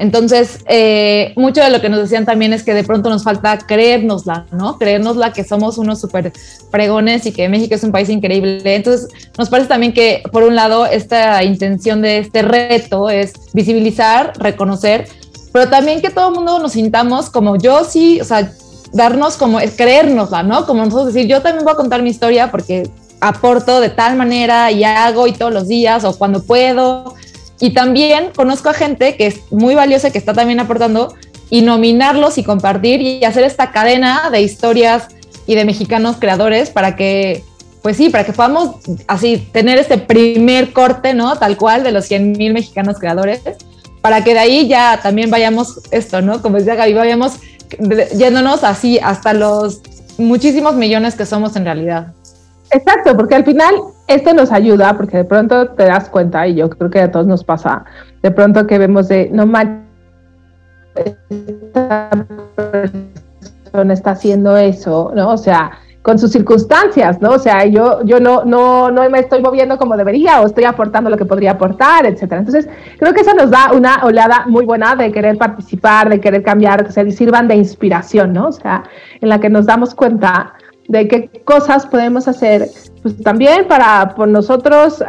Entonces, 0.00 0.60
eh, 0.66 1.34
mucho 1.36 1.60
de 1.60 1.68
lo 1.68 1.82
que 1.82 1.90
nos 1.90 2.00
decían 2.00 2.24
también 2.24 2.54
es 2.54 2.62
que 2.62 2.72
de 2.72 2.84
pronto 2.84 3.10
nos 3.10 3.22
falta 3.22 3.58
creérnosla, 3.58 4.46
¿no? 4.50 4.78
Creérnosla 4.78 5.34
que 5.34 5.44
somos 5.44 5.76
unos 5.76 6.00
súper 6.00 6.32
pregones 6.70 7.26
y 7.26 7.32
que 7.32 7.50
México 7.50 7.74
es 7.74 7.84
un 7.84 7.92
país 7.92 8.08
increíble. 8.08 8.74
Entonces, 8.74 9.10
nos 9.36 9.50
parece 9.50 9.68
también 9.68 9.92
que, 9.92 10.22
por 10.32 10.42
un 10.42 10.56
lado, 10.56 10.86
esta 10.86 11.44
intención 11.44 12.00
de 12.00 12.16
este 12.16 12.40
reto 12.40 13.10
es 13.10 13.34
visibilizar, 13.52 14.32
reconocer, 14.38 15.06
pero 15.52 15.68
también 15.68 16.00
que 16.00 16.08
todo 16.08 16.30
el 16.30 16.34
mundo 16.34 16.58
nos 16.60 16.72
sintamos 16.72 17.28
como 17.28 17.56
yo 17.56 17.84
sí, 17.84 18.22
o 18.22 18.24
sea, 18.24 18.50
darnos 18.94 19.36
como, 19.36 19.58
creérnosla, 19.58 20.42
¿no? 20.42 20.64
Como 20.64 20.82
nosotros 20.82 21.12
decir, 21.12 21.28
yo 21.28 21.42
también 21.42 21.62
voy 21.62 21.74
a 21.74 21.76
contar 21.76 22.00
mi 22.00 22.08
historia 22.08 22.50
porque 22.50 22.88
aporto 23.20 23.82
de 23.82 23.90
tal 23.90 24.16
manera 24.16 24.70
y 24.70 24.82
hago 24.82 25.26
y 25.26 25.32
todos 25.32 25.52
los 25.52 25.68
días 25.68 26.04
o 26.04 26.16
cuando 26.16 26.42
puedo 26.42 27.16
y 27.60 27.70
también 27.70 28.30
conozco 28.34 28.70
a 28.70 28.74
gente 28.74 29.16
que 29.16 29.26
es 29.26 29.40
muy 29.50 29.74
valiosa, 29.74 30.10
que 30.10 30.18
está 30.18 30.32
también 30.32 30.60
aportando, 30.60 31.14
y 31.50 31.62
nominarlos 31.62 32.38
y 32.38 32.44
compartir 32.44 33.00
y 33.00 33.24
hacer 33.24 33.44
esta 33.44 33.72
cadena 33.72 34.30
de 34.30 34.40
historias 34.40 35.08
y 35.46 35.56
de 35.56 35.64
mexicanos 35.64 36.16
creadores 36.18 36.70
para 36.70 36.94
que, 36.94 37.42
pues 37.82 37.96
sí, 37.96 38.08
para 38.08 38.24
que 38.24 38.32
podamos 38.32 38.76
así 39.08 39.48
tener 39.52 39.78
este 39.78 39.98
primer 39.98 40.72
corte, 40.72 41.12
¿no? 41.12 41.36
Tal 41.36 41.56
cual 41.56 41.82
de 41.82 41.90
los 41.90 42.06
100 42.06 42.32
mil 42.32 42.52
mexicanos 42.52 42.98
creadores, 43.00 43.40
para 44.00 44.22
que 44.22 44.32
de 44.32 44.38
ahí 44.38 44.68
ya 44.68 45.00
también 45.02 45.28
vayamos 45.28 45.80
esto, 45.90 46.22
¿no? 46.22 46.40
Como 46.40 46.56
decía 46.56 46.76
Gaby, 46.76 46.94
vayamos 46.94 47.32
yéndonos 48.16 48.64
así 48.64 48.98
hasta 49.02 49.32
los 49.32 49.80
muchísimos 50.18 50.76
millones 50.76 51.16
que 51.16 51.26
somos 51.26 51.56
en 51.56 51.64
realidad. 51.64 52.12
Exacto, 52.72 53.16
porque 53.16 53.34
al 53.34 53.44
final 53.44 53.74
esto 54.06 54.32
nos 54.32 54.52
ayuda, 54.52 54.96
porque 54.96 55.18
de 55.18 55.24
pronto 55.24 55.68
te 55.70 55.84
das 55.84 56.08
cuenta, 56.08 56.46
y 56.46 56.54
yo 56.56 56.70
creo 56.70 56.90
que 56.90 57.00
a 57.00 57.10
todos 57.10 57.26
nos 57.26 57.44
pasa, 57.44 57.84
de 58.22 58.30
pronto 58.30 58.66
que 58.66 58.78
vemos 58.78 59.08
de, 59.08 59.28
no 59.32 59.46
mal, 59.46 59.84
esta 60.94 62.26
persona 63.64 63.94
está 63.94 64.10
haciendo 64.12 64.56
eso, 64.56 65.12
¿no? 65.14 65.30
O 65.30 65.36
sea, 65.36 65.72
con 66.02 66.18
sus 66.18 66.32
circunstancias, 66.32 67.20
¿no? 67.20 67.30
O 67.32 67.38
sea, 67.38 67.66
yo, 67.66 68.02
yo 68.04 68.20
no, 68.20 68.44
no, 68.44 68.90
no 68.90 69.08
me 69.10 69.18
estoy 69.18 69.42
moviendo 69.42 69.76
como 69.76 69.96
debería 69.96 70.40
o 70.40 70.46
estoy 70.46 70.64
aportando 70.64 71.10
lo 71.10 71.16
que 71.16 71.26
podría 71.26 71.52
aportar, 71.52 72.06
etcétera. 72.06 72.40
Entonces, 72.40 72.68
creo 72.98 73.12
que 73.12 73.20
eso 73.20 73.34
nos 73.34 73.50
da 73.50 73.72
una 73.72 74.00
oleada 74.04 74.46
muy 74.46 74.64
buena 74.64 74.96
de 74.96 75.12
querer 75.12 75.36
participar, 75.36 76.08
de 76.08 76.20
querer 76.20 76.42
cambiar, 76.42 76.86
que 76.86 76.92
se 76.92 77.10
sirvan 77.10 77.48
de 77.48 77.56
inspiración, 77.56 78.32
¿no? 78.32 78.48
O 78.48 78.52
sea, 78.52 78.84
en 79.20 79.28
la 79.28 79.40
que 79.40 79.50
nos 79.50 79.66
damos 79.66 79.94
cuenta 79.94 80.54
de 80.90 81.06
qué 81.06 81.30
cosas 81.44 81.86
podemos 81.86 82.26
hacer 82.26 82.68
pues 83.02 83.16
también 83.22 83.66
para 83.68 84.14
por 84.16 84.28
nosotros 84.28 85.02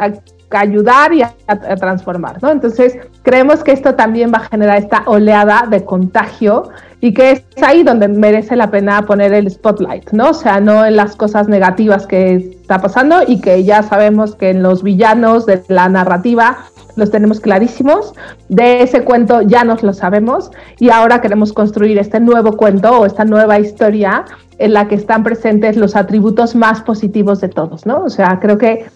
ayudar 0.50 1.12
y 1.14 1.22
a, 1.22 1.34
transformar, 1.76 2.42
¿no? 2.42 2.50
Entonces, 2.50 2.98
creemos 3.22 3.64
que 3.64 3.72
esto 3.72 3.94
también 3.94 4.30
va 4.32 4.38
a 4.38 4.48
generar 4.48 4.78
esta 4.78 5.02
oleada 5.06 5.66
de 5.68 5.82
contagio 5.84 6.68
y 7.00 7.14
que 7.14 7.30
es 7.32 7.62
ahí 7.62 7.82
donde 7.82 8.06
merece 8.06 8.54
la 8.54 8.70
pena 8.70 9.06
poner 9.06 9.32
el 9.32 9.50
spotlight, 9.50 10.10
¿no? 10.12 10.30
O 10.30 10.34
sea, 10.34 10.60
no 10.60 10.84
en 10.84 10.96
las 10.96 11.16
cosas 11.16 11.48
negativas 11.48 12.06
que 12.06 12.34
está 12.36 12.80
pasando 12.80 13.22
y 13.26 13.40
que 13.40 13.64
ya 13.64 13.82
sabemos 13.82 14.34
que 14.34 14.50
en 14.50 14.62
los 14.62 14.82
villanos 14.82 15.46
de 15.46 15.62
la 15.68 15.88
narrativa 15.88 16.58
los 16.96 17.10
tenemos 17.10 17.40
clarísimos, 17.40 18.12
de 18.48 18.82
ese 18.82 19.04
cuento 19.04 19.42
ya 19.42 19.64
nos 19.64 19.82
lo 19.82 19.92
sabemos 19.92 20.50
y 20.78 20.90
ahora 20.90 21.20
queremos 21.20 21.52
construir 21.52 21.98
este 21.98 22.20
nuevo 22.20 22.56
cuento 22.56 23.00
o 23.00 23.06
esta 23.06 23.24
nueva 23.24 23.58
historia 23.58 24.24
en 24.58 24.72
la 24.72 24.88
que 24.88 24.94
están 24.94 25.22
presentes 25.22 25.76
los 25.76 25.96
atributos 25.96 26.54
más 26.54 26.82
positivos 26.82 27.40
de 27.40 27.48
todos, 27.48 27.86
¿no? 27.86 28.04
O 28.04 28.10
sea, 28.10 28.38
creo 28.40 28.58
que 28.58 28.86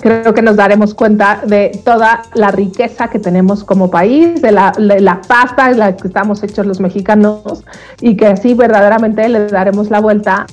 creo 0.00 0.34
que 0.34 0.42
nos 0.42 0.56
daremos 0.56 0.92
cuenta 0.92 1.40
de 1.46 1.80
toda 1.84 2.22
la 2.34 2.50
riqueza 2.50 3.08
que 3.08 3.18
tenemos 3.18 3.64
como 3.64 3.90
país, 3.90 4.42
de 4.42 4.52
la, 4.52 4.72
la 4.76 5.20
pasta 5.22 5.70
en 5.70 5.78
la 5.78 5.96
que 5.96 6.08
estamos 6.08 6.42
hechos 6.42 6.66
los 6.66 6.80
mexicanos 6.80 7.64
y 8.00 8.16
que 8.16 8.26
así 8.26 8.54
verdaderamente 8.54 9.28
le 9.28 9.46
daremos 9.46 9.90
la 9.90 10.00
vuelta 10.00 10.46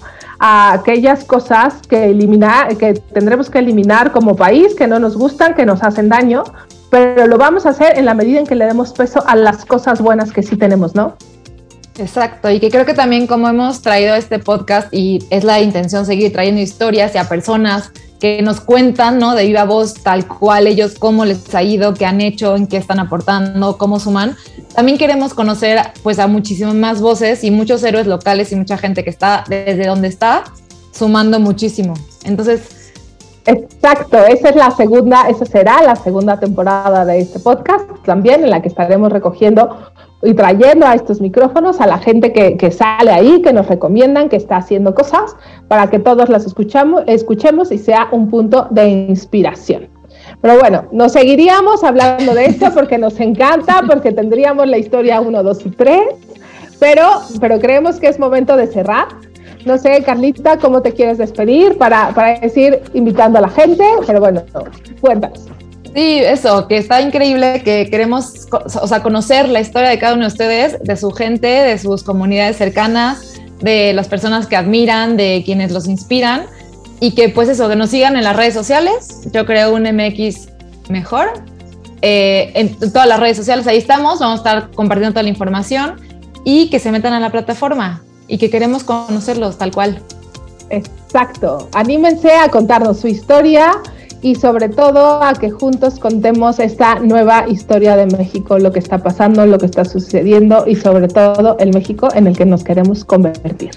a 0.44 0.74
aquellas 0.74 1.24
cosas 1.24 1.76
que 1.88 2.06
eliminar, 2.06 2.76
que 2.76 2.96
tendremos 2.96 3.52
que 3.52 3.60
eliminar 3.60 4.12
como 4.12 4.36
país, 4.36 4.74
que 4.74 4.88
no 4.88 4.98
nos 4.98 5.16
gustan, 5.16 5.54
que 5.54 5.68
nos 5.68 5.84
hacen 5.84 6.10
daño, 6.10 6.44
pero 6.90 7.28
lo 7.28 7.38
vamos 7.38 7.68
a 7.68 7.70
hacer 7.70 7.96
en 8.00 8.06
la 8.06 8.16
medida 8.16 8.40
en 8.40 8.48
que 8.48 8.56
le 8.56 8.66
demos 8.66 8.92
peso 8.92 9.24
a 9.28 9.36
las 9.36 9.66
cosas 9.66 10.02
buenas 10.02 10.32
que 10.32 10.42
sí 10.42 10.58
tenemos, 10.58 10.96
¿no? 10.96 11.16
Exacto, 12.00 12.50
y 12.50 12.60
que 12.60 12.72
creo 12.72 12.88
que 12.88 12.96
también 12.96 13.28
como 13.28 13.48
hemos 13.50 13.84
traído 13.84 14.16
este 14.16 14.40
podcast 14.40 14.92
y 14.92 15.20
es 15.30 15.44
la 15.44 15.62
intención 15.62 16.08
seguir 16.08 16.32
trayendo 16.32 16.60
historias 16.60 17.14
y 17.14 17.20
a 17.20 17.30
personas 17.30 17.92
que 18.22 18.44
nos 18.44 18.62
cuentan, 18.62 19.18
¿no? 19.18 19.34
De 19.34 19.48
viva 19.48 19.66
voz, 19.66 19.96
tal 19.96 20.28
cual 20.28 20.68
ellos, 20.68 20.94
cómo 20.98 21.26
les 21.26 21.54
ha 21.56 21.64
ido, 21.64 21.96
qué 21.96 22.06
han 22.06 22.22
hecho, 22.22 22.56
en 22.56 22.68
qué 22.68 22.78
están 22.78 23.00
aportando, 23.00 23.80
cómo 23.80 24.00
suman. 24.00 24.38
También 24.76 25.00
queremos 25.00 25.34
conocer, 25.34 25.80
pues, 26.04 26.20
a 26.20 26.28
muchísimas 26.28 26.76
más 26.76 27.02
voces 27.02 27.44
y 27.44 27.50
muchos 27.50 27.84
héroes 27.84 28.06
locales 28.06 28.52
y 28.52 28.56
mucha 28.56 28.78
gente 28.78 29.04
que 29.04 29.10
está 29.10 29.44
desde 29.50 29.88
donde 29.88 30.08
está, 30.08 30.44
sumando 30.94 31.40
muchísimo. 31.40 31.96
Entonces... 32.24 32.78
Exacto, 33.44 34.24
esa 34.24 34.50
es 34.50 34.56
la 34.56 34.70
segunda, 34.70 35.28
esa 35.28 35.48
será 35.48 35.82
la 35.82 35.96
segunda 35.96 36.40
temporada 36.40 37.06
de 37.06 37.22
este 37.22 37.40
podcast 37.40 37.90
también, 38.06 38.44
en 38.44 38.52
la 38.52 38.62
que 38.62 38.68
estaremos 38.68 39.12
recogiendo 39.12 39.80
y 40.24 40.34
trayendo 40.34 40.86
a 40.86 40.94
estos 40.94 41.22
micrófonos 41.22 41.82
a 41.82 41.88
la 41.88 41.98
gente 41.98 42.32
que, 42.32 42.58
que, 42.58 42.72
sale 42.72 43.12
ahí, 43.12 43.42
que 43.42 43.54
nos 43.54 43.68
recomiendan, 43.68 44.30
que 44.30 44.36
está 44.36 44.58
haciendo 44.58 44.94
cosas, 44.94 45.36
para 45.68 45.90
que 45.90 46.00
todos 46.00 46.30
las 46.30 46.46
escuchamos, 46.46 47.04
escuchemos 47.08 47.72
y 47.72 47.78
sea 47.78 48.08
un 48.12 48.30
punto 48.30 48.68
de 48.70 48.88
inspiración. 48.88 49.90
Pero 50.42 50.60
bueno, 50.60 50.86
nos 50.92 51.14
seguiríamos 51.14 51.84
hablando 51.84 52.34
de 52.34 52.46
esto 52.46 52.68
porque 52.74 52.98
nos 52.98 53.20
encanta, 53.20 53.84
porque 53.88 54.12
tendríamos 54.12 54.68
la 54.68 54.78
historia 54.78 55.22
1, 55.22 55.44
2 55.44 55.66
y 55.66 55.70
3, 55.70 56.00
pero, 56.80 57.08
pero 57.40 57.60
creemos 57.60 58.00
que 58.00 58.08
es 58.08 58.20
momento 58.20 58.58
de 58.58 58.68
cerrar. 58.68 59.08
No 59.66 59.78
sé, 59.78 60.02
Carlita, 60.04 60.58
¿cómo 60.58 60.82
te 60.82 60.94
quieres 60.94 61.20
despedir 61.20 61.78
para, 61.78 62.10
para 62.16 62.40
decir 62.40 62.82
invitando 62.94 63.38
a 63.38 63.42
la 63.42 63.50
gente? 63.50 63.84
Pero 64.08 64.20
bueno, 64.20 64.42
cuéntanos. 65.00 65.48
Sí, 65.94 66.20
eso, 66.20 66.68
que 66.68 66.78
está 66.78 67.02
increíble, 67.02 67.62
que 67.64 67.90
queremos 67.90 68.48
o 68.52 68.88
sea, 68.88 69.04
conocer 69.04 69.50
la 69.50 69.60
historia 69.60 69.90
de 69.90 70.00
cada 70.00 70.14
uno 70.14 70.24
de 70.24 70.28
ustedes, 70.28 70.82
de 70.82 70.96
su 70.96 71.12
gente, 71.12 71.48
de 71.48 71.78
sus 71.78 72.04
comunidades 72.04 72.58
cercanas, 72.58 73.34
de 73.60 73.94
las 73.94 74.08
personas 74.08 74.48
que 74.48 74.56
admiran, 74.56 75.18
de 75.18 75.44
quienes 75.46 75.72
los 75.72 75.88
inspiran 75.88 76.46
y 77.02 77.12
que 77.12 77.30
pues 77.30 77.50
eso, 77.50 77.68
que 77.68 77.76
nos 77.76 77.90
sigan 77.90 78.16
en 78.16 78.24
las 78.24 78.36
redes 78.36 78.54
sociales. 78.54 79.22
Yo 79.34 79.46
creo 79.46 79.74
un 79.74 79.84
MX 79.84 80.48
mejor. 80.90 81.34
Eh, 82.02 82.52
en 82.56 82.78
todas 82.92 83.08
las 83.08 83.20
redes 83.20 83.38
sociales 83.38 83.68
ahí 83.68 83.78
estamos, 83.78 84.20
vamos 84.20 84.36
a 84.36 84.38
estar 84.38 84.72
compartiendo 84.72 85.14
toda 85.14 85.24
la 85.24 85.30
información 85.30 86.00
y 86.46 86.70
que 86.70 86.80
se 86.80 86.92
metan 86.92 87.14
a 87.14 87.20
la 87.20 87.30
plataforma 87.30 88.02
y 88.28 88.38
que 88.38 88.50
queremos 88.50 88.84
conocerlos 88.84 89.58
tal 89.58 89.72
cual. 89.72 90.02
Exacto, 90.70 91.70
anímense 91.74 92.32
a 92.32 92.50
contarnos 92.50 93.02
su 93.02 93.08
historia 93.08 93.74
y 94.22 94.36
sobre 94.36 94.70
todo 94.70 95.24
a 95.24 95.34
que 95.34 95.50
juntos 95.50 96.00
contemos 96.00 96.60
esta 96.60 97.00
nueva 97.00 97.46
historia 97.48 97.96
de 97.96 98.06
México, 98.06 98.60
lo 98.60 98.72
que 98.72 98.80
está 98.80 99.00
pasando, 99.00 99.46
lo 99.46 99.58
que 99.58 99.66
está 99.66 99.86
sucediendo 99.86 100.66
y 100.68 100.76
sobre 100.76 101.08
todo 101.08 101.58
el 101.60 101.74
México 101.74 102.10
en 102.14 102.28
el 102.28 102.38
que 102.38 102.46
nos 102.46 102.64
queremos 102.64 103.04
convertir. 103.04 103.72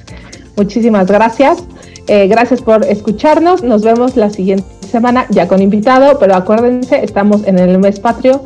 Muchísimas 0.56 1.06
gracias. 1.08 1.64
Eh, 2.06 2.28
gracias 2.28 2.60
por 2.60 2.84
escucharnos. 2.84 3.62
Nos 3.62 3.82
vemos 3.82 4.16
la 4.16 4.30
siguiente 4.30 4.66
semana 4.86 5.26
ya 5.30 5.48
con 5.48 5.62
invitado, 5.62 6.18
pero 6.18 6.34
acuérdense, 6.34 7.02
estamos 7.02 7.46
en 7.46 7.58
el 7.58 7.78
mes 7.78 7.98
patrio. 7.98 8.44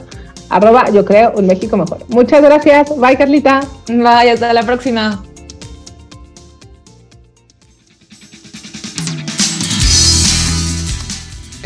Arroba, 0.50 0.88
yo 0.90 1.04
creo, 1.04 1.32
un 1.36 1.46
México 1.46 1.76
mejor. 1.76 1.98
Muchas 2.08 2.40
gracias. 2.40 2.96
Bye, 2.98 3.16
Carlita. 3.16 3.60
Bye, 3.88 4.30
hasta 4.30 4.52
la 4.52 4.62
próxima. 4.62 5.22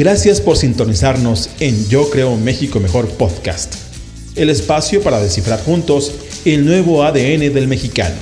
Gracias 0.02 0.40
por 0.40 0.56
sintonizarnos 0.56 1.48
en 1.60 1.88
Yo 1.88 2.10
Creo 2.10 2.36
México 2.36 2.80
Mejor 2.80 3.08
Podcast, 3.10 3.72
el 4.34 4.50
espacio 4.50 5.00
para 5.00 5.20
descifrar 5.20 5.62
juntos 5.62 6.10
el 6.44 6.66
nuevo 6.66 7.04
ADN 7.04 7.54
del 7.54 7.68
mexicano, 7.68 8.16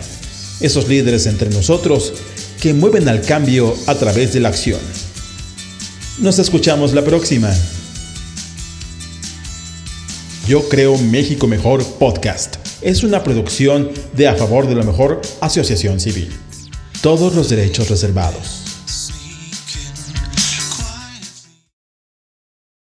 esos 0.61 0.89
líderes 0.89 1.24
entre 1.24 1.49
nosotros 1.49 2.12
que 2.61 2.74
mueven 2.74 3.09
al 3.09 3.22
cambio 3.22 3.74
a 3.87 3.95
través 3.95 4.35
de 4.35 4.41
la 4.41 4.51
acción. 4.51 4.78
Nos 6.18 6.39
escuchamos 6.39 6.93
la 6.93 7.03
próxima. 7.03 7.51
Yo 10.47 10.68
Creo 10.68 10.99
México 10.99 11.47
Mejor 11.47 11.83
Podcast 11.95 12.57
es 12.83 13.05
una 13.05 13.24
producción 13.24 13.91
de 14.14 14.28
A 14.28 14.35
Favor 14.35 14.68
de 14.68 14.74
la 14.74 14.83
Mejor 14.83 15.22
Asociación 15.41 15.99
Civil. 15.99 16.28
Todos 17.01 17.35
los 17.35 17.49
derechos 17.49 17.89
reservados. 17.89 18.60